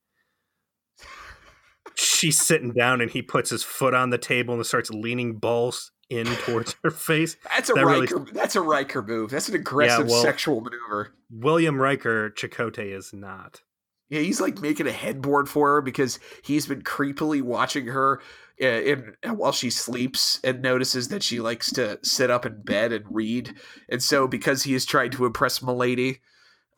she's 1.95 2.41
sitting 2.41 2.73
down 2.73 3.01
and 3.01 3.11
he 3.11 3.23
puts 3.23 3.51
his 3.51 3.63
foot 3.63 3.95
on 3.95 4.11
the 4.11 4.19
table 4.19 4.55
and 4.55 4.65
starts 4.67 4.91
leaning 4.91 5.37
balls 5.37 5.93
in 6.11 6.27
towards 6.27 6.77
her 6.85 6.91
face. 6.91 7.37
That's 7.55 7.71
a 7.71 7.75
That 7.75 7.87
really- 7.87 8.01
Riker. 8.01 8.27
That's 8.33 8.57
a 8.57 8.61
Riker 8.61 9.03
move. 9.03 9.31
That's 9.31 9.49
an 9.49 9.55
aggressive 9.55 10.09
well- 10.09 10.23
sexual 10.23 10.61
maneuver. 10.61 11.15
William 11.31 11.81
Riker 11.81 12.31
Chakotay 12.31 12.97
is 12.97 13.13
not. 13.13 13.63
Yeah, 14.09 14.21
he's 14.21 14.41
like 14.41 14.61
making 14.61 14.87
a 14.87 14.93
headboard 14.93 15.49
for 15.49 15.75
her 15.75 15.81
because 15.83 16.19
he's 16.43 16.67
been 16.67 16.83
creepily 16.83 17.43
watching 17.43 17.87
her 17.89 18.21
uh, 18.61 18.67
in, 18.67 19.15
while 19.23 19.53
she 19.53 19.71
sleeps 19.71 20.41
and 20.43 20.63
notices 20.63 21.09
that 21.09 21.23
she 21.23 21.41
likes 21.41 21.71
to 21.73 21.99
sit 22.03 22.31
up 22.31 22.47
in 22.47 22.63
bed 22.63 22.93
and 22.93 23.05
read. 23.11 23.55
And 23.89 24.03
so, 24.03 24.27
because 24.27 24.63
he 24.63 24.75
is 24.75 24.87
trying 24.87 25.11
to 25.13 25.27
impress 25.27 25.63
Milady, 25.63 26.21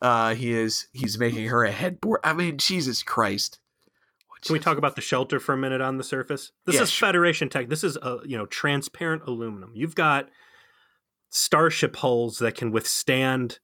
uh, 0.01 0.35
he 0.35 0.51
is 0.51 0.87
he's 0.91 1.17
making 1.17 1.47
her 1.47 1.63
a 1.63 1.71
headboard. 1.71 2.19
I 2.23 2.33
mean, 2.33 2.57
Jesus 2.57 3.01
Christ! 3.01 3.59
Can 4.43 4.53
we 4.53 4.59
talk 4.59 4.77
about 4.77 4.95
the 4.95 5.01
shelter 5.01 5.39
for 5.39 5.53
a 5.53 5.57
minute 5.57 5.81
on 5.81 5.97
the 5.97 6.03
surface? 6.03 6.51
This 6.65 6.75
Yeah, 6.75 6.81
is 6.81 6.89
sure. 6.89 7.07
Federation 7.07 7.47
tech. 7.47 7.69
This 7.69 7.83
is 7.83 7.95
a 7.97 8.19
you 8.25 8.37
know 8.37 8.47
transparent 8.47 9.23
aluminum. 9.27 9.71
You've 9.75 9.95
got 9.95 10.29
starship 11.29 11.95
hulls 11.97 12.39
that 12.39 12.55
can 12.55 12.71
withstand 12.71 13.59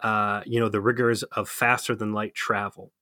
uh, 0.00 0.42
you 0.46 0.60
know 0.60 0.68
the 0.68 0.80
rigors 0.80 1.22
of 1.24 1.48
faster 1.48 1.94
than 1.94 2.12
light 2.12 2.34
travel, 2.34 2.92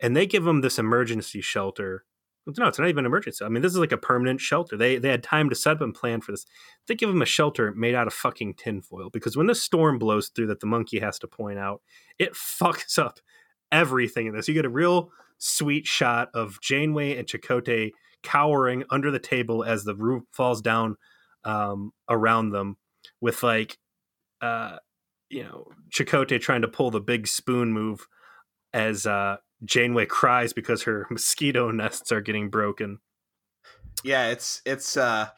and 0.00 0.16
they 0.16 0.26
give 0.26 0.44
them 0.44 0.60
this 0.60 0.78
emergency 0.78 1.40
shelter. 1.40 2.04
No, 2.46 2.66
it's 2.66 2.78
not 2.78 2.88
even 2.88 3.06
emergency. 3.06 3.44
I 3.44 3.48
mean, 3.48 3.62
this 3.62 3.72
is 3.72 3.78
like 3.78 3.92
a 3.92 3.98
permanent 3.98 4.40
shelter. 4.40 4.76
They 4.76 4.96
they 4.96 5.10
had 5.10 5.22
time 5.22 5.50
to 5.50 5.54
set 5.54 5.76
up 5.76 5.82
and 5.82 5.94
plan 5.94 6.20
for 6.20 6.32
this. 6.32 6.46
They 6.86 6.94
give 6.94 7.10
them 7.10 7.22
a 7.22 7.26
shelter 7.26 7.72
made 7.74 7.94
out 7.94 8.06
of 8.06 8.14
fucking 8.14 8.54
tinfoil 8.54 9.10
because 9.10 9.36
when 9.36 9.46
the 9.46 9.54
storm 9.54 9.98
blows 9.98 10.28
through, 10.28 10.48
that 10.48 10.60
the 10.60 10.66
monkey 10.66 10.98
has 11.00 11.18
to 11.20 11.28
point 11.28 11.58
out, 11.58 11.82
it 12.18 12.32
fucks 12.34 12.98
up 12.98 13.20
everything 13.70 14.26
in 14.26 14.34
this. 14.34 14.48
You 14.48 14.54
get 14.54 14.64
a 14.64 14.70
real 14.70 15.10
sweet 15.38 15.86
shot 15.86 16.28
of 16.34 16.60
Janeway 16.60 17.16
and 17.16 17.26
Chakotay 17.26 17.92
cowering 18.22 18.84
under 18.90 19.10
the 19.10 19.18
table 19.18 19.64
as 19.64 19.84
the 19.84 19.94
roof 19.94 20.24
falls 20.32 20.60
down 20.60 20.96
um, 21.44 21.92
around 22.08 22.50
them, 22.50 22.76
with 23.20 23.42
like, 23.42 23.78
uh, 24.42 24.76
you 25.28 25.42
know, 25.42 25.68
Chakotay 25.90 26.40
trying 26.40 26.62
to 26.62 26.68
pull 26.68 26.90
the 26.90 27.00
big 27.00 27.26
spoon 27.26 27.72
move 27.72 28.06
as 28.72 29.06
uh, 29.06 29.36
Janeway 29.64 30.06
cries 30.06 30.52
because 30.52 30.84
her 30.84 31.06
mosquito 31.10 31.70
nests 31.70 32.12
are 32.12 32.20
getting 32.20 32.50
broken. 32.50 32.98
Yeah, 34.02 34.28
it's 34.28 34.62
it's 34.64 34.96
uh, 34.96 35.28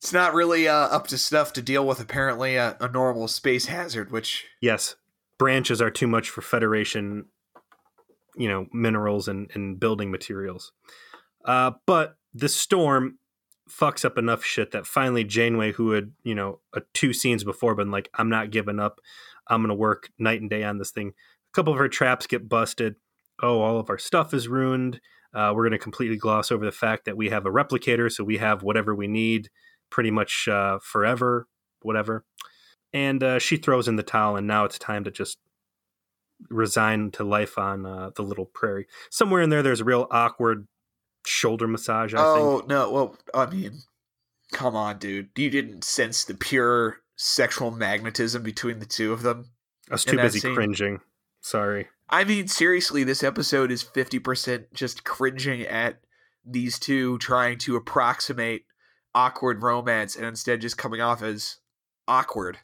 it's 0.00 0.12
not 0.12 0.34
really 0.34 0.68
uh, 0.68 0.74
up 0.74 1.06
to 1.08 1.18
snuff 1.18 1.52
to 1.54 1.62
deal 1.62 1.86
with 1.86 1.98
apparently 1.98 2.56
a, 2.56 2.76
a 2.80 2.88
normal 2.88 3.26
space 3.26 3.66
hazard, 3.66 4.12
which 4.12 4.44
Yes, 4.60 4.96
branches 5.38 5.80
are 5.80 5.90
too 5.90 6.06
much 6.06 6.30
for 6.30 6.42
Federation, 6.42 7.26
you 8.36 8.48
know, 8.48 8.66
minerals 8.72 9.28
and, 9.28 9.50
and 9.54 9.80
building 9.80 10.10
materials. 10.10 10.72
Uh, 11.44 11.72
but 11.86 12.16
the 12.34 12.48
storm 12.48 13.18
fucks 13.70 14.04
up 14.04 14.18
enough 14.18 14.44
shit 14.44 14.72
that 14.72 14.86
finally 14.86 15.24
Janeway, 15.24 15.72
who 15.72 15.92
had, 15.92 16.12
you 16.22 16.34
know, 16.34 16.60
uh, 16.76 16.80
two 16.92 17.12
scenes 17.12 17.44
before 17.44 17.74
been 17.74 17.90
like, 17.90 18.10
I'm 18.14 18.28
not 18.28 18.50
giving 18.50 18.78
up. 18.78 19.00
I'm 19.48 19.60
going 19.60 19.68
to 19.68 19.74
work 19.74 20.10
night 20.18 20.40
and 20.40 20.50
day 20.50 20.64
on 20.64 20.78
this 20.78 20.90
thing. 20.90 21.12
A 21.54 21.56
couple 21.56 21.72
of 21.72 21.78
her 21.78 21.88
traps 21.88 22.26
get 22.26 22.48
busted. 22.48 22.96
Oh, 23.42 23.60
all 23.60 23.78
of 23.78 23.90
our 23.90 23.98
stuff 23.98 24.34
is 24.34 24.48
ruined. 24.48 25.00
Uh, 25.32 25.52
we're 25.54 25.62
going 25.64 25.72
to 25.72 25.78
completely 25.78 26.16
gloss 26.16 26.52
over 26.52 26.64
the 26.64 26.72
fact 26.72 27.06
that 27.06 27.16
we 27.16 27.30
have 27.30 27.46
a 27.46 27.50
replicator, 27.50 28.10
so 28.10 28.22
we 28.22 28.38
have 28.38 28.62
whatever 28.62 28.94
we 28.94 29.08
need 29.08 29.48
pretty 29.90 30.10
much 30.10 30.48
uh, 30.48 30.78
forever, 30.82 31.48
whatever 31.82 32.24
and 32.94 33.22
uh, 33.22 33.38
she 33.38 33.56
throws 33.56 33.88
in 33.88 33.96
the 33.96 34.02
towel 34.02 34.36
and 34.36 34.46
now 34.46 34.64
it's 34.64 34.78
time 34.78 35.04
to 35.04 35.10
just 35.10 35.38
resign 36.48 37.10
to 37.10 37.24
life 37.24 37.58
on 37.58 37.84
uh, 37.84 38.10
the 38.16 38.22
little 38.22 38.46
prairie 38.46 38.86
somewhere 39.10 39.42
in 39.42 39.50
there 39.50 39.62
there's 39.62 39.80
a 39.80 39.84
real 39.84 40.06
awkward 40.10 40.66
shoulder 41.26 41.66
massage 41.66 42.14
i 42.14 42.18
oh 42.18 42.58
think 42.58 42.68
no, 42.68 42.90
well, 42.90 43.16
I 43.34 43.46
mean, 43.46 43.72
come 44.52 44.76
on, 44.76 44.98
dude, 44.98 45.30
you 45.36 45.50
didn't 45.50 45.84
sense 45.84 46.24
the 46.24 46.34
pure 46.34 46.98
sexual 47.16 47.70
magnetism 47.70 48.42
between 48.42 48.78
the 48.78 48.86
two 48.86 49.12
of 49.12 49.22
them. 49.22 49.50
i 49.90 49.94
was 49.94 50.04
too 50.04 50.16
busy 50.16 50.40
scene. 50.40 50.54
cringing 50.54 51.00
sorry 51.44 51.86
I 52.08 52.24
mean, 52.24 52.48
seriously, 52.48 53.02
this 53.04 53.22
episode 53.22 53.70
is 53.70 53.82
fifty 53.82 54.18
percent 54.18 54.72
just 54.74 55.04
cringing 55.04 55.62
at 55.62 56.00
these 56.44 56.78
two 56.78 57.18
trying 57.18 57.58
to 57.58 57.76
approximate 57.76 58.64
awkward 59.14 59.62
romance, 59.62 60.16
and 60.16 60.26
instead 60.26 60.60
just 60.60 60.78
coming 60.78 61.00
off 61.00 61.22
as 61.22 61.56
awkward. 62.06 62.58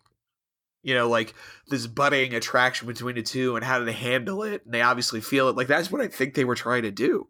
You 0.83 0.95
know, 0.95 1.09
like 1.09 1.35
this 1.69 1.87
budding 1.87 2.35
attraction 2.35 2.87
between 2.87 3.17
the 3.17 3.23
two, 3.23 3.57
and 3.57 3.65
how 3.65 3.79
do 3.79 3.85
they 3.85 3.93
handle 3.93 4.43
it? 4.43 4.65
And 4.65 4.75
they 4.75 4.83
obviously 4.83 5.21
feel 5.21 5.49
it. 5.49 5.57
Like 5.57 5.67
that's 5.67 5.91
what 5.91 6.01
I 6.01 6.09
think 6.09 6.35
they 6.35 6.45
were 6.45 6.55
trying 6.55 6.83
to 6.83 6.91
do, 6.91 7.29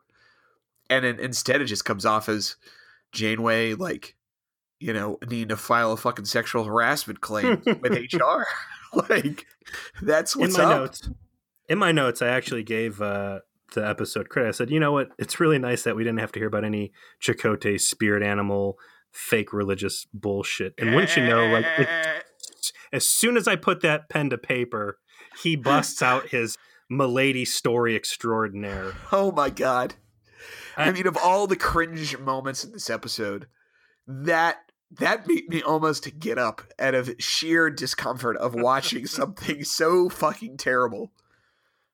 and 0.89 1.05
then 1.05 1.21
instead 1.21 1.61
it 1.61 1.67
just 1.67 1.85
comes 1.85 2.05
off 2.05 2.29
as 2.29 2.57
Janeway, 3.13 3.75
like 3.75 4.17
you 4.81 4.93
know, 4.93 5.19
needing 5.29 5.49
to 5.49 5.57
file 5.57 5.93
a 5.93 5.97
fucking 5.97 6.25
sexual 6.25 6.65
harassment 6.65 7.21
claim 7.21 7.63
with 7.81 7.93
HR. 8.13 8.45
like 9.09 9.47
that's 10.03 10.35
in 10.35 10.41
what's 10.41 10.59
my 10.59 10.65
up. 10.65 10.81
notes 10.81 11.09
in 11.71 11.79
my 11.79 11.91
notes 11.93 12.21
i 12.21 12.29
actually 12.29 12.63
gave 12.63 13.01
uh, 13.01 13.39
the 13.75 13.89
episode 13.89 14.29
credit 14.29 14.49
i 14.49 14.53
said 14.53 14.69
you 14.71 14.79
know 14.79 14.93
what 14.93 15.09
it's 15.19 15.41
really 15.41 15.59
nice 15.59 15.85
that 15.85 15.97
we 15.97 16.05
didn't 16.05 16.21
have 16.21 16.33
to 16.33 16.39
hear 16.39 16.49
about 16.49 16.65
any 16.65 16.93
Chakotay 17.23 17.81
spirit 17.81 18.23
animal 18.23 18.79
fake 19.11 19.53
religious 19.53 20.07
bullshit 20.13 20.75
and 20.79 20.95
wouldn't 20.95 21.17
you 21.17 21.27
know 21.27 21.47
like 21.47 21.65
it, 21.79 21.89
as 22.93 23.09
soon 23.09 23.37
as 23.37 23.47
I 23.49 23.57
put 23.57 23.81
that 23.83 24.09
pen 24.09 24.31
to 24.31 24.39
paper, 24.39 24.99
he 25.43 25.57
busts 25.57 26.03
out 26.03 26.29
his 26.29 26.57
Milady 26.89 27.45
story 27.45 27.95
extraordinaire. 27.95 28.95
Oh 29.13 29.31
my 29.33 29.51
god. 29.51 29.95
I, 30.77 30.89
I- 30.89 30.93
mean, 30.93 31.07
of 31.07 31.17
all 31.17 31.47
the 31.47 31.57
cringe 31.57 32.19
moments 32.19 32.65
in 32.65 32.73
this 32.73 32.91
episode, 32.91 33.47
that 34.07 34.59
that 34.99 35.29
made 35.29 35.49
me 35.49 35.63
almost 35.63 36.19
get 36.19 36.37
up 36.37 36.63
out 36.79 36.95
of 36.97 37.15
sheer 37.19 37.71
discomfort 37.71 38.37
of 38.39 38.55
watching 38.55 39.07
something 39.07 39.63
so 39.63 40.09
fucking 40.09 40.57
terrible. 40.57 41.13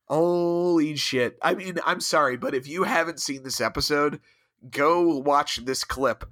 Holy 0.08 0.96
shit. 0.96 1.36
I 1.42 1.54
mean, 1.54 1.78
I'm 1.84 2.00
sorry, 2.00 2.36
but 2.36 2.54
if 2.54 2.68
you 2.68 2.84
haven't 2.84 3.20
seen 3.20 3.42
this 3.42 3.60
episode, 3.60 4.20
go 4.70 5.18
watch 5.18 5.64
this 5.64 5.84
clip 5.84 6.24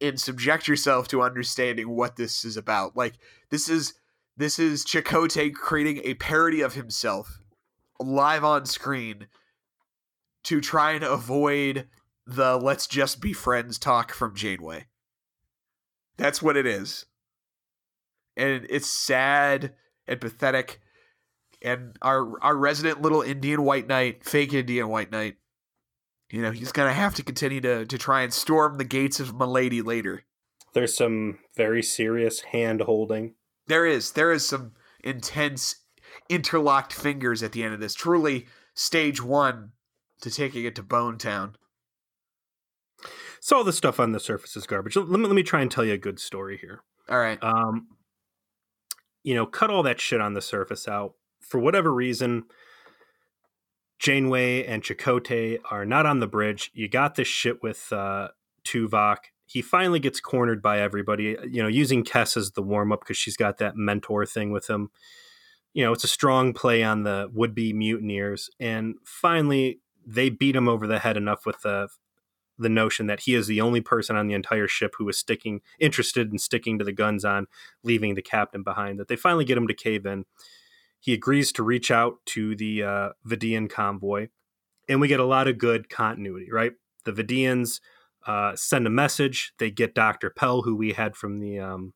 and 0.00 0.20
subject 0.20 0.68
yourself 0.68 1.08
to 1.08 1.22
understanding 1.22 1.88
what 1.90 2.16
this 2.16 2.44
is 2.44 2.56
about. 2.56 2.96
Like 2.96 3.14
this 3.50 3.68
is 3.68 3.94
this 4.36 4.58
is 4.58 4.84
Chakotay 4.84 5.54
creating 5.54 6.00
a 6.04 6.14
parody 6.14 6.60
of 6.60 6.74
himself 6.74 7.38
live 8.00 8.44
on 8.44 8.66
screen 8.66 9.28
to 10.44 10.60
try 10.60 10.92
and 10.92 11.04
avoid 11.04 11.86
the 12.26 12.56
let's 12.56 12.86
just 12.86 13.20
be 13.20 13.32
friends 13.32 13.78
talk 13.78 14.12
from 14.12 14.34
Janeway. 14.34 14.86
That's 16.16 16.42
what 16.42 16.56
it 16.56 16.66
is. 16.66 17.06
And 18.36 18.66
it's 18.68 18.86
sad 18.86 19.74
and 20.06 20.20
pathetic. 20.20 20.80
And 21.64 21.96
our 22.02 22.40
our 22.42 22.56
resident 22.56 23.02
little 23.02 23.22
Indian 23.22 23.62
white 23.62 23.86
knight, 23.86 24.24
fake 24.24 24.52
Indian 24.52 24.88
white 24.88 25.12
knight, 25.12 25.36
you 26.30 26.42
know, 26.42 26.50
he's 26.50 26.72
gonna 26.72 26.92
have 26.92 27.14
to 27.14 27.22
continue 27.22 27.60
to 27.60 27.86
to 27.86 27.98
try 27.98 28.22
and 28.22 28.32
storm 28.32 28.78
the 28.78 28.84
gates 28.84 29.20
of 29.20 29.34
Milady 29.34 29.82
later. 29.82 30.24
There's 30.72 30.96
some 30.96 31.38
very 31.54 31.82
serious 31.82 32.40
hand 32.40 32.82
holding. 32.82 33.34
There 33.66 33.86
is. 33.86 34.12
There 34.12 34.32
is 34.32 34.46
some 34.46 34.72
intense 35.04 35.76
interlocked 36.28 36.92
fingers 36.92 37.42
at 37.42 37.52
the 37.52 37.62
end 37.62 37.74
of 37.74 37.80
this. 37.80 37.94
Truly 37.94 38.46
stage 38.74 39.22
one 39.22 39.72
to 40.22 40.30
taking 40.30 40.64
it 40.64 40.74
to 40.76 40.82
Bone 40.82 41.18
Town. 41.18 41.56
So 43.40 43.56
all 43.56 43.64
the 43.64 43.72
stuff 43.72 43.98
on 43.98 44.12
the 44.12 44.20
surface 44.20 44.56
is 44.56 44.66
garbage. 44.66 44.96
Let 44.96 45.08
me 45.08 45.26
let 45.26 45.34
me 45.34 45.42
try 45.42 45.60
and 45.60 45.70
tell 45.70 45.84
you 45.84 45.92
a 45.92 45.98
good 45.98 46.20
story 46.20 46.56
here. 46.56 46.82
All 47.08 47.18
right. 47.18 47.42
Um, 47.42 47.88
you 49.24 49.34
know, 49.34 49.46
cut 49.46 49.70
all 49.70 49.82
that 49.82 50.00
shit 50.00 50.20
on 50.20 50.34
the 50.34 50.42
surface 50.42 50.88
out. 50.88 51.14
For 51.42 51.58
whatever 51.58 51.92
reason, 51.92 52.44
Janeway 53.98 54.64
and 54.64 54.82
Chakotay 54.82 55.58
are 55.70 55.84
not 55.84 56.06
on 56.06 56.18
the 56.18 56.26
bridge. 56.26 56.70
You 56.74 56.88
got 56.88 57.14
this 57.14 57.28
shit 57.28 57.62
with 57.62 57.92
uh, 57.92 58.28
Tuvok. 58.64 59.18
He 59.46 59.62
finally 59.62 60.00
gets 60.00 60.20
cornered 60.20 60.60
by 60.60 60.80
everybody. 60.80 61.36
You 61.48 61.62
know, 61.62 61.68
using 61.68 62.04
Kes 62.04 62.36
as 62.36 62.52
the 62.52 62.62
warm 62.62 62.90
up 62.90 63.00
because 63.00 63.16
she's 63.16 63.36
got 63.36 63.58
that 63.58 63.76
mentor 63.76 64.26
thing 64.26 64.50
with 64.50 64.68
him. 64.68 64.90
You 65.72 65.84
know, 65.84 65.92
it's 65.92 66.04
a 66.04 66.08
strong 66.08 66.52
play 66.52 66.82
on 66.82 67.04
the 67.04 67.30
would 67.32 67.54
be 67.54 67.72
mutineers, 67.72 68.50
and 68.58 68.96
finally 69.04 69.80
they 70.04 70.30
beat 70.30 70.56
him 70.56 70.68
over 70.68 70.86
the 70.86 70.98
head 70.98 71.16
enough 71.16 71.46
with 71.46 71.60
the 71.62 71.88
the 72.58 72.68
notion 72.68 73.06
that 73.06 73.20
he 73.20 73.34
is 73.34 73.46
the 73.46 73.60
only 73.60 73.80
person 73.80 74.16
on 74.16 74.26
the 74.26 74.34
entire 74.34 74.68
ship 74.68 74.94
who 74.98 75.08
is 75.08 75.18
sticking 75.18 75.60
interested 75.78 76.30
in 76.30 76.38
sticking 76.38 76.78
to 76.78 76.84
the 76.84 76.92
guns 76.92 77.24
on 77.24 77.46
leaving 77.82 78.14
the 78.14 78.22
captain 78.22 78.62
behind 78.62 78.98
that 78.98 79.08
they 79.08 79.16
finally 79.16 79.44
get 79.44 79.56
him 79.56 79.66
to 79.66 79.74
cave 79.74 80.04
in 80.04 80.24
he 81.02 81.12
agrees 81.12 81.52
to 81.52 81.62
reach 81.62 81.90
out 81.90 82.14
to 82.26 82.54
the 82.56 82.82
uh, 82.82 83.08
Vidian 83.26 83.68
convoy 83.68 84.28
and 84.88 85.00
we 85.00 85.08
get 85.08 85.20
a 85.20 85.24
lot 85.24 85.48
of 85.48 85.58
good 85.58 85.88
continuity 85.88 86.50
right 86.50 86.72
the 87.04 87.12
Vidians 87.12 87.80
uh, 88.26 88.54
send 88.54 88.86
a 88.86 88.90
message 88.90 89.52
they 89.58 89.70
get 89.70 89.94
dr 89.94 90.30
Pel 90.30 90.62
who 90.62 90.74
we 90.74 90.92
had 90.92 91.16
from 91.16 91.38
the 91.38 91.58
um, 91.58 91.92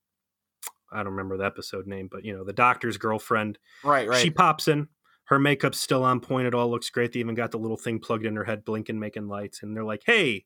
i 0.93 0.99
don't 0.99 1.13
remember 1.13 1.37
the 1.37 1.47
episode 1.47 1.87
name 1.87 2.09
but 2.11 2.25
you 2.25 2.37
know 2.37 2.45
the 2.45 2.53
doctor's 2.53 2.99
girlfriend 2.99 3.59
right 3.85 4.09
right 4.09 4.21
she 4.21 4.31
pops 4.31 4.69
in 4.69 4.89
her 5.27 5.39
makeup's 5.39 5.81
still 5.81 6.05
on 6.05 6.21
point. 6.21 6.47
It 6.47 6.55
all 6.55 6.71
looks 6.71 6.91
great. 6.91 7.13
They 7.13 7.21
even 7.21 7.35
got 7.35 7.51
the 7.51 7.59
little 7.59 7.77
thing 7.77 7.99
plugged 7.99 8.25
in 8.25 8.37
her 8.37 8.45
head, 8.45 8.65
blinking, 8.65 8.99
making 8.99 9.29
lights. 9.29 9.63
And 9.63 9.77
they're 9.77 9.85
like, 9.85 10.03
hey, 10.07 10.45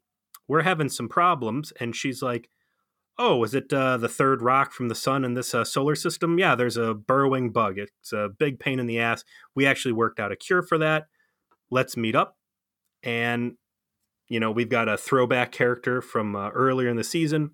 we're 0.48 0.62
having 0.62 0.88
some 0.88 1.08
problems. 1.08 1.72
And 1.78 1.94
she's 1.94 2.22
like, 2.22 2.48
oh, 3.20 3.44
is 3.44 3.54
it 3.54 3.72
uh, 3.72 3.96
the 3.98 4.08
third 4.08 4.42
rock 4.42 4.72
from 4.72 4.88
the 4.88 4.94
sun 4.94 5.24
in 5.24 5.34
this 5.34 5.54
uh, 5.54 5.62
solar 5.62 5.94
system? 5.94 6.38
Yeah, 6.38 6.54
there's 6.54 6.76
a 6.76 6.94
burrowing 6.94 7.52
bug. 7.52 7.78
It's 7.78 8.12
a 8.12 8.30
big 8.36 8.58
pain 8.58 8.80
in 8.80 8.86
the 8.86 8.98
ass. 8.98 9.22
We 9.54 9.66
actually 9.66 9.92
worked 9.92 10.18
out 10.18 10.32
a 10.32 10.36
cure 10.36 10.62
for 10.62 10.78
that. 10.78 11.06
Let's 11.70 11.96
meet 11.96 12.16
up. 12.16 12.36
And, 13.02 13.52
you 14.28 14.40
know, 14.40 14.50
we've 14.50 14.68
got 14.68 14.88
a 14.88 14.96
throwback 14.96 15.52
character 15.52 16.02
from 16.02 16.34
uh, 16.34 16.48
earlier 16.50 16.88
in 16.88 16.96
the 16.96 17.04
season 17.04 17.52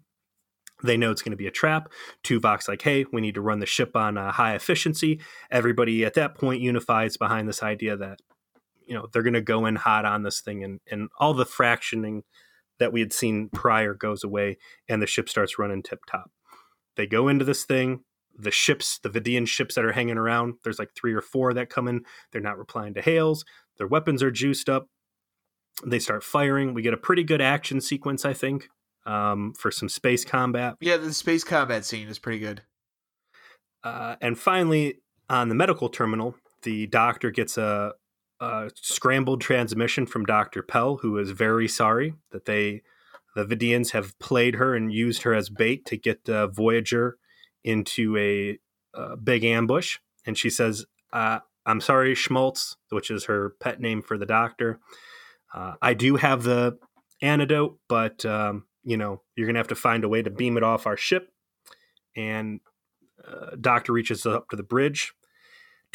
they 0.82 0.96
know 0.96 1.10
it's 1.10 1.22
going 1.22 1.32
to 1.32 1.36
be 1.36 1.46
a 1.46 1.52
trap. 1.52 1.90
Tuvok's 2.22 2.68
like, 2.68 2.82
hey, 2.82 3.06
we 3.12 3.20
need 3.20 3.34
to 3.34 3.40
run 3.40 3.60
the 3.60 3.66
ship 3.66 3.96
on 3.96 4.18
uh, 4.18 4.32
high 4.32 4.54
efficiency. 4.54 5.20
Everybody 5.50 6.04
at 6.04 6.14
that 6.14 6.34
point 6.34 6.60
unifies 6.60 7.16
behind 7.16 7.48
this 7.48 7.62
idea 7.62 7.96
that, 7.96 8.20
you 8.86 8.94
know, 8.94 9.06
they're 9.12 9.22
going 9.22 9.32
to 9.34 9.40
go 9.40 9.66
in 9.66 9.76
hot 9.76 10.04
on 10.04 10.22
this 10.22 10.40
thing 10.40 10.62
and, 10.62 10.80
and 10.90 11.08
all 11.18 11.34
the 11.34 11.46
fractioning 11.46 12.22
that 12.78 12.92
we 12.92 13.00
had 13.00 13.12
seen 13.12 13.48
prior 13.48 13.94
goes 13.94 14.24
away 14.24 14.58
and 14.88 15.00
the 15.00 15.06
ship 15.06 15.28
starts 15.28 15.58
running 15.58 15.82
tip 15.82 16.00
top. 16.10 16.30
They 16.96 17.06
go 17.06 17.28
into 17.28 17.44
this 17.44 17.64
thing. 17.64 18.00
The 18.38 18.50
ships, 18.50 18.98
the 18.98 19.08
Vidian 19.08 19.48
ships 19.48 19.74
that 19.74 19.84
are 19.84 19.92
hanging 19.92 20.18
around, 20.18 20.54
there's 20.62 20.78
like 20.78 20.90
three 20.94 21.14
or 21.14 21.22
four 21.22 21.54
that 21.54 21.70
come 21.70 21.88
in. 21.88 22.02
They're 22.32 22.40
not 22.42 22.58
replying 22.58 22.92
to 22.94 23.02
hails. 23.02 23.44
Their 23.78 23.86
weapons 23.86 24.22
are 24.22 24.30
juiced 24.30 24.68
up. 24.68 24.88
They 25.86 25.98
start 25.98 26.22
firing. 26.22 26.74
We 26.74 26.82
get 26.82 26.94
a 26.94 26.98
pretty 26.98 27.24
good 27.24 27.40
action 27.40 27.80
sequence, 27.80 28.24
I 28.24 28.34
think 28.34 28.68
um, 29.06 29.54
for 29.56 29.70
some 29.70 29.88
space 29.88 30.24
combat. 30.24 30.74
Yeah, 30.80 30.96
the 30.96 31.14
space 31.14 31.44
combat 31.44 31.84
scene 31.84 32.08
is 32.08 32.18
pretty 32.18 32.40
good. 32.40 32.62
Uh, 33.82 34.16
and 34.20 34.38
finally, 34.38 34.96
on 35.30 35.48
the 35.48 35.54
medical 35.54 35.88
terminal, 35.88 36.34
the 36.62 36.86
doctor 36.88 37.30
gets 37.30 37.56
a, 37.56 37.92
a, 38.40 38.70
scrambled 38.74 39.40
transmission 39.40 40.06
from 40.06 40.24
Dr. 40.24 40.62
Pel, 40.62 40.96
who 40.98 41.18
is 41.18 41.30
very 41.30 41.68
sorry 41.68 42.14
that 42.32 42.44
they, 42.44 42.82
the 43.34 43.44
Vidians, 43.44 43.90
have 43.90 44.18
played 44.18 44.56
her 44.56 44.74
and 44.74 44.92
used 44.92 45.22
her 45.22 45.34
as 45.34 45.48
bait 45.48 45.84
to 45.86 45.96
get 45.96 46.28
uh, 46.28 46.48
Voyager 46.48 47.18
into 47.64 48.16
a, 48.16 48.58
a, 48.94 49.16
big 49.16 49.44
ambush. 49.44 49.98
And 50.24 50.36
she 50.36 50.50
says, 50.50 50.86
uh, 51.12 51.40
I'm 51.64 51.80
sorry, 51.80 52.14
Schmaltz, 52.14 52.76
which 52.90 53.10
is 53.10 53.24
her 53.24 53.54
pet 53.60 53.80
name 53.80 54.02
for 54.02 54.16
the 54.18 54.26
doctor. 54.26 54.80
Uh, 55.52 55.74
I 55.82 55.94
do 55.94 56.16
have 56.16 56.42
the 56.42 56.78
antidote, 57.22 57.78
but 57.88 58.24
um, 58.24 58.66
you 58.84 58.96
know, 58.96 59.22
you're 59.34 59.46
going 59.46 59.54
to 59.54 59.60
have 59.60 59.68
to 59.68 59.74
find 59.74 60.04
a 60.04 60.08
way 60.08 60.22
to 60.22 60.30
beam 60.30 60.56
it 60.56 60.62
off 60.62 60.86
our 60.86 60.96
ship. 60.96 61.32
And 62.16 62.60
uh, 63.26 63.56
Doctor 63.60 63.92
reaches 63.92 64.24
up 64.24 64.48
to 64.50 64.56
the 64.56 64.62
bridge. 64.62 65.12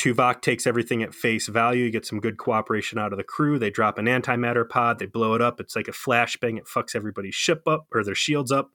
Tuvok 0.01 0.41
takes 0.41 0.65
everything 0.65 1.03
at 1.03 1.13
face 1.13 1.47
value. 1.47 1.85
You 1.85 1.91
get 1.91 2.07
some 2.07 2.19
good 2.19 2.37
cooperation 2.37 2.97
out 2.97 3.13
of 3.13 3.17
the 3.17 3.23
crew. 3.23 3.59
They 3.59 3.69
drop 3.69 3.99
an 3.99 4.05
antimatter 4.05 4.67
pod. 4.67 4.97
They 4.97 5.05
blow 5.05 5.35
it 5.35 5.43
up. 5.43 5.59
It's 5.59 5.75
like 5.75 5.87
a 5.87 5.91
flashbang. 5.91 6.57
It 6.57 6.65
fucks 6.65 6.95
everybody's 6.95 7.35
ship 7.35 7.61
up 7.67 7.85
or 7.93 8.03
their 8.03 8.15
shields 8.15 8.51
up. 8.51 8.71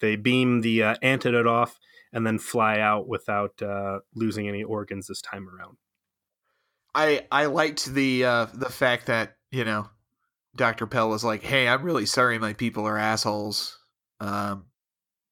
They 0.00 0.16
beam 0.16 0.60
the 0.60 0.82
uh, 0.82 0.94
antidote 1.00 1.46
off 1.46 1.78
and 2.12 2.26
then 2.26 2.38
fly 2.38 2.80
out 2.80 3.08
without 3.08 3.62
uh, 3.62 4.00
losing 4.14 4.46
any 4.46 4.62
organs 4.62 5.06
this 5.06 5.22
time 5.22 5.48
around. 5.48 5.78
I 6.94 7.26
I 7.32 7.46
liked 7.46 7.86
the 7.86 8.26
uh, 8.26 8.46
the 8.52 8.68
fact 8.68 9.06
that 9.06 9.36
you 9.50 9.64
know 9.64 9.88
Dr. 10.54 10.86
Pel 10.86 11.08
was 11.08 11.24
like, 11.24 11.42
"Hey, 11.42 11.66
I'm 11.66 11.82
really 11.82 12.06
sorry 12.06 12.38
my 12.38 12.52
people 12.52 12.86
are 12.86 12.98
assholes. 12.98 13.78
Um 14.20 14.66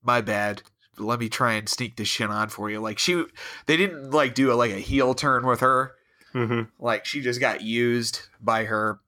my 0.02 0.22
bad. 0.22 0.62
Let 0.98 1.20
me 1.20 1.28
try 1.28 1.54
and 1.54 1.68
sneak 1.68 1.96
this 1.96 2.08
shit 2.08 2.30
on 2.30 2.48
for 2.48 2.70
you." 2.70 2.80
Like 2.80 2.98
she 2.98 3.24
they 3.66 3.76
didn't 3.76 4.10
like 4.10 4.34
do 4.34 4.52
a 4.52 4.54
like 4.54 4.72
a 4.72 4.78
heel 4.78 5.14
turn 5.14 5.46
with 5.46 5.60
her. 5.60 5.92
Mm-hmm. 6.34 6.62
Like 6.78 7.04
she 7.04 7.20
just 7.20 7.40
got 7.40 7.62
used 7.62 8.20
by 8.40 8.64
her, 8.64 9.00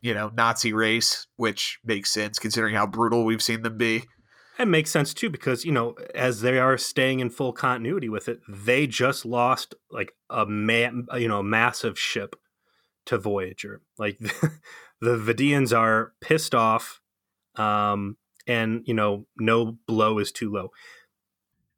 you 0.00 0.14
know, 0.14 0.30
Nazi 0.34 0.72
race, 0.72 1.26
which 1.36 1.80
makes 1.84 2.10
sense 2.10 2.38
considering 2.38 2.74
how 2.74 2.86
brutal 2.86 3.24
we've 3.24 3.42
seen 3.42 3.62
them 3.62 3.76
be. 3.76 4.04
It 4.58 4.68
makes 4.68 4.90
sense 4.90 5.14
too 5.14 5.30
because 5.30 5.64
you 5.64 5.72
know 5.72 5.94
as 6.14 6.42
they 6.42 6.58
are 6.58 6.76
staying 6.76 7.20
in 7.20 7.30
full 7.30 7.52
continuity 7.52 8.08
with 8.08 8.28
it, 8.28 8.40
they 8.46 8.86
just 8.86 9.24
lost 9.24 9.74
like 9.90 10.12
a 10.28 10.44
man, 10.44 11.06
you 11.14 11.28
know, 11.28 11.42
massive 11.42 11.98
ship 11.98 12.36
to 13.06 13.18
Voyager. 13.18 13.80
Like 13.98 14.18
the 15.00 15.16
Vidians 15.16 15.76
are 15.76 16.12
pissed 16.20 16.54
off, 16.54 17.00
um, 17.56 18.16
and 18.46 18.82
you 18.86 18.94
know, 18.94 19.26
no 19.38 19.78
blow 19.86 20.18
is 20.18 20.30
too 20.30 20.52
low. 20.52 20.70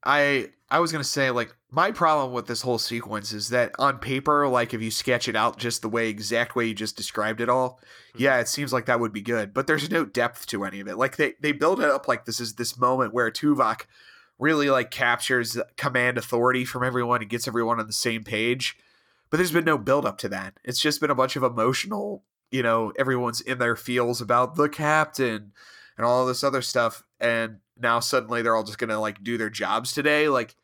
I 0.05 0.51
I 0.71 0.81
was 0.81 0.93
gonna 0.93 1.05
say 1.05 1.31
like 1.31 1.55
my 1.71 1.91
problem 1.91 2.33
with 2.33 2.47
this 2.47 2.63
whole 2.63 2.79
sequence 2.79 3.33
is 3.33 3.49
that 3.49 3.73
on 3.79 3.99
paper, 3.99 4.47
like 4.49 4.75
if 4.75 4.83
you 4.83 4.91
sketch 4.91 5.29
it 5.29 5.37
out 5.37 5.59
just 5.59 5.83
the 5.83 5.89
way 5.89 6.09
exact 6.09 6.55
way 6.55 6.67
you 6.67 6.75
just 6.75 6.97
described 6.97 7.41
it 7.41 7.49
all, 7.49 7.81
mm-hmm. 8.11 8.23
yeah, 8.23 8.39
it 8.41 8.49
seems 8.49 8.73
like 8.73 8.87
that 8.87 9.01
would 9.01 9.13
be 9.13 9.23
good. 9.23 9.55
But 9.55 9.67
there's 9.67 9.91
no 9.91 10.05
depth 10.05 10.47
to 10.49 10.65
any 10.65 10.81
of 10.81 10.89
it. 10.89 10.97
Like 10.97 11.17
they 11.17 11.35
they 11.41 11.53
build 11.53 11.81
it 11.81 11.91
up 11.91 12.09
like 12.09 12.25
this 12.25 12.41
is 12.41 12.55
this 12.55 12.79
moment 12.79 13.15
where 13.15 13.31
Tuvok 13.31 13.87
really 14.39 14.71
like 14.71 14.91
captures 14.91 15.59
command 15.77 16.19
authority 16.19 16.65
from 16.65 16.85
everyone 16.85 17.21
and 17.21 17.31
gets 17.31 17.47
everyone 17.47 17.79
on 17.79 17.87
the 17.87 17.93
same 17.93 18.25
page. 18.25 18.77
But 19.31 19.39
there's 19.39 19.53
been 19.53 19.65
no 19.65 19.79
build 19.79 20.05
up 20.05 20.19
to 20.19 20.29
that. 20.31 20.59
It's 20.65 20.81
just 20.81 21.01
been 21.01 21.11
a 21.11 21.15
bunch 21.15 21.37
of 21.37 21.43
emotional 21.43 22.25
you 22.51 22.63
know 22.63 22.93
everyone's 22.99 23.41
in 23.41 23.59
their 23.59 23.75
feels 23.75 24.21
about 24.21 24.55
the 24.55 24.69
captain 24.69 25.53
and 25.97 26.07
all 26.07 26.27
this 26.27 26.45
other 26.45 26.63
stuff 26.63 27.03
and 27.21 27.59
now 27.79 28.01
suddenly 28.01 28.43
they're 28.43 28.57
all 28.57 28.65
just 28.65 28.79
gonna 28.79 29.01
like 29.01 29.23
do 29.23 29.39
their 29.39 29.51
jobs 29.51 29.93
today 29.93 30.29
like 30.29 30.57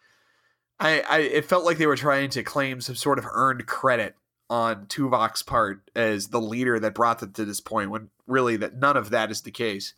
I, 0.80 1.00
I 1.08 1.18
it 1.18 1.44
felt 1.44 1.64
like 1.64 1.78
they 1.78 1.86
were 1.86 1.96
trying 1.96 2.30
to 2.30 2.42
claim 2.42 2.80
some 2.80 2.94
sort 2.94 3.18
of 3.18 3.26
earned 3.32 3.66
credit 3.66 4.14
on 4.50 4.86
Tuvok's 4.86 5.42
part 5.42 5.90
as 5.94 6.28
the 6.28 6.40
leader 6.40 6.78
that 6.80 6.94
brought 6.94 7.18
them 7.18 7.32
to 7.32 7.44
this 7.44 7.60
point 7.60 7.90
when 7.90 8.10
really 8.26 8.56
that 8.56 8.76
none 8.76 8.96
of 8.96 9.10
that 9.10 9.30
is 9.30 9.42
the 9.42 9.50
case 9.50 9.94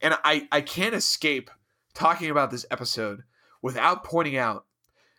and 0.00 0.14
I 0.24 0.48
I 0.50 0.60
can't 0.60 0.94
escape 0.94 1.50
talking 1.94 2.30
about 2.30 2.50
this 2.50 2.66
episode 2.70 3.22
without 3.62 4.04
pointing 4.04 4.36
out 4.36 4.66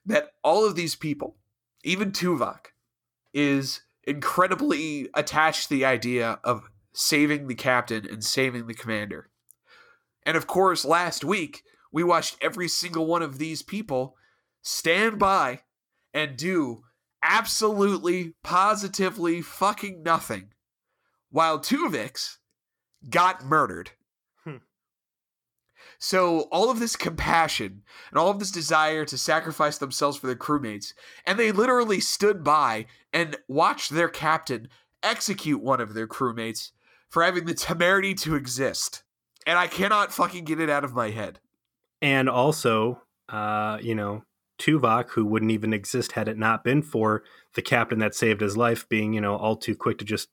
that 0.05 0.34
all 0.43 0.66
of 0.66 0.76
these 0.76 0.95
people, 0.95 1.36
even 1.84 2.11
Tuvok, 2.11 2.68
is 3.34 3.82
incredibly 4.03 5.09
attached 5.16 5.63
to 5.63 5.74
the 5.74 5.86
idea 5.86 6.39
of 6.43 6.70
saving 6.93 7.47
the 7.47 7.55
captain 7.55 8.05
and 8.07 8.24
saving 8.24 8.68
the 8.68 8.74
commander. 8.74 9.30
And 10.26 10.36
of 10.36 10.47
course, 10.47 10.84
last 10.84 11.23
week, 11.23 11.63
we 11.91 12.03
watched 12.03 12.38
every 12.41 12.67
single 12.67 13.05
one 13.05 13.21
of 13.21 13.38
these 13.38 13.61
people 13.61 14.15
stand 14.61 15.19
by 15.19 15.61
and 16.13 16.36
do 16.36 16.82
absolutely, 17.21 18.34
positively 18.43 19.41
fucking 19.41 20.03
nothing 20.03 20.49
while 21.30 21.59
Tuvix 21.59 22.38
got 23.09 23.43
murdered. 23.43 23.91
Hmm. 24.43 24.57
So 25.99 26.41
all 26.51 26.69
of 26.69 26.80
this 26.80 26.95
compassion 26.95 27.84
and 28.09 28.17
all 28.17 28.30
of 28.30 28.39
this 28.39 28.51
desire 28.51 29.05
to 29.05 29.17
sacrifice 29.17 29.78
themselves 29.78 30.17
for 30.17 30.28
their 30.28 30.36
crewmates, 30.36 30.93
and 31.26 31.38
they 31.38 31.51
literally 31.51 31.99
stood 31.99 32.43
by 32.43 32.86
and 33.11 33.38
watched 33.47 33.91
their 33.91 34.09
captain 34.09 34.69
execute 35.03 35.61
one 35.61 35.82
of 35.82 35.93
their 35.93 36.07
crewmates 36.07 36.71
for 37.09 37.23
having 37.23 37.45
the 37.45 37.53
temerity 37.53 38.13
to 38.15 38.36
exist. 38.36 39.03
And 39.46 39.58
I 39.60 39.68
cannot 39.68 40.12
fucking 40.14 40.46
get 40.46 40.60
it 40.60 40.70
out 40.70 40.84
of 40.84 40.93
my 40.93 41.12
head. 41.12 41.39
And 42.02 42.30
also, 42.30 43.02
uh, 43.30 43.78
you 43.82 43.96
know, 43.96 44.24
Tuvok, 44.60 45.10
who 45.10 45.26
wouldn't 45.26 45.52
even 45.52 45.74
exist 45.74 46.14
had 46.14 46.28
it 46.28 46.38
not 46.38 46.64
been 46.64 46.82
for 46.82 47.24
the 47.56 47.62
captain 47.62 48.00
that 48.00 48.16
saved 48.16 48.41
his 48.41 48.58
life 48.58 48.88
being, 48.89 49.14
you 49.14 49.22
know, 49.22 49.36
all 49.36 49.56
too 49.56 49.76
quick 49.76 49.98
to 50.00 50.06
just 50.06 50.30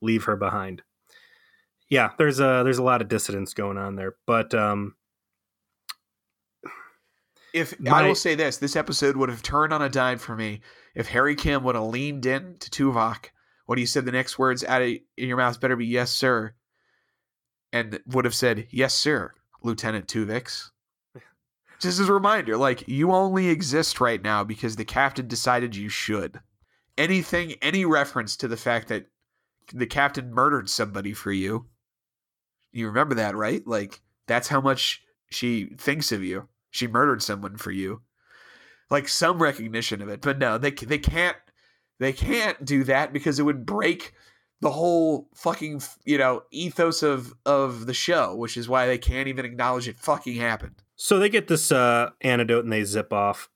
leave 0.00 0.24
her 0.24 0.36
behind. 0.36 0.82
Yeah, 1.88 2.10
there's 2.18 2.40
a 2.40 2.62
there's 2.64 2.78
a 2.78 2.82
lot 2.82 3.02
of 3.02 3.08
dissidence 3.08 3.52
going 3.52 3.76
on 3.76 3.96
there, 3.96 4.14
but 4.26 4.54
um, 4.54 4.94
If 7.52 7.78
My- 7.78 8.02
I 8.02 8.08
will 8.08 8.14
say 8.14 8.34
this, 8.34 8.56
this 8.56 8.74
episode 8.76 9.16
would 9.16 9.28
have 9.28 9.42
turned 9.42 9.72
on 9.72 9.82
a 9.82 9.88
dime 9.88 10.18
for 10.18 10.34
me 10.34 10.60
if 10.94 11.08
Harry 11.08 11.36
Kim 11.36 11.62
would 11.64 11.74
have 11.74 11.84
leaned 11.84 12.26
in 12.26 12.56
to 12.58 12.70
Tuvok 12.70 13.26
when 13.66 13.78
he 13.78 13.86
said 13.86 14.04
the 14.04 14.12
next 14.12 14.38
words 14.38 14.64
out 14.64 14.82
of 14.82 14.88
in 14.88 15.28
your 15.28 15.36
mouth 15.36 15.60
better 15.60 15.76
be 15.76 15.86
yes, 15.86 16.10
sir, 16.10 16.54
and 17.74 17.98
would 18.06 18.24
have 18.24 18.36
said 18.36 18.68
yes, 18.70 18.94
sir, 18.94 19.34
Lieutenant 19.64 20.06
Tuvix. 20.06 20.70
Just 21.80 21.98
as 21.98 22.08
a 22.08 22.12
reminder, 22.12 22.56
like 22.56 22.86
you 22.86 23.10
only 23.10 23.48
exist 23.48 24.00
right 24.00 24.22
now 24.22 24.44
because 24.44 24.76
the 24.76 24.84
captain 24.84 25.26
decided 25.26 25.74
you 25.74 25.88
should. 25.88 26.38
Anything, 26.96 27.56
any 27.60 27.84
reference 27.84 28.36
to 28.36 28.46
the 28.46 28.56
fact 28.56 28.86
that 28.88 29.06
the 29.72 29.88
captain 29.88 30.32
murdered 30.32 30.70
somebody 30.70 31.12
for 31.12 31.32
you, 31.32 31.66
you 32.70 32.86
remember 32.86 33.16
that, 33.16 33.34
right? 33.34 33.66
Like 33.66 34.00
that's 34.28 34.46
how 34.46 34.60
much 34.60 35.02
she 35.28 35.74
thinks 35.76 36.12
of 36.12 36.22
you. 36.22 36.48
She 36.70 36.86
murdered 36.86 37.22
someone 37.22 37.56
for 37.56 37.72
you. 37.72 38.02
Like 38.88 39.08
some 39.08 39.42
recognition 39.42 40.00
of 40.00 40.08
it, 40.08 40.20
but 40.20 40.38
no, 40.38 40.58
they 40.58 40.70
they 40.70 40.98
can't 40.98 41.36
they 41.98 42.12
can't 42.12 42.64
do 42.64 42.84
that 42.84 43.12
because 43.12 43.40
it 43.40 43.44
would 43.44 43.66
break 43.66 44.12
the 44.64 44.70
whole 44.70 45.28
fucking 45.34 45.82
you 46.06 46.16
know 46.16 46.42
ethos 46.50 47.02
of 47.02 47.34
of 47.44 47.84
the 47.86 47.92
show, 47.92 48.34
which 48.34 48.56
is 48.56 48.66
why 48.66 48.86
they 48.86 48.96
can't 48.96 49.28
even 49.28 49.44
acknowledge 49.44 49.86
it 49.86 50.00
fucking 50.00 50.36
happened. 50.36 50.82
so 50.96 51.18
they 51.18 51.28
get 51.28 51.48
this 51.48 51.70
uh, 51.70 52.10
antidote 52.22 52.64
and 52.64 52.72
they 52.72 52.82
zip 52.82 53.12
off. 53.12 53.50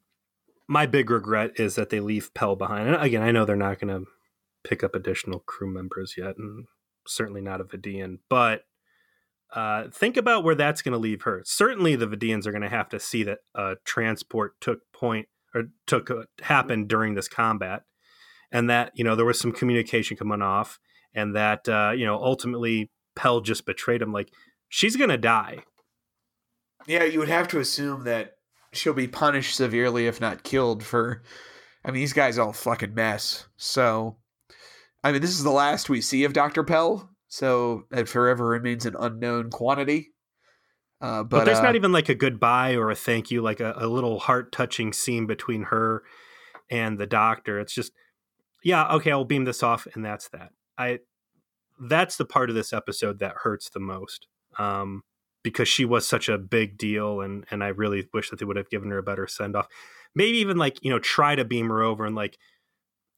My 0.69 0.85
big 0.85 1.09
regret 1.09 1.53
is 1.59 1.77
that 1.77 1.89
they 1.89 1.99
leave 1.99 2.35
Pel 2.35 2.57
behind. 2.57 2.89
And 2.89 3.03
again, 3.03 3.23
I 3.23 3.31
know 3.31 3.47
they're 3.47 3.57
not 3.57 3.81
going 3.81 4.05
to 4.05 4.11
pick 4.69 4.85
up 4.85 4.95
additional 4.95 5.39
crew 5.39 5.73
members 5.73 6.15
yet, 6.19 6.37
and 6.37 6.67
certainly 7.07 7.41
not 7.41 7.63
a 7.63 7.65
Vidian. 7.65 8.19
But 8.29 8.65
uh, 9.55 9.89
think 9.89 10.19
about 10.19 10.45
where 10.45 10.55
that's 10.55 10.83
going 10.83 10.93
to 10.93 10.99
leave 10.99 11.23
her. 11.23 11.41
Certainly, 11.47 11.97
the 11.97 12.07
Vidians 12.07 12.47
are 12.47 12.53
going 12.53 12.61
to 12.61 12.69
have 12.69 12.91
to 12.91 13.01
see 13.01 13.23
that 13.23 13.39
uh, 13.55 13.77
transport 13.87 14.61
took 14.61 14.81
point 14.93 15.29
or 15.55 15.71
took 15.87 16.11
uh, 16.11 16.25
happened 16.43 16.89
during 16.89 17.15
this 17.15 17.29
combat, 17.29 17.85
and 18.53 18.69
that 18.69 18.93
you 18.95 19.05
know 19.05 19.17
there 19.17 19.25
was 19.25 19.41
some 19.41 19.53
communication 19.53 20.19
coming 20.19 20.43
off, 20.43 20.79
and 21.15 21.37
that 21.37 21.69
uh, 21.69 21.93
you 21.95 22.07
know 22.07 22.17
ultimately 22.17 22.91
Pel 23.17 23.41
just 23.41 23.67
betrayed 23.67 24.03
him. 24.03 24.13
Like 24.13 24.31
she's 24.69 24.97
going 24.97 25.11
to 25.11 25.19
die. 25.19 25.65
Yeah, 26.87 27.05
you 27.05 27.19
would 27.19 27.29
have 27.29 27.49
to 27.49 27.61
assume 27.61 28.05
that 28.05 28.37
she'll 28.73 28.95
be 28.95 29.09
punished 29.09 29.57
severely, 29.57 30.07
if 30.07 30.21
not 30.21 30.43
killed, 30.43 30.83
for. 30.83 31.23
I 31.85 31.91
mean, 31.91 32.01
these 32.01 32.13
guys 32.13 32.39
all 32.39 32.53
fucking 32.53 32.95
mess. 32.95 33.47
So, 33.57 34.17
I 35.05 35.13
mean, 35.13 35.23
this 35.23 35.31
is 35.31 35.45
the 35.45 35.51
last 35.51 35.89
we 35.89 36.01
see 36.01 36.25
of 36.25 36.33
Doctor 36.33 36.65
Pel. 36.65 37.09
So 37.29 37.85
it 37.93 38.09
forever 38.09 38.47
remains 38.47 38.85
an 38.85 38.97
unknown 38.99 39.51
quantity. 39.51 40.13
Uh, 41.01 41.23
but 41.23 41.31
But, 41.31 41.45
there's 41.45 41.59
uh, 41.59 41.63
not 41.63 41.77
even 41.77 41.93
like 41.93 42.09
a 42.09 42.15
goodbye 42.15 42.75
or 42.75 42.91
a 42.91 42.97
thank 42.97 43.31
you, 43.31 43.43
like 43.43 43.61
a, 43.61 43.75
a 43.77 43.87
little 43.87 44.19
heart 44.19 44.51
touching 44.51 44.93
scene 44.93 45.27
between 45.27 45.65
her 45.65 46.03
and 46.71 46.99
the 46.99 47.07
doctor. 47.07 47.61
It's 47.61 47.75
just, 47.75 47.93
yeah, 48.65 48.95
okay, 48.95 49.13
I'll 49.13 49.25
beam 49.25 49.45
this 49.45 49.63
off, 49.63 49.87
and 49.95 50.05
that's 50.05 50.29
that. 50.31 50.51
I 50.79 51.01
that's 51.81 52.17
the 52.17 52.25
part 52.25 52.51
of 52.51 52.57
this 52.57 52.73
episode 52.73 53.19
that 53.19 53.35
hurts 53.43 53.71
the 53.71 53.81
most. 53.81 54.27
Um, 54.59 55.03
because 55.45 55.69
she 55.69 55.85
was 55.85 56.07
such 56.07 56.29
a 56.29 56.39
big 56.39 56.77
deal 56.77 57.21
and 57.21 57.45
and 57.51 57.63
I 57.63 57.69
really 57.69 58.09
wish 58.13 58.31
that 58.31 58.39
they 58.39 58.45
would 58.45 58.57
have 58.57 58.71
given 58.71 58.91
her 58.91 58.99
a 58.99 59.03
better 59.03 59.27
send 59.27 59.57
off. 59.57 59.69
Maybe 60.15 60.39
even 60.39 60.57
like, 60.57 60.83
you 60.83 60.91
know, 60.91 60.99
try 60.99 61.37
to 61.37 61.45
beam 61.45 61.69
her 61.69 61.83
over 61.83 62.05
and 62.05 62.17
like 62.17 62.39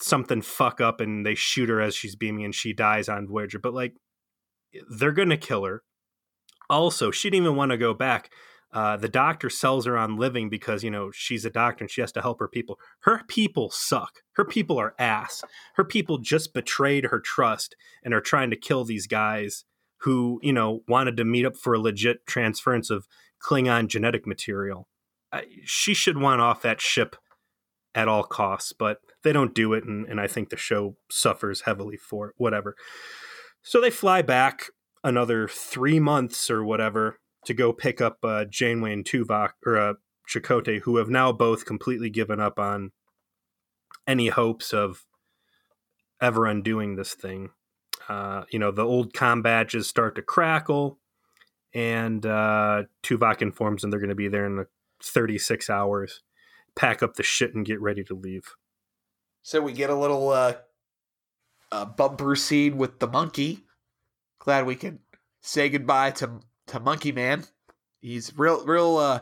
something 0.01 0.43
fuck 0.43 0.81
up 0.81 1.01
and 1.01 1.25
they 1.25 1.35
shoot 1.35 1.69
her 1.69 1.81
as 1.81 1.95
she's 1.95 2.17
beaming 2.17 2.45
and 2.45 2.55
she 2.55 2.73
dies 2.73 3.09
on 3.09 3.29
Voyager. 3.29 3.59
But 3.59 3.75
like 3.75 3.95
they're 4.91 5.13
gonna 5.13 5.37
kill 5.37 5.65
her. 5.65 5.83
Also, 6.69 7.11
she 7.11 7.31
didn't 7.31 7.47
even 7.47 7.57
want 7.57 7.73
to 7.73 7.79
go 7.79 7.95
back. 7.95 8.31
Uh, 8.73 8.97
the 8.97 9.09
doctor 9.09 9.51
sells 9.51 9.85
her 9.85 9.99
on 9.99 10.17
living 10.17 10.49
because 10.49 10.85
you 10.85 10.91
know 10.91 11.11
she's 11.11 11.45
a 11.45 11.51
doctor 11.51 11.85
and 11.85 11.91
she 11.91 12.01
has 12.01 12.13
to 12.13 12.23
help 12.23 12.39
her 12.39 12.49
people. 12.49 12.79
Her 13.01 13.23
people 13.27 13.71
suck. 13.71 14.21
Her 14.35 14.45
people 14.45 14.79
are 14.79 14.95
ass. 14.99 15.43
Her 15.75 15.85
people 15.85 16.19
just 16.19 16.55
betrayed 16.55 17.07
her 17.07 17.21
trust 17.21 17.75
and 18.05 18.15
are 18.15 18.21
trying 18.21 18.51
to 18.51 18.57
kill 18.57 18.85
these 18.85 19.07
guys 19.07 19.65
who 20.03 20.39
you 20.43 20.53
know 20.53 20.83
wanted 20.87 21.17
to 21.17 21.25
meet 21.25 21.45
up 21.45 21.57
for 21.57 21.75
a 21.75 21.81
legit 21.81 22.27
transference 22.27 22.91
of 22.91 23.07
Klingon 23.43 23.89
genetic 23.89 24.27
material. 24.27 24.87
She 25.65 25.95
should 25.95 26.19
want 26.19 26.41
off 26.41 26.63
that 26.63 26.81
ship 26.81 27.17
at 27.95 28.09
all 28.09 28.23
costs, 28.23 28.73
but 28.73 28.99
they 29.25 29.33
don't 29.33 29.55
do 29.55 29.73
it, 29.73 29.85
and, 29.85 30.07
and 30.07 30.21
I 30.21 30.29
think 30.29 30.51
the 30.51 30.57
show 30.57 30.97
suffers 31.11 31.63
heavily 31.63 31.97
for 31.97 32.29
it. 32.29 32.35
Whatever. 32.37 32.77
So 33.63 33.81
they 33.81 33.91
fly 33.91 34.23
back 34.23 34.67
another 35.03 35.49
three 35.49 35.99
months 35.99 36.51
or 36.51 36.65
whatever 36.65 37.19
to 37.45 37.55
go 37.55 37.73
pick 37.73 38.01
up 38.01 38.19
uh, 38.23 38.45
Janeway 38.45 38.93
and 38.93 39.05
Tuvok 39.05 39.51
or 39.65 39.79
uh, 39.79 39.95
Chakotay, 40.29 40.81
who 40.83 40.97
have 40.97 41.09
now 41.09 41.33
both 41.33 41.65
completely 41.65 42.11
given 42.11 42.41
up 42.41 42.59
on 42.59 42.93
any 44.07 44.29
hopes 44.29 44.73
of 44.73 45.05
ever 46.21 46.47
undoing 46.47 46.97
this 46.97 47.15
thing. 47.15 47.51
Uh, 48.09 48.45
you 48.51 48.59
know, 48.59 48.71
the 48.71 48.85
old 48.85 49.15
com 49.15 49.43
badges 49.43 49.89
start 49.89 50.17
to 50.17 50.23
crackle, 50.23 50.99
and 51.75 52.25
uh, 52.27 52.83
Tuvok 53.03 53.43
informs 53.43 53.83
them 53.83 53.91
they're 53.91 54.01
going 54.01 54.09
to 54.09 54.15
be 54.15 54.29
there 54.29 54.47
in 54.47 54.57
the 54.57 54.67
36 55.03 55.71
hours. 55.71 56.23
Pack 56.77 57.03
up 57.03 57.15
the 57.15 57.23
shit 57.23 57.55
and 57.55 57.67
get 57.67 57.81
ready 57.81 58.05
to 58.05 58.15
leave. 58.15 58.55
So 59.43 59.61
we 59.61 59.73
get 59.73 59.91
a 59.91 59.95
little 59.95 60.29
uh, 60.31 60.55
uh, 61.73 61.85
bumper 61.85 62.37
scene 62.37 62.77
with 62.77 62.99
the 62.99 63.07
monkey. 63.07 63.65
Glad 64.39 64.67
we 64.67 64.77
can 64.77 65.01
say 65.41 65.69
goodbye 65.69 66.11
to 66.13 66.41
to 66.71 66.81
Monkey 66.81 67.13
Man. 67.13 67.45
He's 68.01 68.33
real, 68.37 68.65
real, 68.65 68.97
uh, 68.97 69.21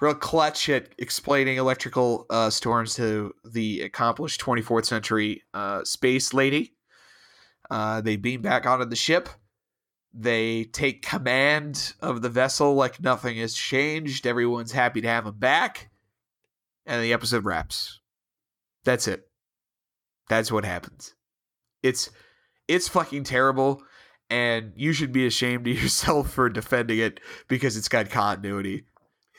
real 0.00 0.14
clutch 0.14 0.68
at 0.68 0.88
explaining 0.98 1.56
electrical 1.56 2.26
uh, 2.30 2.50
storms 2.50 2.94
to 2.94 3.32
the 3.44 3.82
accomplished 3.82 4.40
24th 4.40 4.86
century 4.86 5.42
uh, 5.54 5.84
space 5.84 6.34
lady. 6.34 6.74
Uh, 7.70 8.00
they 8.00 8.16
beam 8.16 8.42
back 8.42 8.66
onto 8.66 8.84
the 8.84 8.96
ship. 8.96 9.28
They 10.12 10.64
take 10.64 11.02
command 11.02 11.94
of 12.00 12.20
the 12.20 12.28
vessel 12.28 12.74
like 12.74 13.00
nothing 13.00 13.36
has 13.36 13.54
changed. 13.54 14.26
Everyone's 14.26 14.72
happy 14.72 15.00
to 15.00 15.08
have 15.08 15.26
him 15.26 15.38
back. 15.38 15.90
And 16.84 17.02
the 17.02 17.12
episode 17.12 17.44
wraps. 17.44 18.00
That's 18.84 19.06
it. 19.06 19.28
That's 20.28 20.50
what 20.50 20.64
happens. 20.64 21.14
It's 21.82 22.10
it's 22.66 22.88
fucking 22.88 23.24
terrible 23.24 23.82
and 24.30 24.72
you 24.76 24.92
should 24.92 25.12
be 25.12 25.26
ashamed 25.26 25.66
of 25.66 25.74
yourself 25.82 26.30
for 26.30 26.48
defending 26.48 26.98
it 26.98 27.20
because 27.48 27.76
it's 27.76 27.88
got 27.88 28.08
continuity. 28.08 28.84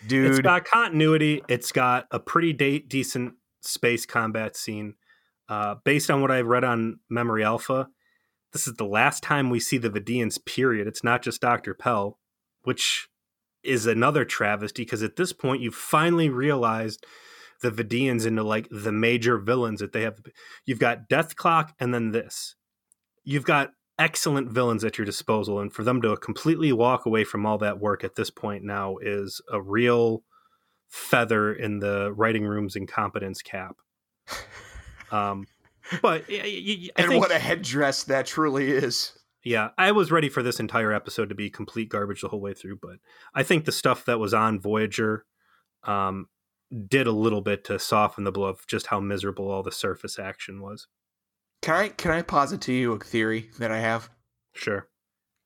Dude, 0.05 0.29
It's 0.31 0.39
got 0.39 0.65
continuity. 0.65 1.43
It's 1.47 1.71
got 1.71 2.07
a 2.11 2.19
pretty 2.19 2.53
de- 2.53 2.79
decent 2.79 3.35
space 3.61 4.05
combat 4.05 4.55
scene. 4.55 4.95
Uh, 5.47 5.75
based 5.83 6.09
on 6.09 6.21
what 6.21 6.31
I've 6.31 6.47
read 6.47 6.63
on 6.63 6.99
Memory 7.09 7.43
Alpha, 7.43 7.87
this 8.51 8.67
is 8.67 8.75
the 8.75 8.85
last 8.85 9.21
time 9.21 9.49
we 9.49 9.59
see 9.59 9.77
the 9.77 9.89
Vidians, 9.89 10.43
period. 10.43 10.87
It's 10.87 11.03
not 11.03 11.21
just 11.21 11.41
Dr. 11.41 11.73
Pel, 11.73 12.17
which 12.63 13.07
is 13.63 13.85
another 13.85 14.25
travesty 14.25 14.83
because 14.83 15.03
at 15.03 15.15
this 15.17 15.33
point 15.33 15.61
you've 15.61 15.75
finally 15.75 16.29
realized 16.29 17.05
the 17.61 17.71
Vidians 17.71 18.25
into 18.25 18.43
like 18.43 18.67
the 18.71 18.91
major 18.91 19.37
villains 19.37 19.79
that 19.81 19.93
they 19.93 20.01
have. 20.01 20.19
You've 20.65 20.79
got 20.79 21.07
Deadlock 21.07 21.73
and 21.79 21.93
then 21.93 22.11
this. 22.11 22.55
You've 23.23 23.45
got 23.45 23.71
excellent 24.01 24.49
villains 24.49 24.83
at 24.83 24.97
your 24.97 25.05
disposal, 25.05 25.59
and 25.59 25.71
for 25.71 25.83
them 25.83 26.01
to 26.01 26.17
completely 26.17 26.73
walk 26.73 27.05
away 27.05 27.23
from 27.23 27.45
all 27.45 27.59
that 27.59 27.79
work 27.79 28.03
at 28.03 28.15
this 28.15 28.31
point 28.31 28.63
now 28.63 28.97
is 28.97 29.39
a 29.51 29.61
real 29.61 30.23
feather 30.89 31.53
in 31.53 31.79
the 31.79 32.11
writing 32.13 32.43
room's 32.43 32.75
incompetence 32.75 33.41
cap. 33.41 33.77
Um, 35.11 35.45
but 36.01 36.23
I 36.29 36.89
and 36.95 37.09
think, 37.09 37.21
what 37.21 37.31
a 37.31 37.37
headdress 37.37 38.05
that 38.05 38.25
truly 38.25 38.71
is. 38.71 39.11
yeah, 39.43 39.71
I 39.77 39.91
was 39.91 40.09
ready 40.09 40.29
for 40.29 40.41
this 40.41 40.61
entire 40.61 40.93
episode 40.93 41.27
to 41.27 41.35
be 41.35 41.49
complete 41.49 41.89
garbage 41.89 42.21
the 42.21 42.29
whole 42.29 42.39
way 42.39 42.53
through, 42.53 42.77
but 42.81 42.95
I 43.35 43.43
think 43.43 43.65
the 43.65 43.73
stuff 43.73 44.05
that 44.05 44.19
was 44.19 44.33
on 44.33 44.61
Voyager 44.61 45.25
um, 45.83 46.27
did 46.87 47.07
a 47.07 47.11
little 47.11 47.41
bit 47.41 47.65
to 47.65 47.77
soften 47.77 48.23
the 48.23 48.31
blow 48.31 48.47
of 48.47 48.65
just 48.67 48.87
how 48.87 49.01
miserable 49.01 49.51
all 49.51 49.63
the 49.63 49.71
surface 49.73 50.17
action 50.17 50.61
was. 50.61 50.87
Can 51.61 51.75
I 51.75 51.89
can 51.89 52.11
I 52.11 52.21
posit 52.21 52.61
to 52.61 52.73
you 52.73 52.93
a 52.93 52.99
theory 52.99 53.51
that 53.59 53.71
I 53.71 53.79
have? 53.79 54.09
Sure. 54.53 54.87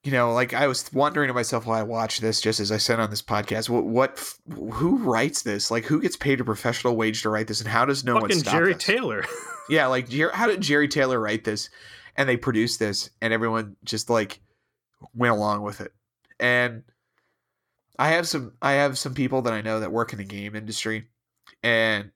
You 0.03 0.11
know, 0.11 0.33
like 0.33 0.53
I 0.53 0.67
was 0.67 0.91
wondering 0.93 1.29
to 1.29 1.33
myself 1.33 1.65
while 1.65 1.79
I 1.79 1.83
watched 1.83 2.21
this, 2.21 2.39
just 2.39 2.59
as 2.59 2.71
I 2.71 2.77
said 2.77 2.99
on 2.99 3.09
this 3.09 3.23
podcast, 3.23 3.69
what 3.69 3.85
what 3.85 4.35
who 4.53 4.97
writes 4.97 5.41
this? 5.41 5.71
Like, 5.71 5.85
who 5.85 5.99
gets 5.99 6.15
paid 6.15 6.39
a 6.39 6.45
professional 6.45 6.95
wage 6.95 7.23
to 7.23 7.29
write 7.29 7.47
this, 7.47 7.59
and 7.59 7.67
how 7.67 7.85
does 7.85 8.05
no 8.05 8.13
one 8.13 8.21
Fucking 8.23 8.39
stop 8.39 8.53
Jeri 8.53 8.73
this? 8.73 8.83
Taylor. 8.83 9.23
Yeah, 9.67 9.87
like 9.87 10.13
how 10.31 10.45
did 10.45 10.61
Jeri 10.61 10.87
Taylor 10.87 11.19
write 11.19 11.43
this? 11.43 11.71
And 12.15 12.29
they 12.29 12.37
produced 12.37 12.77
this, 12.77 13.09
and 13.19 13.33
everyone 13.33 13.75
just 13.83 14.11
like 14.11 14.39
went 15.15 15.33
along 15.33 15.63
with 15.63 15.81
it. 15.81 15.91
And 16.39 16.83
I 17.97 18.09
have 18.09 18.27
some 18.27 18.53
I 18.61 18.73
have 18.73 18.99
some 18.99 19.15
people 19.15 19.41
that 19.41 19.53
I 19.53 19.61
know 19.61 19.79
that 19.79 19.91
work 19.91 20.13
in 20.13 20.19
the 20.19 20.23
game 20.23 20.55
industry, 20.55 21.07
and 21.63 22.11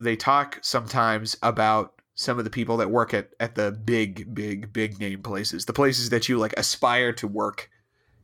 they 0.00 0.16
talk 0.16 0.58
sometimes 0.62 1.36
about 1.40 2.01
some 2.14 2.38
of 2.38 2.44
the 2.44 2.50
people 2.50 2.76
that 2.78 2.90
work 2.90 3.14
at 3.14 3.30
at 3.40 3.54
the 3.54 3.72
big 3.72 4.34
big 4.34 4.72
big 4.72 4.98
name 5.00 5.22
places, 5.22 5.66
the 5.66 5.72
places 5.72 6.10
that 6.10 6.28
you 6.28 6.38
like 6.38 6.54
aspire 6.56 7.12
to 7.14 7.28
work 7.28 7.70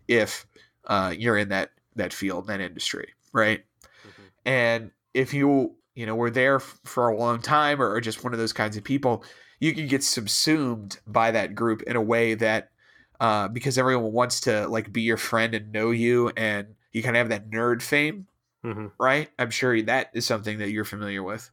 if 0.09 0.47
uh, 0.87 1.15
you're 1.17 1.39
in 1.39 1.49
that 1.51 1.71
that 1.97 2.13
field 2.13 2.47
that 2.49 2.61
industry, 2.61 3.15
right? 3.33 3.65
And 4.45 4.91
if 5.15 5.35
you, 5.35 5.77
you 5.95 6.07
know, 6.07 6.15
were 6.15 6.31
there 6.31 6.57
f- 6.57 6.81
for 6.85 7.09
a 7.09 7.17
long 7.17 7.41
time 7.43 7.81
or, 7.83 7.91
or 7.93 8.01
just 8.01 8.25
one 8.25 8.33
of 8.33 8.39
those 8.39 8.53
kinds 8.53 8.77
of 8.77 8.85
people, 8.85 9.25
you 9.61 9.75
can 9.75 9.87
get 9.87 10.05
subsumed 10.05 11.01
by 11.07 11.31
that 11.33 11.55
group 11.55 11.83
in 11.83 11.97
a 11.97 12.03
way 12.03 12.35
that, 12.35 12.71
uh, 13.21 13.49
because 13.49 13.79
everyone 13.79 14.13
wants 14.13 14.41
to 14.43 14.69
like 14.69 14.93
be 14.93 15.03
your 15.03 15.17
friend 15.17 15.55
and 15.55 15.73
know 15.73 15.91
you, 15.91 16.31
and 16.37 16.75
you 16.93 17.03
kind 17.03 17.17
of 17.17 17.21
have 17.21 17.29
that 17.31 17.51
nerd 17.51 17.83
fame, 17.83 18.27
hmm 18.63 18.89
right? 19.01 19.31
I'm 19.39 19.51
sure 19.51 19.81
that 19.83 20.11
is 20.15 20.27
something 20.27 20.59
that 20.59 20.71
you're 20.71 20.85
familiar 20.85 21.23
with. 21.23 21.51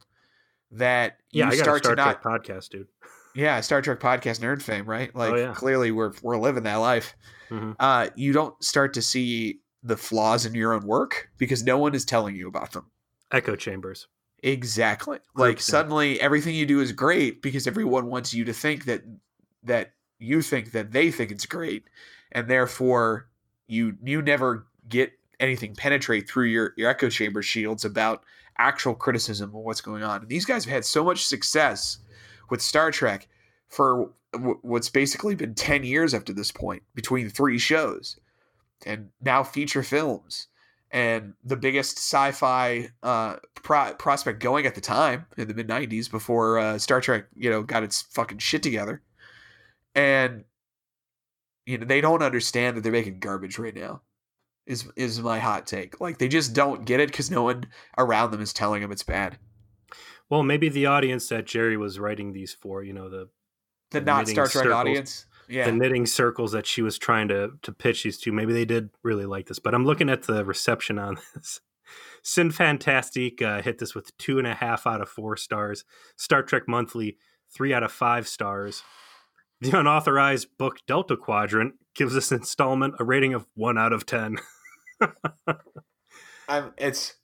That 0.72 1.18
you 1.30 1.44
Yeah, 1.44 1.50
a 1.50 1.52
start 1.52 1.84
Star 1.84 1.94
to 1.94 2.02
not, 2.02 2.22
Trek 2.22 2.42
podcast, 2.42 2.70
dude. 2.70 2.88
yeah, 3.34 3.60
Star 3.60 3.82
Trek 3.82 4.00
podcast 4.00 4.40
nerd 4.40 4.62
fame, 4.62 4.86
right? 4.86 5.14
Like 5.14 5.36
yeah. 5.36 5.54
clearly 5.54 5.90
we're 5.92 6.12
we're 6.22 6.38
living 6.38 6.64
that 6.64 6.76
life. 6.76 7.14
hmm 7.48 7.72
Uh, 7.78 8.08
you 8.16 8.32
don't 8.32 8.62
start 8.62 8.94
to 8.94 9.02
see 9.02 9.60
the 9.82 9.96
flaws 9.96 10.46
in 10.46 10.54
your 10.54 10.72
own 10.72 10.86
work 10.86 11.28
because 11.38 11.62
no 11.62 11.78
one 11.78 11.94
is 11.94 12.04
telling 12.04 12.34
you 12.34 12.48
about 12.48 12.72
them. 12.72 12.86
Echo 13.30 13.54
chambers. 13.54 14.08
Exactly. 14.42 15.18
Like 15.34 15.60
suddenly 15.60 16.20
everything 16.20 16.54
you 16.54 16.66
do 16.66 16.80
is 16.80 16.92
great 16.92 17.42
because 17.42 17.66
everyone 17.66 18.06
wants 18.06 18.34
you 18.34 18.44
to 18.44 18.52
think 18.52 18.84
that 18.84 19.02
that 19.62 19.94
you 20.18 20.42
think 20.42 20.72
that 20.72 20.92
they 20.92 21.10
think 21.10 21.30
it's 21.30 21.46
great 21.46 21.84
and 22.32 22.48
therefore 22.48 23.28
you 23.66 23.96
you 24.02 24.22
never 24.22 24.66
get 24.88 25.12
anything 25.40 25.74
penetrate 25.74 26.28
through 26.28 26.46
your 26.46 26.72
your 26.76 26.90
echo 26.90 27.08
chamber 27.08 27.42
shields 27.42 27.84
about 27.84 28.24
actual 28.58 28.94
criticism 28.94 29.50
of 29.50 29.54
what's 29.54 29.80
going 29.80 30.02
on. 30.02 30.22
And 30.22 30.28
these 30.28 30.44
guys 30.44 30.64
have 30.64 30.72
had 30.72 30.84
so 30.84 31.04
much 31.04 31.26
success 31.26 31.98
with 32.48 32.62
Star 32.62 32.90
Trek 32.90 33.28
for 33.68 34.10
w- 34.32 34.58
what's 34.62 34.88
basically 34.88 35.34
been 35.34 35.54
10 35.54 35.84
years 35.84 36.14
up 36.14 36.24
to 36.24 36.32
this 36.32 36.50
point 36.50 36.82
between 36.94 37.28
three 37.28 37.58
shows 37.58 38.18
and 38.84 39.10
now 39.20 39.42
feature 39.42 39.82
films 39.82 40.48
and 40.90 41.34
the 41.44 41.56
biggest 41.56 41.98
sci-fi 41.98 42.88
uh, 43.02 43.36
pro- 43.54 43.94
prospect 43.94 44.40
going 44.40 44.66
at 44.66 44.74
the 44.74 44.80
time 44.80 45.26
in 45.36 45.48
the 45.48 45.54
mid 45.54 45.68
90s 45.68 46.10
before 46.10 46.58
uh, 46.58 46.78
Star 46.78 47.00
Trek, 47.00 47.26
you 47.34 47.50
know, 47.50 47.62
got 47.62 47.82
its 47.82 48.02
fucking 48.02 48.38
shit 48.38 48.62
together. 48.62 49.02
And 49.94 50.44
you 51.64 51.78
know, 51.78 51.84
they 51.84 52.00
don't 52.00 52.22
understand 52.22 52.76
that 52.76 52.82
they're 52.82 52.92
making 52.92 53.18
garbage 53.18 53.58
right 53.58 53.74
now. 53.74 54.02
Is 54.66 54.88
is 54.96 55.20
my 55.20 55.38
hot 55.38 55.66
take. 55.66 56.00
Like 56.00 56.18
they 56.18 56.28
just 56.28 56.52
don't 56.54 56.84
get 56.84 56.98
it 57.00 57.12
cuz 57.12 57.30
no 57.30 57.44
one 57.44 57.66
around 57.96 58.32
them 58.32 58.40
is 58.40 58.52
telling 58.52 58.82
them 58.82 58.90
it's 58.92 59.04
bad. 59.04 59.38
Well, 60.28 60.42
maybe 60.42 60.68
the 60.68 60.86
audience 60.86 61.28
that 61.28 61.44
Jeri 61.46 61.78
was 61.78 62.00
writing 62.00 62.32
these 62.32 62.52
for, 62.52 62.82
you 62.82 62.92
know, 62.92 63.08
the 63.08 63.28
The 63.90 64.00
the 64.00 64.06
not 64.06 64.26
Star 64.28 64.46
Trek 64.48 64.64
circles. 64.64 64.74
audience. 64.74 65.26
Yeah. 65.48 65.66
the 65.66 65.72
knitting 65.72 66.06
circles 66.06 66.50
that 66.50 66.66
she 66.66 66.82
was 66.82 66.98
trying 66.98 67.28
to 67.28 67.52
to 67.62 67.70
pitch 67.72 68.02
these 68.02 68.18
to, 68.22 68.32
maybe 68.32 68.52
they 68.52 68.64
did 68.64 68.90
really 69.04 69.24
like 69.26 69.46
this. 69.46 69.60
But 69.60 69.74
I'm 69.74 69.84
looking 69.84 70.10
at 70.10 70.24
the 70.24 70.44
reception 70.44 70.98
on 70.98 71.18
this. 71.34 71.60
Cinefantastique 72.24 73.40
uh, 73.42 73.62
hit 73.62 73.78
this 73.78 73.94
with 73.94 74.16
two 74.18 74.38
and 74.38 74.46
a 74.46 74.54
half 74.54 74.86
out 74.86 75.00
of 75.00 75.08
four 75.08 75.36
stars. 75.36 75.84
Star 76.16 76.42
Trek 76.42 76.64
Monthly, 76.66 77.18
three 77.54 77.72
out 77.72 77.84
of 77.84 77.92
five 77.92 78.26
stars. 78.26 78.82
The 79.60 79.78
unauthorized 79.78 80.48
book 80.58 80.78
Delta 80.86 81.16
Quadrant 81.16 81.74
gives 81.94 82.14
this 82.14 82.30
installment 82.30 82.94
a 82.98 83.04
rating 83.04 83.32
of 83.32 83.46
one 83.54 83.78
out 83.78 83.92
of 83.92 84.04
ten. 84.04 84.36
It's 86.76 87.14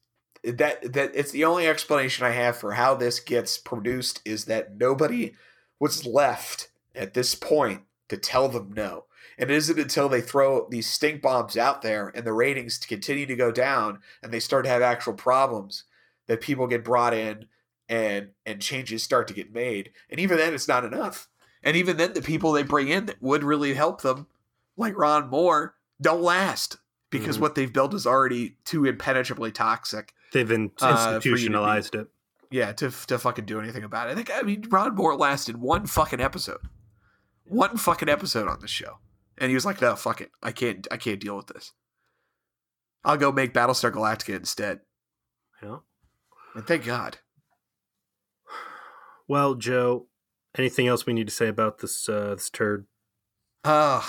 that 0.44 0.92
that 0.92 1.12
it's 1.14 1.30
the 1.30 1.44
only 1.44 1.66
explanation 1.66 2.26
I 2.26 2.30
have 2.30 2.56
for 2.56 2.72
how 2.72 2.94
this 2.94 3.20
gets 3.20 3.58
produced 3.58 4.20
is 4.24 4.46
that 4.46 4.76
nobody 4.76 5.34
was 5.78 6.06
left 6.06 6.68
at 6.94 7.14
this 7.14 7.34
point 7.34 7.82
to 8.08 8.16
tell 8.16 8.48
them 8.48 8.72
no. 8.74 9.04
And 9.38 9.50
it 9.50 9.56
isn't 9.56 9.78
until 9.78 10.08
they 10.08 10.20
throw 10.20 10.66
these 10.70 10.88
stink 10.88 11.22
bombs 11.22 11.56
out 11.56 11.82
there 11.82 12.12
and 12.14 12.26
the 12.26 12.32
ratings 12.32 12.78
continue 12.78 13.26
to 13.26 13.36
go 13.36 13.50
down 13.50 14.00
and 14.22 14.32
they 14.32 14.40
start 14.40 14.64
to 14.64 14.70
have 14.70 14.82
actual 14.82 15.14
problems 15.14 15.84
that 16.26 16.40
people 16.40 16.66
get 16.66 16.84
brought 16.84 17.14
in 17.14 17.46
and 17.88 18.30
and 18.44 18.60
changes 18.60 19.02
start 19.02 19.28
to 19.28 19.34
get 19.34 19.52
made. 19.52 19.92
And 20.10 20.18
even 20.18 20.38
then 20.38 20.54
it's 20.54 20.68
not 20.68 20.84
enough. 20.84 21.28
And 21.62 21.76
even 21.76 21.96
then 21.96 22.12
the 22.12 22.22
people 22.22 22.52
they 22.52 22.62
bring 22.64 22.88
in 22.88 23.06
that 23.06 23.22
would 23.22 23.44
really 23.44 23.74
help 23.74 24.02
them, 24.02 24.26
like 24.76 24.96
Ron 24.98 25.28
Moore, 25.28 25.76
don't 26.00 26.22
last 26.22 26.78
because 27.10 27.36
Mhm. 27.38 27.40
what 27.40 27.54
they've 27.54 27.72
built 27.72 27.94
is 27.94 28.06
already 28.06 28.56
too 28.64 28.82
impenetrably 28.86 29.52
toxic. 29.52 30.14
They've 30.32 30.50
Uh, 30.50 30.54
to 30.54 30.56
be- 30.58 31.14
institutionalized 31.30 31.94
it. 31.94 32.08
Yeah, 32.50 32.72
to 32.72 32.90
to 33.06 33.18
fucking 33.18 33.44
do 33.46 33.60
anything 33.60 33.84
about 33.84 34.08
it. 34.08 34.12
I 34.12 34.14
think 34.14 34.30
I 34.30 34.42
mean 34.42 34.66
Ron 34.68 34.94
Moore 34.94 35.16
lasted 35.16 35.56
one 35.58 35.86
fucking 35.86 36.20
episode, 36.20 36.60
one 37.44 37.76
fucking 37.76 38.08
episode 38.08 38.48
on 38.48 38.60
this 38.60 38.70
show, 38.70 38.98
and 39.38 39.48
he 39.50 39.54
was 39.54 39.64
like, 39.64 39.80
"No, 39.80 39.94
fuck 39.96 40.20
it, 40.20 40.32
I 40.42 40.52
can't, 40.52 40.86
I 40.90 40.96
can't 40.96 41.20
deal 41.20 41.36
with 41.36 41.46
this. 41.46 41.72
I'll 43.04 43.16
go 43.16 43.32
make 43.32 43.54
Battlestar 43.54 43.90
Galactica 43.92 44.34
instead." 44.34 44.80
Yeah. 45.62 45.78
And 46.54 46.66
thank 46.66 46.84
God. 46.84 47.18
Well, 49.28 49.54
Joe, 49.54 50.08
anything 50.57 50.86
else 50.86 51.07
we 51.07 51.12
need 51.12 51.26
to 51.26 51.32
say 51.32 51.48
about 51.48 51.78
this 51.78 52.09
uh, 52.09 52.34
this 52.34 52.50
turd? 52.50 52.86
Uh 53.64 54.03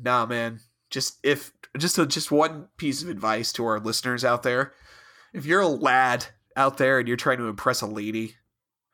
nah, 0.00 0.26
man. 0.26 0.60
Just 0.90 1.18
if 1.22 1.52
just 1.76 1.98
a, 1.98 2.06
just 2.06 2.30
one 2.30 2.68
piece 2.76 3.02
of 3.02 3.08
advice 3.08 3.52
to 3.54 3.64
our 3.64 3.80
listeners 3.80 4.24
out 4.24 4.42
there: 4.42 4.72
if 5.32 5.46
you're 5.46 5.60
a 5.60 5.68
lad 5.68 6.26
out 6.56 6.76
there 6.78 6.98
and 6.98 7.08
you're 7.08 7.16
trying 7.16 7.38
to 7.38 7.48
impress 7.48 7.80
a 7.80 7.86
lady, 7.86 8.36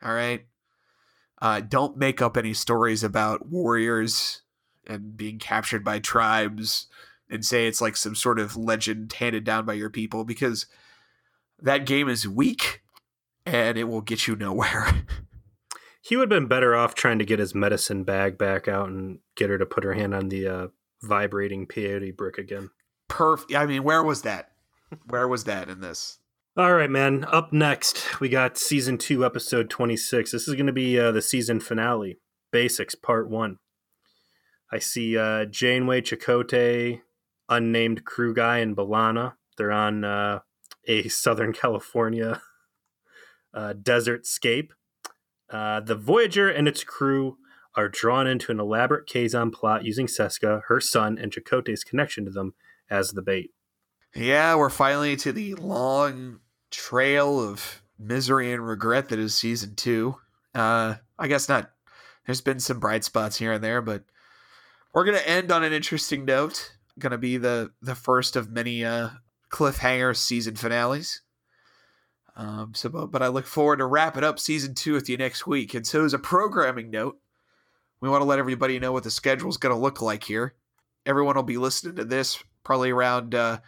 all 0.02 0.14
right, 0.14 0.46
uh, 1.42 1.60
don't 1.60 1.96
make 1.96 2.22
up 2.22 2.36
any 2.36 2.54
stories 2.54 3.02
about 3.04 3.48
warriors 3.48 4.42
and 4.86 5.16
being 5.16 5.38
captured 5.38 5.84
by 5.84 5.98
tribes 5.98 6.86
and 7.28 7.44
say 7.44 7.66
it's 7.66 7.80
like 7.80 7.96
some 7.96 8.14
sort 8.14 8.38
of 8.38 8.56
legend 8.56 9.12
handed 9.12 9.44
down 9.44 9.64
by 9.64 9.74
your 9.74 9.90
people 9.90 10.24
because 10.24 10.66
that 11.62 11.86
game 11.86 12.08
is 12.08 12.26
weak 12.26 12.82
and 13.46 13.78
it 13.78 13.84
will 13.84 14.00
get 14.00 14.26
you 14.26 14.34
nowhere. 14.36 15.04
He 16.10 16.16
would 16.16 16.28
have 16.28 16.40
been 16.40 16.48
better 16.48 16.74
off 16.74 16.96
trying 16.96 17.20
to 17.20 17.24
get 17.24 17.38
his 17.38 17.54
medicine 17.54 18.02
bag 18.02 18.36
back 18.36 18.66
out 18.66 18.88
and 18.88 19.20
get 19.36 19.48
her 19.48 19.58
to 19.58 19.64
put 19.64 19.84
her 19.84 19.94
hand 19.94 20.12
on 20.12 20.28
the 20.28 20.48
uh, 20.48 20.66
vibrating 21.00 21.68
peyote 21.68 22.16
brick 22.16 22.36
again. 22.36 22.70
Perfect. 23.06 23.54
I 23.54 23.64
mean, 23.64 23.84
where 23.84 24.02
was 24.02 24.22
that? 24.22 24.50
Where 25.06 25.28
was 25.28 25.44
that 25.44 25.68
in 25.68 25.80
this? 25.80 26.18
All 26.56 26.74
right, 26.74 26.90
man. 26.90 27.24
Up 27.28 27.52
next, 27.52 28.18
we 28.18 28.28
got 28.28 28.58
season 28.58 28.98
two, 28.98 29.24
episode 29.24 29.70
26. 29.70 30.32
This 30.32 30.48
is 30.48 30.54
going 30.54 30.66
to 30.66 30.72
be 30.72 30.98
uh, 30.98 31.12
the 31.12 31.22
season 31.22 31.60
finale, 31.60 32.18
Basics, 32.50 32.96
part 32.96 33.30
one. 33.30 33.58
I 34.72 34.80
see 34.80 35.16
uh, 35.16 35.44
Janeway 35.44 36.00
Chakotay, 36.00 37.02
unnamed 37.48 38.04
crew 38.04 38.34
guy, 38.34 38.58
and 38.58 38.76
B'Elanna. 38.76 39.34
They're 39.56 39.70
on 39.70 40.02
uh, 40.02 40.40
a 40.88 41.06
Southern 41.08 41.52
California 41.52 42.42
uh, 43.54 43.74
desert 43.74 44.26
scape. 44.26 44.72
Uh, 45.50 45.80
the 45.80 45.96
Voyager 45.96 46.48
and 46.48 46.68
its 46.68 46.84
crew 46.84 47.38
are 47.76 47.88
drawn 47.88 48.26
into 48.26 48.52
an 48.52 48.60
elaborate 48.60 49.08
Kazon 49.08 49.52
plot 49.52 49.84
using 49.84 50.06
Seska, 50.06 50.62
her 50.66 50.80
son, 50.80 51.18
and 51.18 51.32
Chakotay's 51.32 51.84
connection 51.84 52.24
to 52.24 52.30
them 52.30 52.54
as 52.88 53.12
the 53.12 53.22
bait. 53.22 53.52
Yeah, 54.14 54.56
we're 54.56 54.70
finally 54.70 55.16
to 55.16 55.32
the 55.32 55.54
long 55.54 56.40
trail 56.70 57.40
of 57.40 57.82
misery 57.98 58.52
and 58.52 58.66
regret 58.66 59.08
that 59.08 59.18
is 59.18 59.34
season 59.36 59.74
two. 59.76 60.16
Uh, 60.54 60.96
I 61.18 61.28
guess 61.28 61.48
not. 61.48 61.70
there's 62.26 62.40
been 62.40 62.60
some 62.60 62.80
bright 62.80 63.04
spots 63.04 63.38
here 63.38 63.52
and 63.52 63.62
there, 63.62 63.80
but 63.80 64.04
we're 64.92 65.04
gonna 65.04 65.18
end 65.18 65.52
on 65.52 65.62
an 65.62 65.72
interesting 65.72 66.24
note. 66.24 66.72
Gonna 66.98 67.18
be 67.18 67.36
the 67.36 67.70
the 67.80 67.94
first 67.94 68.34
of 68.34 68.50
many 68.50 68.84
uh, 68.84 69.10
cliffhanger 69.52 70.16
season 70.16 70.56
finales. 70.56 71.22
Um, 72.36 72.72
so, 72.74 72.88
but, 72.88 73.06
but 73.06 73.22
I 73.22 73.28
look 73.28 73.46
forward 73.46 73.78
to 73.78 73.86
wrapping 73.86 74.24
up 74.24 74.38
season 74.38 74.74
two 74.74 74.94
with 74.94 75.08
you 75.08 75.16
next 75.16 75.46
week. 75.46 75.74
And 75.74 75.86
so, 75.86 76.04
as 76.04 76.14
a 76.14 76.18
programming 76.18 76.90
note, 76.90 77.18
we 78.00 78.08
want 78.08 78.22
to 78.22 78.26
let 78.26 78.38
everybody 78.38 78.78
know 78.78 78.92
what 78.92 79.04
the 79.04 79.10
schedule 79.10 79.50
is 79.50 79.56
going 79.56 79.74
to 79.74 79.80
look 79.80 80.00
like 80.00 80.24
here. 80.24 80.54
Everyone 81.04 81.36
will 81.36 81.42
be 81.42 81.58
listening 81.58 81.96
to 81.96 82.04
this 82.04 82.42
probably 82.64 82.90
around 82.90 83.34
uh, 83.34 83.58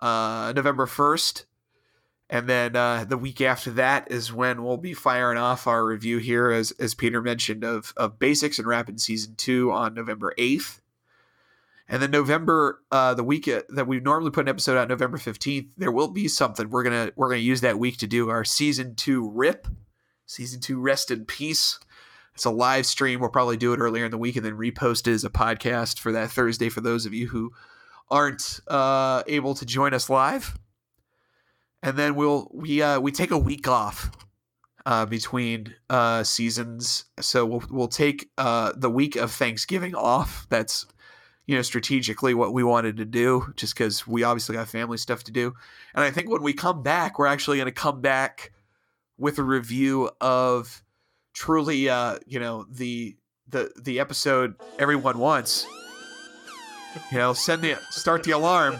uh, 0.00 0.52
November 0.54 0.86
1st. 0.86 1.44
And 2.30 2.46
then 2.46 2.76
uh, 2.76 3.04
the 3.04 3.16
week 3.16 3.40
after 3.40 3.70
that 3.72 4.10
is 4.10 4.32
when 4.32 4.62
we'll 4.62 4.76
be 4.76 4.92
firing 4.92 5.38
off 5.38 5.66
our 5.66 5.84
review 5.84 6.18
here, 6.18 6.50
as, 6.50 6.72
as 6.72 6.94
Peter 6.94 7.22
mentioned, 7.22 7.64
of, 7.64 7.94
of 7.96 8.18
Basics 8.18 8.58
and 8.58 8.68
Rapid 8.68 9.00
Season 9.00 9.34
2 9.36 9.72
on 9.72 9.94
November 9.94 10.34
8th. 10.38 10.80
And 11.88 12.02
then 12.02 12.10
November, 12.10 12.82
uh, 12.92 13.14
the 13.14 13.24
week 13.24 13.48
uh, 13.48 13.62
that 13.70 13.86
we 13.86 13.98
normally 14.00 14.30
put 14.30 14.44
an 14.44 14.48
episode 14.48 14.76
out 14.76 14.88
November 14.88 15.16
15th, 15.16 15.68
there 15.76 15.90
will 15.90 16.08
be 16.08 16.28
something. 16.28 16.68
We're 16.68 16.82
gonna 16.82 17.12
we're 17.16 17.30
gonna 17.30 17.40
use 17.40 17.62
that 17.62 17.78
week 17.78 17.96
to 17.98 18.06
do 18.06 18.28
our 18.28 18.44
season 18.44 18.94
two 18.94 19.30
rip. 19.30 19.66
Season 20.26 20.60
two 20.60 20.78
rest 20.78 21.10
in 21.10 21.24
peace. 21.24 21.80
It's 22.34 22.44
a 22.44 22.50
live 22.50 22.84
stream. 22.84 23.20
We'll 23.20 23.30
probably 23.30 23.56
do 23.56 23.72
it 23.72 23.78
earlier 23.78 24.04
in 24.04 24.10
the 24.10 24.18
week 24.18 24.36
and 24.36 24.44
then 24.44 24.56
repost 24.56 25.08
it 25.08 25.12
as 25.12 25.24
a 25.24 25.30
podcast 25.30 25.98
for 25.98 26.12
that 26.12 26.30
Thursday 26.30 26.68
for 26.68 26.82
those 26.82 27.06
of 27.06 27.14
you 27.14 27.28
who 27.28 27.52
aren't 28.10 28.60
uh, 28.68 29.22
able 29.26 29.54
to 29.54 29.66
join 29.66 29.94
us 29.94 30.10
live. 30.10 30.56
And 31.82 31.96
then 31.96 32.14
we'll 32.14 32.50
we 32.52 32.82
uh, 32.82 33.00
we 33.00 33.12
take 33.12 33.30
a 33.30 33.38
week 33.38 33.66
off 33.66 34.10
uh, 34.84 35.06
between 35.06 35.74
uh, 35.88 36.22
seasons, 36.22 37.06
so 37.20 37.46
we'll 37.46 37.64
we'll 37.70 37.88
take 37.88 38.28
uh, 38.36 38.72
the 38.76 38.90
week 38.90 39.16
of 39.16 39.32
Thanksgiving 39.32 39.94
off. 39.94 40.46
That's 40.50 40.86
you 41.48 41.56
know 41.56 41.62
strategically 41.62 42.34
what 42.34 42.52
we 42.52 42.62
wanted 42.62 42.98
to 42.98 43.06
do, 43.06 43.52
just 43.56 43.74
because 43.74 44.06
we 44.06 44.22
obviously 44.22 44.54
got 44.54 44.68
family 44.68 44.98
stuff 44.98 45.24
to 45.24 45.32
do. 45.32 45.54
And 45.94 46.04
I 46.04 46.10
think 46.10 46.28
when 46.28 46.42
we 46.42 46.52
come 46.52 46.82
back, 46.82 47.18
we're 47.18 47.26
actually 47.26 47.56
going 47.56 47.66
to 47.66 47.72
come 47.72 48.02
back 48.02 48.52
with 49.16 49.38
a 49.38 49.42
review 49.42 50.10
of 50.20 50.84
truly, 51.32 51.88
uh, 51.88 52.18
you 52.26 52.38
know, 52.38 52.66
the 52.70 53.16
the 53.48 53.72
the 53.80 53.98
episode 53.98 54.56
everyone 54.78 55.18
wants. 55.18 55.66
You 57.10 57.18
know, 57.18 57.32
send 57.32 57.62
the 57.62 57.76
start 57.90 58.24
the 58.24 58.32
alarm. 58.32 58.78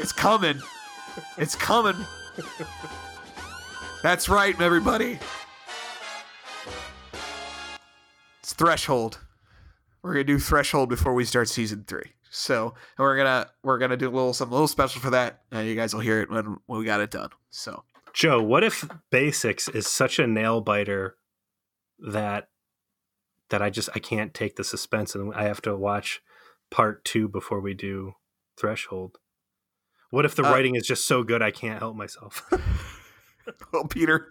It's 0.00 0.12
coming. 0.12 0.60
It's 1.38 1.54
coming. 1.54 1.96
That's 4.02 4.28
right, 4.28 4.60
everybody. 4.60 5.20
It's 8.40 8.54
threshold. 8.54 9.20
We're 10.02 10.14
gonna 10.14 10.24
do 10.24 10.38
threshold 10.38 10.88
before 10.88 11.14
we 11.14 11.24
start 11.24 11.48
season 11.48 11.84
three. 11.86 12.12
So 12.30 12.74
we're 12.98 13.16
gonna 13.16 13.50
we're 13.62 13.78
gonna 13.78 13.96
do 13.96 14.08
a 14.08 14.10
little 14.10 14.32
something 14.32 14.52
a 14.52 14.54
little 14.54 14.68
special 14.68 15.00
for 15.00 15.10
that, 15.10 15.42
and 15.50 15.68
you 15.68 15.74
guys 15.74 15.94
will 15.94 16.00
hear 16.00 16.20
it 16.20 16.30
when, 16.30 16.56
when 16.66 16.78
we 16.80 16.84
got 16.84 17.00
it 17.00 17.10
done. 17.10 17.30
So 17.50 17.84
Joe, 18.12 18.42
what 18.42 18.64
if 18.64 18.88
Basics 19.10 19.68
is 19.68 19.86
such 19.86 20.18
a 20.18 20.26
nail 20.26 20.60
biter 20.60 21.16
that 21.98 22.48
that 23.50 23.62
I 23.62 23.70
just 23.70 23.90
I 23.94 23.98
can't 23.98 24.34
take 24.34 24.56
the 24.56 24.64
suspense 24.64 25.14
and 25.14 25.32
I 25.34 25.44
have 25.44 25.62
to 25.62 25.76
watch 25.76 26.20
part 26.70 27.04
two 27.04 27.28
before 27.28 27.60
we 27.60 27.74
do 27.74 28.14
Threshold? 28.58 29.18
What 30.10 30.24
if 30.24 30.34
the 30.34 30.44
Uh, 30.44 30.50
writing 30.50 30.74
is 30.74 30.86
just 30.86 31.06
so 31.06 31.22
good 31.22 31.42
I 31.42 31.50
can't 31.50 31.78
help 31.78 31.96
myself? 31.96 32.42
well, 33.72 33.84
Peter, 33.84 34.30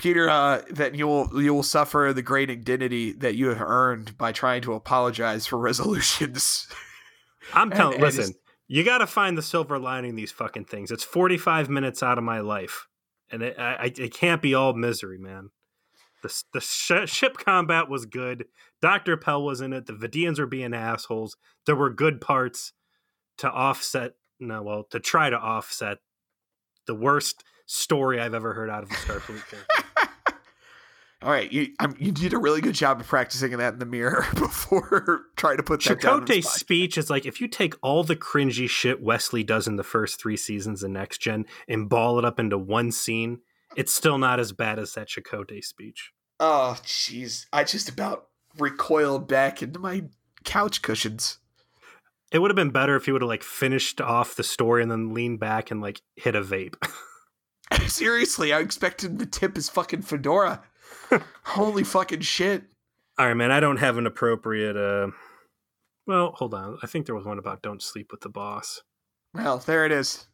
Peter, 0.00 0.28
uh, 0.30 0.62
that 0.70 0.94
you 0.94 1.06
will 1.06 1.42
you 1.42 1.52
will 1.52 1.62
suffer 1.62 2.12
the 2.14 2.22
great 2.22 2.48
indignity 2.50 3.12
that 3.12 3.34
you 3.36 3.48
have 3.50 3.60
earned 3.60 4.16
by 4.16 4.32
trying 4.32 4.62
to 4.62 4.72
apologize 4.72 5.46
for 5.46 5.58
resolutions. 5.68 6.66
I'm 7.54 7.70
telling. 7.70 7.94
and 7.94 8.02
Listen, 8.02 8.34
you 8.66 8.82
got 8.84 8.98
to 8.98 9.06
find 9.06 9.36
the 9.36 9.42
silver 9.42 9.78
lining 9.78 10.10
in 10.10 10.16
these 10.16 10.32
fucking 10.32 10.64
things. 10.66 10.90
It's 10.90 11.04
45 11.04 11.68
minutes 11.68 12.02
out 12.02 12.16
of 12.18 12.24
my 12.24 12.40
life, 12.40 12.86
and 13.30 13.42
it, 13.42 13.58
I, 13.58 13.74
I- 13.74 13.92
it 13.96 14.14
can't 14.14 14.40
be 14.42 14.54
all 14.54 14.72
misery, 14.72 15.18
man. 15.18 15.50
The 16.22 16.42
the 16.52 16.60
sh- 16.60 17.06
ship 17.10 17.36
combat 17.38 17.88
was 17.88 18.06
good. 18.06 18.46
Doctor 18.82 19.16
Pel 19.16 19.42
was 19.42 19.60
in 19.60 19.72
it. 19.72 19.86
The 19.86 19.92
Vidians 19.92 20.38
were 20.38 20.46
being 20.46 20.72
assholes. 20.74 21.36
There 21.66 21.76
were 21.76 21.90
good 21.90 22.20
parts 22.20 22.72
to 23.38 23.50
offset. 23.50 24.12
No, 24.38 24.62
well, 24.62 24.84
to 24.90 25.00
try 25.00 25.28
to 25.30 25.36
offset 25.38 25.98
the 26.86 26.94
worst 26.94 27.44
story 27.66 28.20
I've 28.20 28.34
ever 28.34 28.52
heard 28.54 28.68
out 28.70 28.82
of 28.82 28.90
a 28.90 28.94
Starfleet 28.94 29.46
character. 29.48 29.84
All 31.22 31.30
right, 31.30 31.52
you 31.52 31.74
um, 31.78 31.94
you 31.98 32.12
did 32.12 32.32
a 32.32 32.38
really 32.38 32.62
good 32.62 32.74
job 32.74 32.98
of 32.98 33.06
practicing 33.06 33.54
that 33.58 33.74
in 33.74 33.78
the 33.78 33.84
mirror 33.84 34.26
before 34.34 35.26
trying 35.36 35.58
to 35.58 35.62
put 35.62 35.84
that 35.84 36.00
down. 36.00 36.22
Chakotay's 36.24 36.46
spot. 36.46 36.60
speech 36.60 36.96
is 36.96 37.10
like 37.10 37.26
if 37.26 37.42
you 37.42 37.48
take 37.48 37.74
all 37.82 38.02
the 38.02 38.16
cringy 38.16 38.68
shit 38.68 39.02
Wesley 39.02 39.44
does 39.44 39.68
in 39.68 39.76
the 39.76 39.84
first 39.84 40.18
three 40.18 40.36
seasons 40.36 40.82
of 40.82 40.90
Next 40.90 41.18
Gen 41.18 41.44
and 41.68 41.90
ball 41.90 42.18
it 42.18 42.24
up 42.24 42.40
into 42.40 42.56
one 42.56 42.90
scene, 42.90 43.40
it's 43.76 43.92
still 43.92 44.16
not 44.16 44.40
as 44.40 44.52
bad 44.52 44.78
as 44.78 44.94
that 44.94 45.08
Chakotay 45.08 45.62
speech. 45.62 46.12
Oh, 46.38 46.76
jeez, 46.84 47.44
I 47.52 47.64
just 47.64 47.90
about 47.90 48.28
recoiled 48.58 49.28
back 49.28 49.62
into 49.62 49.78
my 49.78 50.04
couch 50.44 50.80
cushions. 50.80 51.36
It 52.32 52.38
would 52.38 52.50
have 52.50 52.56
been 52.56 52.70
better 52.70 52.96
if 52.96 53.04
he 53.04 53.12
would 53.12 53.20
have 53.20 53.28
like 53.28 53.42
finished 53.42 54.00
off 54.00 54.36
the 54.36 54.42
story 54.42 54.82
and 54.82 54.90
then 54.90 55.12
leaned 55.12 55.40
back 55.40 55.70
and 55.70 55.82
like 55.82 56.00
hit 56.16 56.34
a 56.34 56.40
vape. 56.40 56.76
Seriously, 57.86 58.52
I 58.52 58.60
expected 58.60 59.18
the 59.18 59.26
tip 59.26 59.56
his 59.56 59.68
fucking 59.68 60.02
fedora. 60.02 60.62
Holy 61.44 61.84
fucking 61.84 62.20
shit! 62.20 62.64
all 63.18 63.26
right, 63.26 63.34
man. 63.34 63.50
I 63.50 63.60
don't 63.60 63.78
have 63.78 63.98
an 63.98 64.06
appropriate. 64.06 64.76
uh 64.76 65.10
Well, 66.06 66.32
hold 66.32 66.54
on. 66.54 66.78
I 66.82 66.86
think 66.86 67.06
there 67.06 67.14
was 67.14 67.26
one 67.26 67.38
about 67.38 67.62
don't 67.62 67.82
sleep 67.82 68.10
with 68.10 68.22
the 68.22 68.28
boss. 68.28 68.82
Well, 69.34 69.58
there 69.58 69.86
it 69.86 69.92
is. 69.92 70.26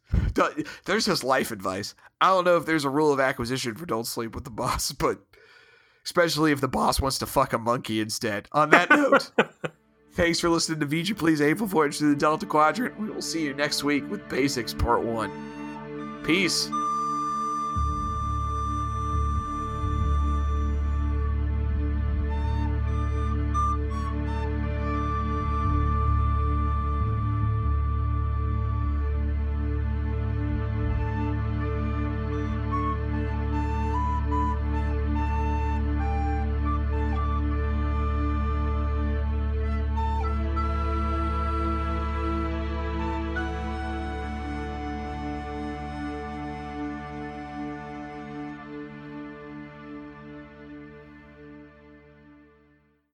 There's 0.85 1.05
just 1.05 1.23
life 1.23 1.51
advice. 1.51 1.93
I 2.21 2.29
don't 2.29 2.45
know 2.45 2.57
if 2.57 2.65
there's 2.65 2.85
a 2.85 2.89
rule 2.89 3.11
of 3.11 3.19
acquisition 3.19 3.75
for 3.75 3.85
don't 3.85 4.07
sleep 4.07 4.33
with 4.33 4.43
the 4.43 4.49
boss, 4.49 4.91
but 4.99 5.19
especially 6.05 6.51
if 6.51 6.61
the 6.61 6.67
boss 6.67 7.01
wants 7.01 7.19
to 7.19 7.25
fuck 7.25 7.53
a 7.53 7.57
monkey 7.57 7.99
instead. 8.01 8.47
On 8.53 8.69
that 8.71 8.89
note, 8.89 9.31
thanks 10.13 10.39
for 10.39 10.49
listening 10.49 10.79
to 10.79 10.85
V'ger 10.85 11.17
Please 11.17 11.41
April 11.41 11.67
Voyage 11.67 11.97
to 11.99 12.05
the 12.05 12.15
Delta 12.15 12.45
Quadrant. 12.45 12.99
We 12.99 13.09
will 13.09 13.21
see 13.21 13.43
you 13.43 13.53
next 13.53 13.83
week 13.83 14.09
with 14.09 14.27
Basics 14.29 14.73
Part 14.73 15.03
1. 15.03 16.23
Peace. 16.25 16.69